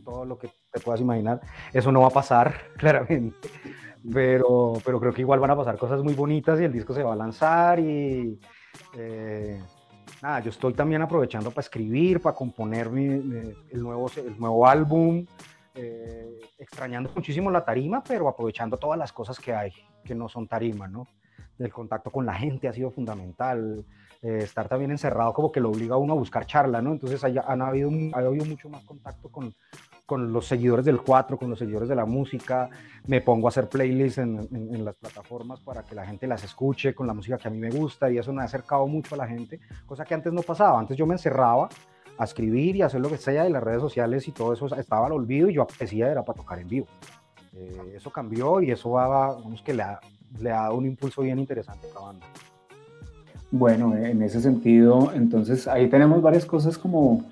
todo 0.04 0.24
lo 0.24 0.38
que 0.38 0.48
te 0.72 0.80
puedas 0.80 1.00
imaginar. 1.00 1.40
Eso 1.72 1.92
no 1.92 2.00
va 2.00 2.06
a 2.06 2.10
pasar, 2.10 2.54
claramente, 2.78 3.50
pero, 4.10 4.74
pero 4.84 4.98
creo 4.98 5.12
que 5.12 5.20
igual 5.20 5.40
van 5.40 5.50
a 5.50 5.56
pasar 5.56 5.76
cosas 5.76 6.02
muy 6.02 6.14
bonitas 6.14 6.58
y 6.60 6.64
el 6.64 6.72
disco 6.72 6.94
se 6.94 7.02
va 7.02 7.12
a 7.12 7.16
lanzar 7.16 7.78
y... 7.80 8.40
Eh, 8.96 9.60
nada, 10.22 10.40
yo 10.40 10.50
estoy 10.50 10.72
también 10.74 11.02
aprovechando 11.02 11.50
para 11.50 11.60
escribir, 11.60 12.20
para 12.20 12.34
componer 12.34 12.86
el, 12.86 13.82
nuevo, 13.82 14.10
el 14.16 14.38
nuevo 14.38 14.66
álbum. 14.66 15.26
Eh, 15.74 16.40
extrañando 16.56 17.10
muchísimo 17.14 17.50
la 17.50 17.62
tarima, 17.62 18.02
pero 18.02 18.28
aprovechando 18.28 18.78
todas 18.78 18.98
las 18.98 19.12
cosas 19.12 19.38
que 19.38 19.54
hay, 19.54 19.72
que 20.04 20.14
no 20.14 20.26
son 20.26 20.48
tarima, 20.48 20.88
¿no? 20.88 21.06
El 21.58 21.72
contacto 21.72 22.10
con 22.10 22.26
la 22.26 22.34
gente 22.34 22.68
ha 22.68 22.72
sido 22.72 22.90
fundamental, 22.90 23.84
eh, 24.22 24.38
estar 24.42 24.68
también 24.68 24.90
encerrado 24.90 25.32
como 25.32 25.52
que 25.52 25.60
lo 25.60 25.70
obliga 25.70 25.94
a 25.94 25.98
uno 25.98 26.14
a 26.14 26.16
buscar 26.16 26.46
charla, 26.46 26.82
¿no? 26.82 26.92
Entonces 26.92 27.22
haya, 27.22 27.44
han 27.46 27.62
habido, 27.62 27.90
ha 28.14 28.18
habido 28.18 28.44
mucho 28.44 28.68
más 28.68 28.82
contacto 28.84 29.30
con, 29.30 29.54
los 30.32 30.46
seguidores 30.46 30.84
del 30.84 31.00
4, 31.00 31.36
con 31.36 31.50
los 31.50 31.58
seguidores 31.58 31.88
de 31.88 31.96
la 31.96 32.04
música, 32.04 32.70
me 33.06 33.20
pongo 33.20 33.48
a 33.48 33.50
hacer 33.50 33.68
playlists 33.68 34.18
en, 34.18 34.48
en, 34.52 34.84
las 34.84 34.94
plataformas 34.94 35.60
para 35.60 35.82
que 35.82 35.94
la 35.96 36.06
gente 36.06 36.26
las 36.26 36.44
escuche 36.44 36.94
con 36.94 37.06
la 37.08 37.14
música 37.14 37.38
que 37.38 37.48
a 37.48 37.50
mí 37.50 37.58
me 37.58 37.70
gusta 37.70 38.10
y 38.10 38.18
eso 38.18 38.32
me 38.32 38.42
ha 38.42 38.44
acercado 38.44 38.86
mucho 38.86 39.16
a 39.16 39.18
la 39.18 39.26
gente, 39.26 39.58
cosa 39.84 40.04
que 40.04 40.14
antes 40.14 40.32
no 40.32 40.42
pasaba, 40.42 40.78
antes 40.78 40.96
yo 40.96 41.06
me 41.06 41.14
encerraba 41.14 41.68
a 42.18 42.24
escribir 42.24 42.76
y 42.76 42.82
hacer 42.82 43.00
lo 43.00 43.08
que 43.08 43.18
sea 43.18 43.44
de 43.44 43.50
las 43.50 43.62
redes 43.62 43.80
sociales 43.80 44.26
y 44.28 44.32
todo 44.32 44.52
eso 44.52 44.66
estaba 44.76 45.06
al 45.06 45.12
olvido 45.12 45.50
y 45.50 45.54
yo 45.54 45.62
apetecía 45.62 46.10
era 46.10 46.24
para 46.24 46.36
tocar 46.36 46.58
en 46.58 46.68
vivo. 46.68 46.86
Eh, 47.56 47.94
eso 47.96 48.10
cambió 48.10 48.60
y 48.60 48.70
eso 48.70 48.90
va, 48.90 49.28
vamos 49.28 49.62
que 49.62 49.72
le 49.72 49.82
ha, 49.82 49.98
le 50.40 50.50
ha 50.50 50.62
dado 50.62 50.76
un 50.76 50.86
impulso 50.86 51.22
bien 51.22 51.38
interesante 51.38 51.86
a 51.90 51.94
la 51.94 52.00
banda. 52.00 52.26
Bueno, 53.50 53.96
en 53.96 54.22
ese 54.22 54.40
sentido, 54.40 55.12
entonces 55.14 55.66
ahí 55.66 55.88
tenemos 55.88 56.20
varias 56.20 56.44
cosas 56.44 56.76
como, 56.76 57.24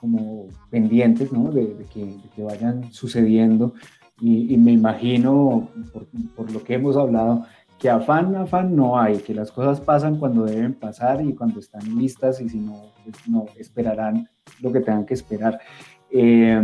como 0.00 0.48
pendientes, 0.70 1.32
¿no? 1.32 1.50
De, 1.50 1.86
que, 1.92 2.42
vayan 2.42 2.92
sucediendo 2.92 3.74
y, 4.20 4.56
me 4.56 4.72
imagino, 4.72 5.68
por, 5.92 6.06
por, 6.36 6.52
lo 6.52 6.62
que 6.62 6.74
hemos 6.74 6.96
hablado, 6.96 7.44
que 7.78 7.88
afán, 7.88 8.36
afán 8.36 8.76
no 8.76 8.98
hay, 8.98 9.18
que 9.18 9.34
las 9.34 9.50
cosas 9.50 9.80
pasan 9.80 10.18
cuando 10.18 10.44
deben 10.44 10.74
pasar 10.74 11.24
y 11.24 11.34
cuando 11.34 11.60
están 11.60 11.96
listas 11.96 12.40
y 12.40 12.48
si 12.48 12.58
no, 12.58 12.92
pues 13.02 13.28
no 13.28 13.46
esperarán 13.56 14.28
lo 14.60 14.70
que 14.70 14.80
tengan 14.80 15.06
que 15.06 15.14
esperar. 15.14 15.58
Eh, 16.10 16.62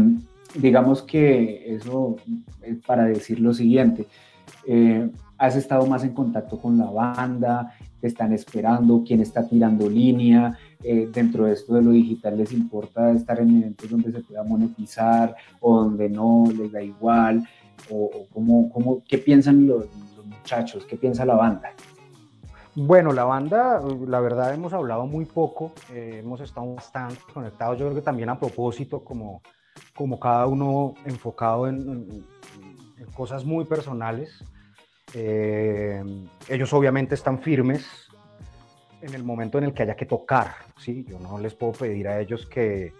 digamos 0.60 1.02
que 1.02 1.74
eso 1.74 2.16
es 2.62 2.76
para 2.86 3.04
decir 3.04 3.40
lo 3.40 3.54
siguiente. 3.54 4.06
Eh, 4.66 5.10
has 5.38 5.56
estado 5.56 5.86
más 5.86 6.04
en 6.04 6.12
contacto 6.12 6.58
con 6.58 6.76
la 6.76 6.90
banda, 6.90 7.74
te 8.00 8.08
están 8.08 8.32
esperando, 8.32 9.02
quién 9.06 9.20
está 9.20 9.46
tirando 9.46 9.88
línea, 9.88 10.58
eh, 10.82 11.08
dentro 11.12 11.44
de 11.44 11.52
esto 11.52 11.74
de 11.74 11.82
lo 11.82 11.90
digital 11.90 12.36
les 12.36 12.52
importa 12.52 13.10
estar 13.12 13.40
en 13.40 13.62
eventos 13.62 13.90
donde 13.90 14.12
se 14.12 14.20
pueda 14.20 14.42
monetizar 14.44 15.34
o 15.60 15.82
donde 15.82 16.08
no, 16.08 16.44
les 16.56 16.72
da 16.72 16.82
igual, 16.82 17.48
o, 17.90 18.10
cómo, 18.32 18.70
cómo, 18.70 19.02
qué 19.08 19.18
piensan 19.18 19.66
los, 19.66 19.86
muchachos? 20.24 20.84
¿Qué 20.84 20.96
piensa 20.96 21.24
la 21.24 21.34
banda? 21.34 21.72
Bueno, 22.74 23.12
la 23.12 23.24
banda, 23.24 23.80
la 24.06 24.20
verdad, 24.20 24.54
hemos 24.54 24.72
hablado 24.72 25.06
muy 25.06 25.24
poco, 25.24 25.72
eh, 25.92 26.20
hemos 26.22 26.40
estado 26.40 26.74
bastante 26.74 27.20
conectados, 27.32 27.78
yo 27.78 27.86
creo 27.86 27.96
que 27.96 28.02
también 28.02 28.28
a 28.28 28.38
propósito, 28.38 29.02
como, 29.02 29.42
como 29.94 30.18
cada 30.18 30.46
uno 30.46 30.94
enfocado 31.04 31.68
en, 31.68 32.26
cosas 33.14 33.44
muy 33.44 33.64
personales. 33.64 34.44
Eh, 35.14 36.02
ellos 36.48 36.72
obviamente 36.72 37.14
están 37.14 37.40
firmes 37.40 38.08
en 39.00 39.14
el 39.14 39.24
momento 39.24 39.58
en 39.58 39.64
el 39.64 39.72
que 39.72 39.82
haya 39.82 39.96
que 39.96 40.06
tocar, 40.06 40.54
¿sí? 40.76 41.04
Yo 41.08 41.18
no 41.18 41.38
les 41.38 41.54
puedo 41.54 41.72
pedir 41.72 42.08
a 42.08 42.20
ellos 42.20 42.46
que 42.46 42.92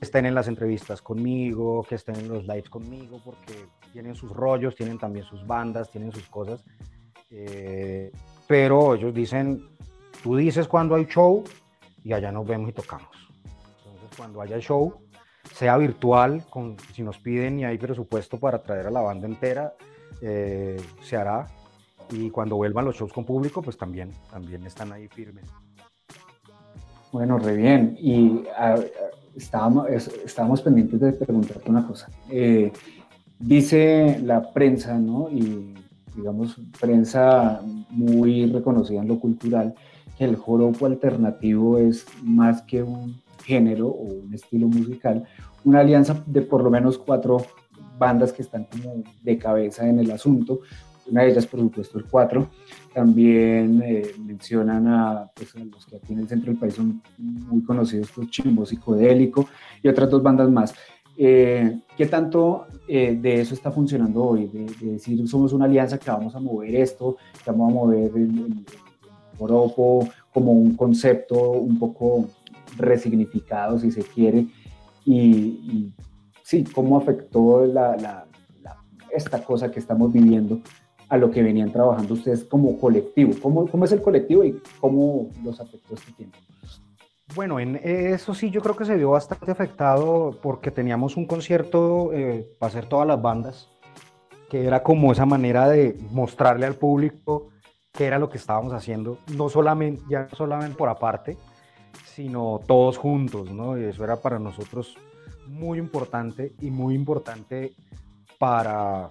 estén 0.00 0.26
en 0.26 0.34
las 0.34 0.48
entrevistas 0.48 1.02
conmigo, 1.02 1.84
que 1.88 1.96
estén 1.96 2.16
en 2.16 2.28
los 2.28 2.46
lives 2.46 2.70
conmigo, 2.70 3.20
porque 3.24 3.66
tienen 3.92 4.14
sus 4.14 4.30
rollos, 4.30 4.74
tienen 4.74 4.98
también 4.98 5.24
sus 5.26 5.46
bandas, 5.46 5.90
tienen 5.90 6.12
sus 6.12 6.28
cosas. 6.28 6.64
Eh, 7.30 8.10
pero 8.46 8.94
ellos 8.94 9.14
dicen, 9.14 9.68
tú 10.22 10.36
dices 10.36 10.66
cuando 10.66 10.94
hay 10.94 11.04
show 11.06 11.44
y 12.02 12.12
allá 12.12 12.32
nos 12.32 12.46
vemos 12.46 12.70
y 12.70 12.72
tocamos. 12.72 13.10
Entonces, 13.44 14.16
cuando 14.16 14.40
haya 14.40 14.58
show, 14.58 15.00
sea 15.52 15.76
virtual, 15.76 16.44
con, 16.48 16.76
si 16.94 17.02
nos 17.02 17.18
piden 17.18 17.60
y 17.60 17.64
hay 17.64 17.78
presupuesto 17.78 18.38
para 18.38 18.62
traer 18.62 18.86
a 18.86 18.90
la 18.90 19.00
banda 19.00 19.26
entera, 19.26 19.74
eh, 20.22 20.80
se 21.02 21.16
hará. 21.16 21.46
Y 22.10 22.30
cuando 22.30 22.56
vuelvan 22.56 22.84
los 22.84 22.96
shows 22.96 23.12
con 23.12 23.24
público, 23.24 23.62
pues 23.62 23.76
también, 23.76 24.12
también 24.30 24.66
están 24.66 24.92
ahí 24.92 25.06
firmes. 25.08 25.44
Bueno, 27.12 27.38
re 27.38 27.56
bien. 27.56 27.96
Y 28.00 28.44
estábamos, 29.36 29.88
estábamos 29.88 30.62
pendientes 30.62 31.00
de 31.00 31.12
preguntarte 31.12 31.70
una 31.70 31.86
cosa. 31.86 32.08
Eh, 32.28 32.72
dice 33.38 34.20
la 34.22 34.52
prensa, 34.52 34.98
¿no? 34.98 35.28
Y 35.30 35.74
digamos, 36.14 36.60
prensa 36.80 37.60
muy 37.90 38.46
reconocida 38.46 39.00
en 39.00 39.08
lo 39.08 39.18
cultural, 39.18 39.74
que 40.18 40.24
el 40.24 40.36
joropo 40.36 40.86
alternativo 40.86 41.78
es 41.78 42.06
más 42.22 42.62
que 42.62 42.82
un 42.82 43.20
género 43.44 43.88
o 43.88 44.04
un 44.04 44.34
estilo 44.34 44.68
musical, 44.68 45.24
una 45.64 45.80
alianza 45.80 46.22
de 46.26 46.42
por 46.42 46.62
lo 46.62 46.70
menos 46.70 46.98
cuatro 46.98 47.38
bandas 47.98 48.32
que 48.32 48.42
están 48.42 48.64
como 48.64 49.02
de 49.22 49.38
cabeza 49.38 49.88
en 49.88 49.98
el 49.98 50.10
asunto. 50.10 50.60
Una 51.06 51.22
de 51.22 51.30
ellas, 51.30 51.46
por 51.46 51.60
supuesto, 51.60 51.98
el 51.98 52.04
cuatro. 52.04 52.48
También 52.94 53.82
eh, 53.84 54.02
mencionan 54.18 54.86
a, 54.88 55.30
pues, 55.34 55.54
los 55.54 55.86
que 55.86 55.96
aquí 55.96 56.12
en 56.12 56.20
el 56.20 56.28
centro 56.28 56.50
del 56.50 56.60
país 56.60 56.74
son 56.74 57.02
muy 57.18 57.62
conocidos, 57.62 58.10
pues, 58.14 58.30
Chimbo 58.30 58.64
Psicodélico 58.64 59.48
y 59.82 59.88
otras 59.88 60.08
dos 60.10 60.22
bandas 60.22 60.50
más. 60.50 60.74
Eh, 61.16 61.80
¿Qué 61.96 62.06
tanto 62.06 62.66
eh, 62.88 63.18
de 63.20 63.40
eso 63.40 63.54
está 63.54 63.70
funcionando 63.70 64.24
hoy? 64.24 64.46
De, 64.46 64.92
decir, 64.92 65.26
somos 65.28 65.52
una 65.52 65.66
alianza 65.66 65.98
que 65.98 66.10
vamos 66.10 66.34
a 66.34 66.40
mover 66.40 66.74
esto, 66.76 67.16
que 67.44 67.50
vamos 67.50 67.70
a 67.70 67.74
mover 67.74 68.12
el, 68.14 68.22
el, 68.22 68.64
como 70.32 70.52
un 70.52 70.76
concepto 70.76 71.50
un 71.50 71.78
poco 71.78 72.26
resignificado, 72.76 73.78
si 73.78 73.90
se 73.90 74.02
quiere, 74.02 74.46
y, 75.04 75.92
sí, 76.42 76.64
cómo 76.64 76.96
afectó 76.96 77.64
la, 77.66 78.26
esta 79.10 79.42
cosa 79.44 79.70
que 79.70 79.80
estamos 79.80 80.12
viviendo 80.12 80.60
a 81.08 81.16
lo 81.16 81.30
que 81.30 81.42
venían 81.42 81.72
trabajando 81.72 82.14
ustedes 82.14 82.44
como 82.44 82.78
colectivo. 82.78 83.32
¿Cómo, 83.42 83.66
cómo 83.66 83.84
es 83.84 83.92
el 83.92 84.00
colectivo 84.00 84.44
y 84.44 84.60
cómo 84.80 85.30
los 85.42 85.60
afectó 85.60 85.94
este 85.94 86.12
tiempo? 86.12 86.38
Bueno, 87.34 87.60
en 87.60 87.76
eso 87.76 88.34
sí 88.34 88.50
yo 88.50 88.60
creo 88.60 88.76
que 88.76 88.84
se 88.84 88.96
vio 88.96 89.10
bastante 89.10 89.50
afectado 89.50 90.36
porque 90.42 90.70
teníamos 90.70 91.16
un 91.16 91.26
concierto 91.26 92.12
eh, 92.12 92.48
para 92.58 92.70
hacer 92.70 92.86
todas 92.86 93.06
las 93.06 93.22
bandas, 93.22 93.68
que 94.48 94.64
era 94.64 94.82
como 94.82 95.12
esa 95.12 95.26
manera 95.26 95.68
de 95.68 95.96
mostrarle 96.10 96.66
al 96.66 96.74
público 96.74 97.48
qué 97.92 98.06
era 98.06 98.18
lo 98.18 98.30
que 98.30 98.38
estábamos 98.38 98.72
haciendo, 98.72 99.18
no 99.36 99.48
solamente, 99.48 100.02
ya 100.08 100.22
no 100.22 100.36
solamente 100.36 100.76
por 100.76 100.88
aparte, 100.88 101.36
sino 102.04 102.60
todos 102.66 102.98
juntos, 102.98 103.50
¿no? 103.50 103.78
Y 103.78 103.84
eso 103.84 104.04
era 104.04 104.16
para 104.16 104.38
nosotros 104.38 104.96
muy 105.46 105.78
importante 105.78 106.54
y 106.60 106.70
muy 106.70 106.94
importante 106.94 107.72
para, 108.38 109.10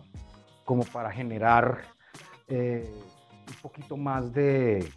como 0.65 0.83
para 0.85 1.11
generar 1.11 1.79
eh, 2.47 2.91
un 3.47 3.55
poquito 3.61 3.97
más 3.97 4.33
de, 4.33 4.87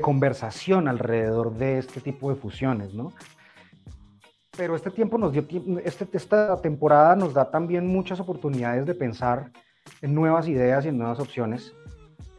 conversación 0.00 0.86
alrededor 0.86 1.52
de 1.52 1.78
este 1.78 2.00
tipo 2.00 2.30
de 2.30 2.36
fusiones, 2.36 2.94
¿no? 2.94 3.12
Pero 4.56 4.76
este 4.76 4.90
tiempo 4.90 5.18
nos 5.18 5.32
dio, 5.32 5.44
este, 5.84 6.06
esta 6.12 6.56
temporada 6.60 7.16
nos 7.16 7.34
da 7.34 7.50
también 7.50 7.86
muchas 7.86 8.20
oportunidades 8.20 8.86
de 8.86 8.94
pensar 8.94 9.50
en 10.00 10.14
nuevas 10.14 10.46
ideas 10.46 10.84
y 10.84 10.88
en 10.88 10.98
nuevas 10.98 11.18
opciones 11.18 11.74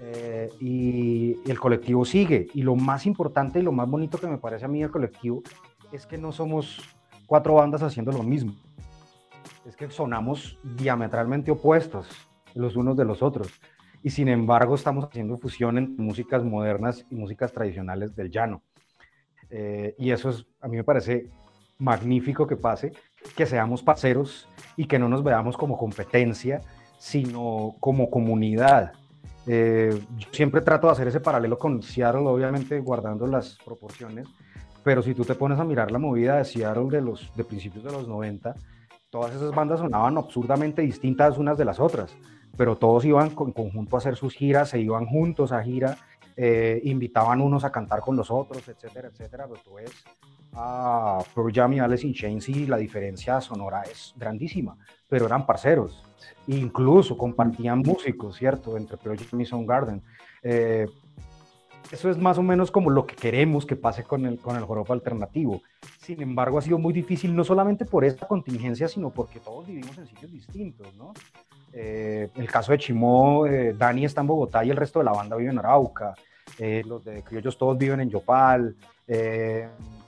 eh, 0.03 0.49
y, 0.59 1.37
el 1.49 1.59
colectivo 1.59 2.03
sigue. 2.05 2.47
Y 2.53 2.63
lo 2.63 2.75
más 2.75 3.05
importante 3.05 3.59
y 3.59 3.61
lo 3.61 3.71
más 3.71 3.89
bonito 3.89 4.17
que 4.17 4.27
me 4.27 4.37
parece 4.37 4.65
a 4.65 4.67
mí 4.67 4.81
del 4.81 4.91
colectivo 4.91 5.43
es 5.91 6.05
que 6.05 6.17
no 6.17 6.31
somos 6.31 6.81
cuatro 7.27 7.53
bandas 7.53 7.83
haciendo 7.83 8.11
lo 8.11 8.23
mismo. 8.23 8.53
Es 9.65 9.75
que 9.75 9.89
sonamos 9.91 10.57
diametralmente 10.75 11.51
opuestos 11.51 12.07
los 12.55 12.75
unos 12.75 12.97
de 12.97 13.05
los 13.05 13.21
otros. 13.21 13.47
Y 14.03 14.09
sin 14.09 14.27
embargo 14.27 14.73
estamos 14.73 15.05
haciendo 15.05 15.37
fusión 15.37 15.77
entre 15.77 16.03
músicas 16.03 16.43
modernas 16.43 17.05
y 17.11 17.15
músicas 17.15 17.53
tradicionales 17.53 18.15
del 18.15 18.31
llano. 18.31 18.63
Eh, 19.51 19.93
y 19.99 20.09
eso 20.09 20.31
es, 20.31 20.47
a 20.59 20.67
mí 20.67 20.77
me 20.77 20.83
parece 20.83 21.29
magnífico 21.77 22.47
que 22.47 22.55
pase, 22.55 22.93
que 23.35 23.45
seamos 23.45 23.83
parceros 23.83 24.47
y 24.75 24.85
que 24.85 24.97
no 24.97 25.07
nos 25.07 25.23
veamos 25.23 25.55
como 25.57 25.77
competencia, 25.77 26.61
sino 26.97 27.75
como 27.79 28.09
comunidad 28.09 28.93
eh, 29.47 29.99
siempre 30.31 30.61
trato 30.61 30.87
de 30.87 30.93
hacer 30.93 31.07
ese 31.07 31.19
paralelo 31.19 31.57
con 31.57 31.81
Seattle, 31.81 32.21
obviamente 32.21 32.79
guardando 32.79 33.25
las 33.27 33.57
proporciones, 33.65 34.27
pero 34.83 35.01
si 35.01 35.13
tú 35.13 35.23
te 35.23 35.35
pones 35.35 35.59
a 35.59 35.63
mirar 35.63 35.91
la 35.91 35.99
movida 35.99 36.37
de 36.37 36.45
Seattle 36.45 36.89
de, 36.89 37.01
los, 37.01 37.35
de 37.35 37.43
principios 37.43 37.83
de 37.83 37.91
los 37.91 38.07
90, 38.07 38.55
todas 39.09 39.35
esas 39.35 39.53
bandas 39.53 39.79
sonaban 39.79 40.17
absurdamente 40.17 40.81
distintas 40.81 41.37
unas 41.37 41.57
de 41.57 41.65
las 41.65 41.79
otras, 41.79 42.15
pero 42.57 42.75
todos 42.77 43.05
iban 43.05 43.27
en 43.27 43.35
conjunto 43.53 43.95
a 43.95 43.99
hacer 43.99 44.15
sus 44.15 44.33
giras, 44.33 44.69
se 44.69 44.79
iban 44.79 45.05
juntos 45.05 45.51
a 45.51 45.63
gira, 45.63 45.97
eh, 46.35 46.81
invitaban 46.83 47.41
unos 47.41 47.63
a 47.63 47.71
cantar 47.71 48.01
con 48.01 48.15
los 48.15 48.31
otros, 48.31 48.67
etcétera, 48.67 49.09
etcétera, 49.09 49.47
pero 49.47 49.61
tú 49.63 49.73
ves 49.75 49.91
a 50.53 51.19
Pearl 51.33 51.51
Jam 51.53 51.73
y 51.73 51.79
Alice 51.79 52.05
in 52.05 52.13
Chains 52.13 52.49
y 52.49 52.67
la 52.67 52.77
diferencia 52.77 53.39
sonora 53.39 53.83
es 53.83 54.13
grandísima, 54.17 54.77
pero 55.07 55.25
eran 55.25 55.45
parceros 55.45 56.03
incluso 56.47 57.17
compartían 57.17 57.79
músicos, 57.79 58.37
¿cierto? 58.37 58.77
Entre 58.77 58.97
Project 58.97 59.33
y 59.33 59.45
Soundgarden. 59.45 60.01
Eh, 60.43 60.87
eso 61.91 62.09
es 62.09 62.17
más 62.17 62.37
o 62.37 62.43
menos 62.43 62.71
como 62.71 62.89
lo 62.89 63.05
que 63.05 63.15
queremos 63.15 63.65
que 63.65 63.75
pase 63.75 64.03
con 64.03 64.25
el, 64.25 64.39
con 64.39 64.55
el 64.55 64.63
joropo 64.63 64.93
alternativo. 64.93 65.61
Sin 65.99 66.21
embargo, 66.21 66.57
ha 66.57 66.61
sido 66.61 66.77
muy 66.77 66.93
difícil, 66.93 67.35
no 67.35 67.43
solamente 67.43 67.85
por 67.85 68.05
esta 68.05 68.27
contingencia, 68.27 68.87
sino 68.87 69.09
porque 69.09 69.39
todos 69.39 69.67
vivimos 69.67 69.97
en 69.97 70.07
sitios 70.07 70.31
distintos, 70.31 70.93
¿no? 70.95 71.13
Eh, 71.73 72.29
el 72.35 72.49
caso 72.49 72.71
de 72.71 72.77
Chimó, 72.77 73.45
eh, 73.45 73.73
Dani 73.77 74.05
está 74.05 74.21
en 74.21 74.27
Bogotá 74.27 74.63
y 74.63 74.69
el 74.69 74.77
resto 74.77 74.99
de 74.99 75.05
la 75.05 75.11
banda 75.11 75.35
vive 75.35 75.51
en 75.51 75.59
Arauca. 75.59 76.13
Eh, 76.57 76.83
los 76.85 77.03
de 77.03 77.23
Criollos 77.23 77.57
todos 77.57 77.77
viven 77.77 78.01
en 78.01 78.09
Yopal. 78.09 78.75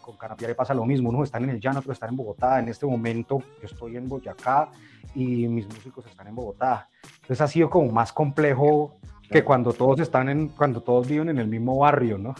con 0.02 0.18
Canapiare 0.18 0.56
pasa 0.56 0.74
lo 0.74 0.86
mismo, 0.86 1.10
unos 1.10 1.24
están 1.24 1.46
en 1.46 1.52
el 1.52 1.60
llano, 1.62 1.80
otros 1.80 1.96
están 1.96 2.10
en 2.10 2.18
Bogotá. 2.18 2.60
En 2.60 2.68
este 2.68 2.86
momento 2.86 3.40
yo 3.62 3.66
estoy 3.66 3.98
en 3.98 4.10
Boyacá 4.10 4.70
y 5.16 5.48
mis 5.48 5.66
músicos 5.68 6.06
están 6.06 6.28
en 6.28 6.36
Bogotá. 6.36 6.90
Entonces 7.22 7.42
ha 7.42 7.48
sido 7.48 7.70
como 7.70 7.92
más 7.92 8.12
complejo 8.12 8.96
que 9.30 9.44
cuando 9.44 9.74
todos 9.74 10.00
están 10.00 10.30
en, 10.30 10.50
cuando 10.50 10.82
todos 10.82 11.08
viven 11.08 11.30
en 11.30 11.40
el 11.40 11.48
mismo 11.48 11.78
barrio, 11.78 12.18
¿no? 12.18 12.36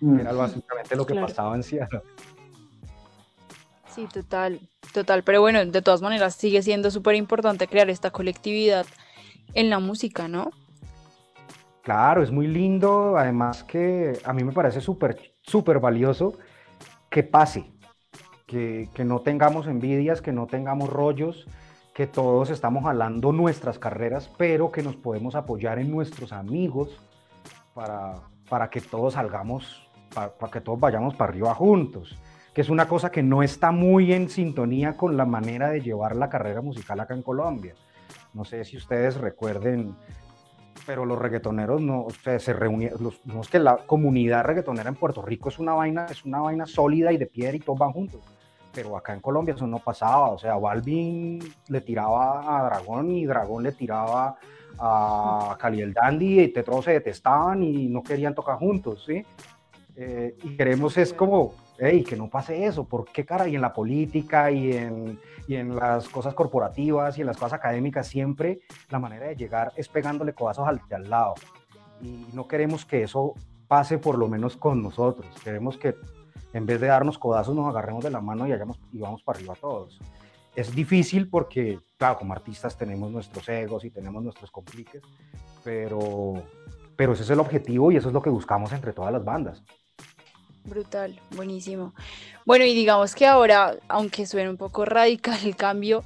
Mm. 0.00 0.20
Era 0.20 0.32
básicamente 0.32 0.96
lo 0.96 1.04
que 1.04 1.14
pasaba 1.14 1.56
en 1.56 1.62
Seattle. 1.62 2.02
Sí, 3.98 4.06
total, 4.06 4.60
total. 4.94 5.24
Pero 5.24 5.40
bueno, 5.40 5.66
de 5.66 5.82
todas 5.82 6.02
maneras 6.02 6.36
sigue 6.36 6.62
siendo 6.62 6.88
súper 6.92 7.16
importante 7.16 7.66
crear 7.66 7.90
esta 7.90 8.12
colectividad 8.12 8.86
en 9.54 9.70
la 9.70 9.80
música, 9.80 10.28
¿no? 10.28 10.52
Claro, 11.82 12.22
es 12.22 12.30
muy 12.30 12.46
lindo. 12.46 13.16
Además 13.16 13.64
que 13.64 14.16
a 14.22 14.32
mí 14.32 14.44
me 14.44 14.52
parece 14.52 14.80
súper, 14.80 15.32
súper 15.42 15.80
valioso 15.80 16.34
que 17.10 17.24
pase, 17.24 17.72
que, 18.46 18.88
que 18.94 19.04
no 19.04 19.18
tengamos 19.18 19.66
envidias, 19.66 20.22
que 20.22 20.30
no 20.30 20.46
tengamos 20.46 20.90
rollos, 20.90 21.48
que 21.92 22.06
todos 22.06 22.50
estamos 22.50 22.84
jalando 22.84 23.32
nuestras 23.32 23.80
carreras, 23.80 24.30
pero 24.38 24.70
que 24.70 24.84
nos 24.84 24.94
podemos 24.94 25.34
apoyar 25.34 25.80
en 25.80 25.90
nuestros 25.90 26.32
amigos 26.32 27.00
para, 27.74 28.14
para 28.48 28.70
que 28.70 28.80
todos 28.80 29.14
salgamos, 29.14 29.82
para, 30.14 30.52
que 30.52 30.60
todos 30.60 30.78
vayamos 30.78 31.16
para 31.16 31.32
arriba 31.32 31.52
juntos, 31.52 32.16
que 32.58 32.62
es 32.62 32.70
una 32.70 32.88
cosa 32.88 33.12
que 33.12 33.22
no 33.22 33.44
está 33.44 33.70
muy 33.70 34.12
en 34.12 34.28
sintonía 34.28 34.96
con 34.96 35.16
la 35.16 35.24
manera 35.24 35.70
de 35.70 35.80
llevar 35.80 36.16
la 36.16 36.28
carrera 36.28 36.60
musical 36.60 36.98
acá 36.98 37.14
en 37.14 37.22
Colombia. 37.22 37.74
No 38.34 38.44
sé 38.44 38.64
si 38.64 38.76
ustedes 38.76 39.16
recuerden, 39.16 39.94
pero 40.84 41.06
los 41.06 41.20
reggaetoneros 41.20 41.80
no, 41.80 42.02
ustedes 42.02 42.42
se 42.42 42.52
reunían, 42.52 42.94
los, 42.98 43.24
no 43.24 43.42
es 43.42 43.48
que 43.48 43.60
la 43.60 43.76
comunidad 43.86 44.42
reggaetonera 44.42 44.88
en 44.88 44.96
Puerto 44.96 45.22
Rico 45.22 45.50
es 45.50 45.60
una 45.60 45.74
vaina, 45.74 46.06
es 46.06 46.24
una 46.24 46.40
vaina 46.40 46.66
sólida 46.66 47.12
y 47.12 47.16
de 47.16 47.26
piedra 47.26 47.56
y 47.56 47.60
todos 47.60 47.78
van 47.78 47.92
juntos 47.92 48.22
pero 48.74 48.96
acá 48.96 49.14
en 49.14 49.20
Colombia 49.20 49.54
eso 49.54 49.68
no 49.68 49.78
pasaba, 49.78 50.30
o 50.30 50.38
sea, 50.38 50.56
Balvin 50.56 51.38
le 51.68 51.80
tiraba 51.80 52.58
a 52.58 52.64
Dragón 52.64 53.12
y 53.12 53.24
Dragón 53.24 53.62
le 53.62 53.70
tiraba 53.70 54.36
a 54.80 55.56
Cali 55.60 55.80
el 55.80 55.92
Dandy 55.92 56.40
y 56.40 56.48
todos 56.48 56.86
se 56.86 56.90
detestaban 56.90 57.62
y 57.62 57.86
no 57.86 58.02
querían 58.02 58.34
tocar 58.34 58.58
juntos, 58.58 59.04
¿sí? 59.06 59.24
Eh, 59.94 60.36
y 60.42 60.56
queremos 60.56 60.96
es 60.96 61.12
como, 61.12 61.54
hey, 61.78 62.04
que 62.04 62.16
no 62.16 62.28
pase 62.28 62.64
eso, 62.66 62.84
¿por 62.84 63.04
qué 63.06 63.24
cara? 63.24 63.48
Y 63.48 63.54
en 63.54 63.60
la 63.60 63.72
política 63.72 64.50
y 64.50 64.72
en, 64.72 65.18
y 65.46 65.56
en 65.56 65.76
las 65.76 66.08
cosas 66.08 66.34
corporativas 66.34 67.16
y 67.18 67.20
en 67.20 67.26
las 67.26 67.36
cosas 67.36 67.54
académicas 67.54 68.06
siempre 68.06 68.60
la 68.90 68.98
manera 68.98 69.26
de 69.26 69.36
llegar 69.36 69.72
es 69.76 69.88
pegándole 69.88 70.34
codazos 70.34 70.66
al 70.66 70.80
de 70.88 70.96
al 70.96 71.08
lado. 71.08 71.34
Y 72.00 72.26
no 72.32 72.46
queremos 72.46 72.84
que 72.84 73.02
eso 73.02 73.34
pase 73.66 73.98
por 73.98 74.18
lo 74.18 74.28
menos 74.28 74.56
con 74.56 74.82
nosotros, 74.82 75.26
queremos 75.42 75.76
que 75.76 75.94
en 76.52 76.66
vez 76.66 76.80
de 76.80 76.86
darnos 76.86 77.18
codazos, 77.18 77.54
nos 77.54 77.68
agarremos 77.68 78.04
de 78.04 78.10
la 78.10 78.20
mano 78.20 78.46
y, 78.46 78.52
hayamos, 78.52 78.80
y 78.92 78.98
vamos 78.98 79.22
para 79.22 79.38
arriba 79.38 79.54
todos. 79.60 79.98
Es 80.54 80.74
difícil 80.74 81.28
porque, 81.28 81.78
claro, 81.96 82.18
como 82.18 82.32
artistas 82.32 82.76
tenemos 82.76 83.10
nuestros 83.10 83.48
egos 83.48 83.84
y 83.84 83.90
tenemos 83.90 84.22
nuestros 84.22 84.50
compliques, 84.50 85.02
pero, 85.62 86.42
pero 86.96 87.12
ese 87.12 87.22
es 87.22 87.30
el 87.30 87.40
objetivo 87.40 87.92
y 87.92 87.96
eso 87.96 88.08
es 88.08 88.14
lo 88.14 88.22
que 88.22 88.30
buscamos 88.30 88.72
entre 88.72 88.92
todas 88.92 89.12
las 89.12 89.24
bandas. 89.24 89.62
Brutal, 90.68 91.18
buenísimo. 91.34 91.94
Bueno, 92.44 92.64
y 92.64 92.74
digamos 92.74 93.14
que 93.14 93.26
ahora, 93.26 93.74
aunque 93.88 94.26
suene 94.26 94.50
un 94.50 94.56
poco 94.56 94.84
radical 94.84 95.38
el 95.44 95.56
cambio, 95.56 96.04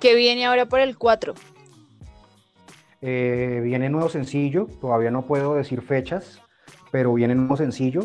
¿qué 0.00 0.14
viene 0.14 0.46
ahora 0.46 0.66
para 0.66 0.84
el 0.84 0.96
4? 0.96 1.34
Eh, 3.02 3.60
viene 3.62 3.88
nuevo 3.88 4.08
sencillo, 4.08 4.68
todavía 4.80 5.10
no 5.10 5.26
puedo 5.26 5.54
decir 5.54 5.82
fechas, 5.82 6.40
pero 6.90 7.12
viene 7.14 7.34
nuevo 7.34 7.56
sencillo. 7.56 8.04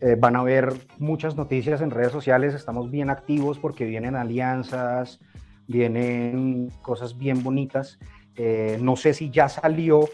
Eh, 0.00 0.16
van 0.18 0.36
a 0.36 0.40
haber 0.40 0.74
muchas 0.98 1.36
noticias 1.36 1.80
en 1.80 1.90
redes 1.90 2.12
sociales, 2.12 2.54
estamos 2.54 2.90
bien 2.90 3.10
activos 3.10 3.58
porque 3.58 3.84
vienen 3.84 4.16
alianzas, 4.16 5.20
vienen 5.66 6.70
cosas 6.82 7.18
bien 7.18 7.42
bonitas. 7.42 7.98
Eh, 8.36 8.78
no 8.80 8.96
sé 8.96 9.14
si 9.14 9.30
ya 9.30 9.48
salió, 9.48 10.08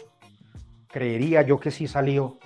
creería 0.87 1.41
yo 1.43 1.59
que 1.59 1.71
sí 1.71 1.87
salió. 1.87 2.38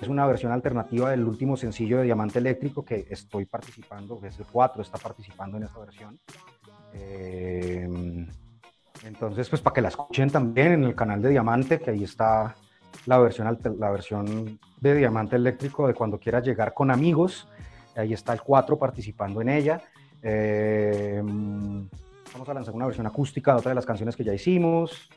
Es 0.00 0.08
una 0.08 0.26
versión 0.26 0.52
alternativa 0.52 1.10
del 1.10 1.24
último 1.24 1.56
sencillo 1.56 1.98
de 1.98 2.04
Diamante 2.04 2.38
Eléctrico 2.38 2.84
que 2.84 3.06
estoy 3.08 3.46
participando, 3.46 4.20
que 4.20 4.28
es 4.28 4.38
el 4.38 4.44
4, 4.46 4.82
está 4.82 4.98
participando 4.98 5.56
en 5.56 5.62
esa 5.62 5.78
versión. 5.78 6.20
entonces, 9.04 9.48
pues 9.48 9.62
para 9.62 9.74
que 9.74 9.80
la 9.80 9.88
escuchen 9.88 10.30
también 10.30 10.72
en 10.72 10.84
el 10.84 10.94
canal 10.94 11.22
de 11.22 11.30
Diamante, 11.30 11.78
que 11.78 11.90
ahí 11.90 12.04
está 12.04 12.54
la 13.06 13.18
versión, 13.18 13.58
la 13.78 13.90
versión 13.90 14.60
de 14.80 14.94
Diamante 14.94 15.36
Eléctrico 15.36 15.86
de 15.86 15.94
cuando 15.94 16.18
quieras 16.18 16.44
llegar 16.44 16.74
con 16.74 16.90
amigos. 16.90 17.48
Ahí 17.96 18.12
está 18.12 18.34
el 18.34 18.42
4 18.42 18.78
participando 18.78 19.40
en 19.40 19.48
ella. 19.48 19.80
Eh, 20.22 21.20
vamos 21.24 22.48
a 22.48 22.54
lanzar 22.54 22.74
una 22.74 22.86
versión 22.86 23.06
acústica 23.06 23.52
de 23.52 23.58
otra 23.58 23.70
de 23.70 23.74
las 23.74 23.86
canciones 23.86 24.14
que 24.14 24.24
ya 24.24 24.34
hicimos. 24.34 25.08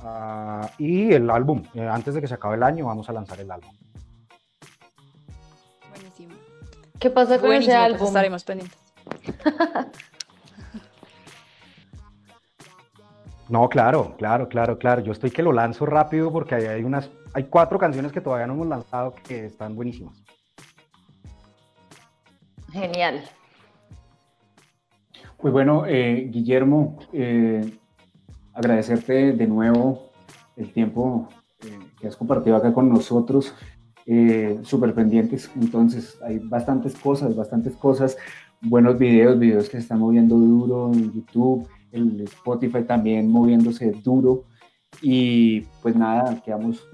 Ah, 0.00 0.68
y 0.78 1.12
el 1.12 1.30
álbum. 1.30 1.62
Eh, 1.74 1.86
antes 1.86 2.14
de 2.14 2.20
que 2.20 2.26
se 2.26 2.34
acabe 2.34 2.56
el 2.56 2.62
año, 2.62 2.86
vamos 2.86 3.08
a 3.08 3.12
lanzar 3.12 3.40
el 3.40 3.50
álbum. 3.50 3.70
¿Qué 6.98 7.10
pasa 7.10 7.38
con 7.38 7.52
ese 7.52 7.66
pues 7.66 7.76
álbum? 7.76 8.06
estaremos 8.06 8.44
pendientes. 8.44 8.78
No, 13.48 13.68
claro, 13.68 14.16
claro, 14.18 14.48
claro, 14.48 14.76
claro. 14.76 15.02
Yo 15.02 15.12
estoy 15.12 15.30
que 15.30 15.42
lo 15.42 15.52
lanzo 15.52 15.86
rápido 15.86 16.32
porque 16.32 16.56
hay, 16.56 16.66
hay 16.66 16.82
unas, 16.82 17.10
hay 17.32 17.44
cuatro 17.44 17.78
canciones 17.78 18.10
que 18.10 18.20
todavía 18.20 18.46
no 18.48 18.54
hemos 18.54 18.66
lanzado 18.66 19.14
que 19.26 19.46
están 19.46 19.76
buenísimas. 19.76 20.20
Genial. 22.72 23.22
Pues 25.36 25.52
bueno, 25.52 25.84
eh, 25.86 26.28
Guillermo, 26.30 26.98
eh, 27.12 27.78
agradecerte 28.52 29.32
de 29.32 29.46
nuevo 29.46 30.10
el 30.56 30.72
tiempo 30.72 31.28
eh, 31.64 31.78
que 32.00 32.08
has 32.08 32.16
compartido 32.16 32.56
acá 32.56 32.72
con 32.72 32.88
nosotros. 32.88 33.54
Súper 34.62 34.94
pendientes, 34.94 35.50
entonces 35.56 36.16
hay 36.22 36.38
bastantes 36.38 36.94
cosas, 36.94 37.34
bastantes 37.34 37.74
cosas, 37.74 38.16
buenos 38.60 38.96
videos, 38.98 39.36
videos 39.36 39.64
que 39.64 39.78
se 39.78 39.78
están 39.78 39.98
moviendo 39.98 40.36
duro 40.36 40.92
en 40.92 41.12
YouTube, 41.12 41.68
el 41.90 42.20
Spotify 42.20 42.84
también 42.84 43.28
moviéndose 43.28 43.90
duro. 43.90 44.44
Y 45.02 45.62
pues 45.82 45.96
nada, 45.96 46.40
quedamos 46.44 46.88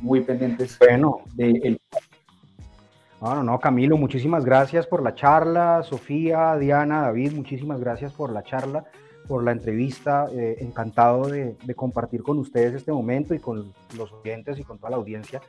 muy 0.00 0.20
pendientes 0.20 0.78
bueno. 0.78 1.18
de 1.34 1.50
el... 1.64 1.80
No, 3.20 3.34
no, 3.34 3.42
no, 3.42 3.58
Camilo, 3.58 3.96
muchísimas 3.96 4.44
gracias 4.44 4.86
por 4.86 5.02
la 5.02 5.14
charla. 5.14 5.82
Sofía, 5.82 6.56
Diana, 6.56 7.02
David, 7.02 7.32
muchísimas 7.32 7.80
gracias 7.80 8.12
por 8.12 8.32
la 8.32 8.42
charla, 8.42 8.84
por 9.26 9.44
la 9.44 9.52
entrevista. 9.52 10.28
Eh, 10.32 10.56
encantado 10.60 11.28
de, 11.28 11.56
compartir 11.74 12.22
con 12.22 12.38
ustedes 12.38 12.74
este 12.74 12.92
momento 12.92 13.34
y 13.34 13.38
con 13.38 13.72
los 13.96 14.12
oyentes 14.12 14.58
y 14.58 14.64
con 14.64 14.78
toda 14.78 14.90
la 14.90 14.96
audiencia. 14.96 15.40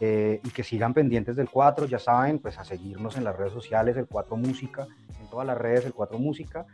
Eh, 0.00 0.40
y 0.44 0.50
que 0.50 0.62
sigan 0.62 0.94
pendientes 0.94 1.34
del 1.34 1.50
4, 1.50 1.86
ya 1.86 1.98
saben, 1.98 2.38
pues 2.38 2.58
a 2.58 2.64
seguirnos 2.64 3.16
en 3.16 3.24
las 3.24 3.36
redes 3.36 3.52
sociales, 3.52 3.96
el 3.96 4.06
4 4.06 4.36
Música, 4.36 4.86
en 5.20 5.28
todas 5.28 5.46
las 5.46 5.58
redes, 5.58 5.84
el 5.84 5.92
4 5.92 6.18
Música 6.18 6.66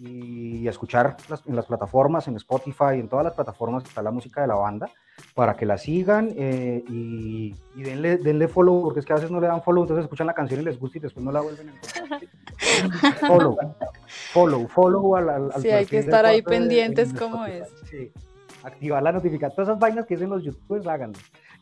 y 0.00 0.68
escuchar 0.68 1.16
en 1.46 1.56
las 1.56 1.66
plataformas, 1.66 2.28
en 2.28 2.36
Spotify, 2.36 2.94
en 2.94 3.08
todas 3.08 3.24
las 3.24 3.34
plataformas 3.34 3.82
que 3.82 3.88
está 3.88 4.02
la 4.02 4.10
música 4.10 4.42
de 4.42 4.46
la 4.46 4.54
banda, 4.54 4.88
para 5.34 5.54
que 5.54 5.66
la 5.66 5.78
sigan 5.78 6.32
eh, 6.36 6.84
y, 6.88 7.54
denle, 7.74 8.18
denle, 8.18 8.48
follow, 8.48 8.82
porque 8.82 9.00
es 9.00 9.06
que 9.06 9.12
a 9.12 9.16
veces 9.16 9.30
no 9.30 9.40
le 9.40 9.48
dan 9.48 9.62
follow, 9.62 9.82
entonces 9.82 10.04
escuchan 10.04 10.26
la 10.26 10.34
canción 10.34 10.60
y 10.60 10.64
les 10.64 10.78
gusta 10.78 10.98
y 10.98 11.00
después 11.00 11.24
no 11.24 11.32
la 11.32 11.40
vuelven 11.40 11.70
a 11.70 11.72
encontrar. 11.72 12.20
follow, 13.26 13.56
follow, 14.32 14.68
follow 14.68 15.16
al, 15.16 15.28
al 15.28 15.52
Sí, 15.60 15.70
hay 15.70 15.86
que 15.86 15.98
estar 15.98 16.24
ahí 16.26 16.42
pendientes 16.42 17.12
como 17.12 17.44
es. 17.46 17.68
Sí. 17.90 18.12
Activar 18.62 19.02
la 19.02 19.12
notificación, 19.12 19.56
todas 19.56 19.68
esas 19.68 19.80
vainas 19.80 20.06
que 20.06 20.14
dicen 20.14 20.30
los 20.30 20.44
youtubers, 20.44 20.86
háganlo. 20.86 21.18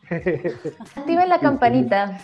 Activen 0.08 1.28
la 1.28 1.40
campanita. 1.40 2.18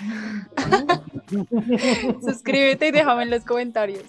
Suscríbete 2.23 2.89
y 2.89 2.91
déjame 2.91 3.25
en 3.25 3.31
los 3.31 3.45
comentarios. 3.45 4.05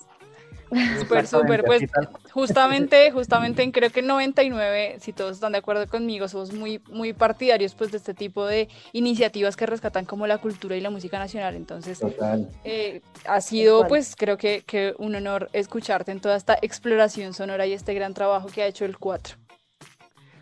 Súper, 0.99 1.27
súper. 1.27 1.63
Pues 1.63 1.83
justamente, 2.31 3.11
justamente 3.11 3.71
creo 3.71 3.89
que 3.89 3.99
en 4.01 4.07
99, 4.07 4.97
si 4.99 5.13
todos 5.13 5.33
están 5.33 5.51
de 5.53 5.59
acuerdo 5.59 5.87
conmigo, 5.87 6.27
somos 6.27 6.53
muy, 6.53 6.81
muy 6.89 7.13
partidarios 7.13 7.75
pues 7.75 7.91
de 7.91 7.97
este 7.97 8.13
tipo 8.13 8.45
de 8.45 8.69
iniciativas 8.91 9.55
que 9.55 9.65
rescatan 9.65 10.05
como 10.05 10.27
la 10.27 10.37
cultura 10.37 10.75
y 10.75 10.81
la 10.81 10.89
música 10.89 11.19
nacional. 11.19 11.55
Entonces, 11.55 11.99
eh, 12.63 13.01
ha 13.25 13.41
sido 13.41 13.87
pues 13.87 14.15
creo 14.15 14.37
que, 14.37 14.63
que 14.65 14.93
un 14.97 15.15
honor 15.15 15.49
escucharte 15.53 16.11
en 16.11 16.19
toda 16.19 16.35
esta 16.35 16.57
exploración 16.61 17.33
sonora 17.33 17.65
y 17.65 17.73
este 17.73 17.93
gran 17.93 18.13
trabajo 18.13 18.47
que 18.47 18.63
ha 18.63 18.67
hecho 18.67 18.85
el 18.85 18.97
4. 18.97 19.37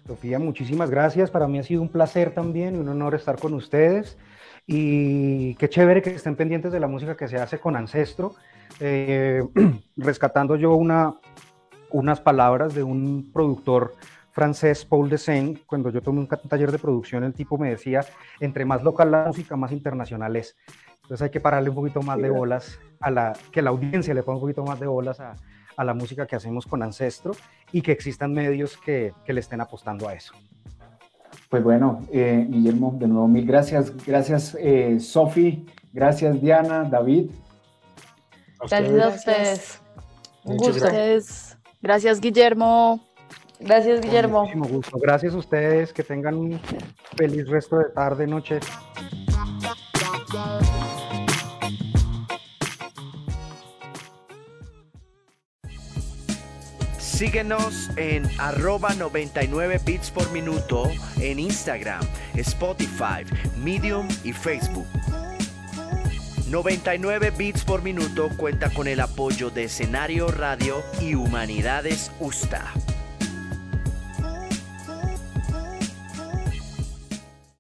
Sofía, 0.07 0.39
muchísimas 0.39 0.89
gracias. 0.89 1.31
Para 1.31 1.47
mí 1.47 1.59
ha 1.59 1.63
sido 1.63 1.81
un 1.81 1.89
placer 1.89 2.33
también 2.33 2.75
y 2.75 2.79
un 2.79 2.89
honor 2.89 3.15
estar 3.15 3.37
con 3.37 3.53
ustedes. 3.53 4.17
Y 4.67 5.55
qué 5.55 5.69
chévere 5.69 6.01
que 6.01 6.11
estén 6.11 6.35
pendientes 6.35 6.71
de 6.71 6.79
la 6.79 6.87
música 6.87 7.17
que 7.17 7.27
se 7.27 7.37
hace 7.37 7.59
con 7.59 7.75
Ancestro. 7.75 8.35
Eh, 8.79 9.43
rescatando 9.97 10.55
yo 10.55 10.75
una, 10.75 11.15
unas 11.91 12.19
palabras 12.19 12.73
de 12.73 12.83
un 12.83 13.31
productor 13.33 13.93
francés, 14.31 14.85
Paul 14.85 15.09
Desain, 15.09 15.59
cuando 15.65 15.89
yo 15.89 16.01
tomé 16.01 16.19
un 16.19 16.27
taller 16.27 16.71
de 16.71 16.79
producción, 16.79 17.23
el 17.23 17.33
tipo 17.33 17.57
me 17.57 17.69
decía, 17.69 18.05
entre 18.39 18.65
más 18.65 18.83
local 18.83 19.11
la 19.11 19.25
música, 19.25 19.55
más 19.55 19.71
internacional 19.71 20.35
es. 20.35 20.55
Entonces 21.03 21.23
hay 21.23 21.29
que 21.29 21.41
pararle 21.41 21.69
un 21.69 21.75
poquito 21.75 22.01
más 22.01 22.17
de 22.17 22.29
bolas 22.29 22.79
a 23.01 23.11
la, 23.11 23.33
que 23.51 23.61
la 23.61 23.71
audiencia 23.71 24.13
le 24.13 24.23
ponga 24.23 24.37
un 24.37 24.41
poquito 24.41 24.63
más 24.63 24.79
de 24.79 24.87
bolas 24.87 25.19
a, 25.19 25.35
a 25.75 25.83
la 25.83 25.93
música 25.93 26.25
que 26.25 26.35
hacemos 26.35 26.65
con 26.65 26.81
Ancestro 26.83 27.33
y 27.71 27.81
que 27.81 27.91
existan 27.91 28.33
medios 28.33 28.77
que, 28.77 29.13
que 29.25 29.33
le 29.33 29.41
estén 29.41 29.59
apostando 29.59 30.07
a 30.07 30.13
eso. 30.13 30.33
Pues 31.49 31.63
bueno, 31.63 32.01
eh, 32.13 32.45
Guillermo, 32.47 32.95
de 32.97 33.07
nuevo 33.07 33.27
mil 33.27 33.45
gracias. 33.45 33.93
Gracias, 34.05 34.55
eh, 34.59 34.99
Sofi. 34.99 35.65
Gracias, 35.91 36.41
Diana, 36.41 36.83
David. 36.83 37.31
Gracias 38.69 39.03
a 39.03 39.07
ustedes. 39.09 39.81
Un 40.43 40.57
gusto. 40.57 40.85
Gracias. 40.85 41.57
gracias, 41.81 42.19
Guillermo. 42.19 43.07
Gracias, 43.59 44.01
Guillermo. 44.01 44.41
Muchísimo 44.41 44.67
gusto. 44.67 44.97
Gracias 44.99 45.33
a 45.33 45.37
ustedes. 45.37 45.93
Que 45.93 46.03
tengan 46.03 46.35
un 46.35 46.59
feliz 47.15 47.47
resto 47.47 47.77
de 47.77 47.85
tarde, 47.89 48.25
noche. 48.25 48.59
Síguenos 56.97 57.91
en 57.97 58.27
arroba 58.39 58.95
99 58.95 59.79
bits 59.85 60.09
por 60.09 60.31
minuto 60.31 60.89
en 61.19 61.37
Instagram, 61.37 62.01
Spotify, 62.33 63.23
Medium 63.63 64.07
y 64.23 64.33
Facebook. 64.33 64.87
99 66.51 67.31
bits 67.31 67.63
por 67.63 67.81
minuto 67.81 68.29
cuenta 68.35 68.69
con 68.69 68.89
el 68.89 68.99
apoyo 68.99 69.49
de 69.49 69.63
Escenario 69.63 70.27
Radio 70.27 70.83
y 70.99 71.15
Humanidades 71.15 72.11
USTA. 72.19 72.73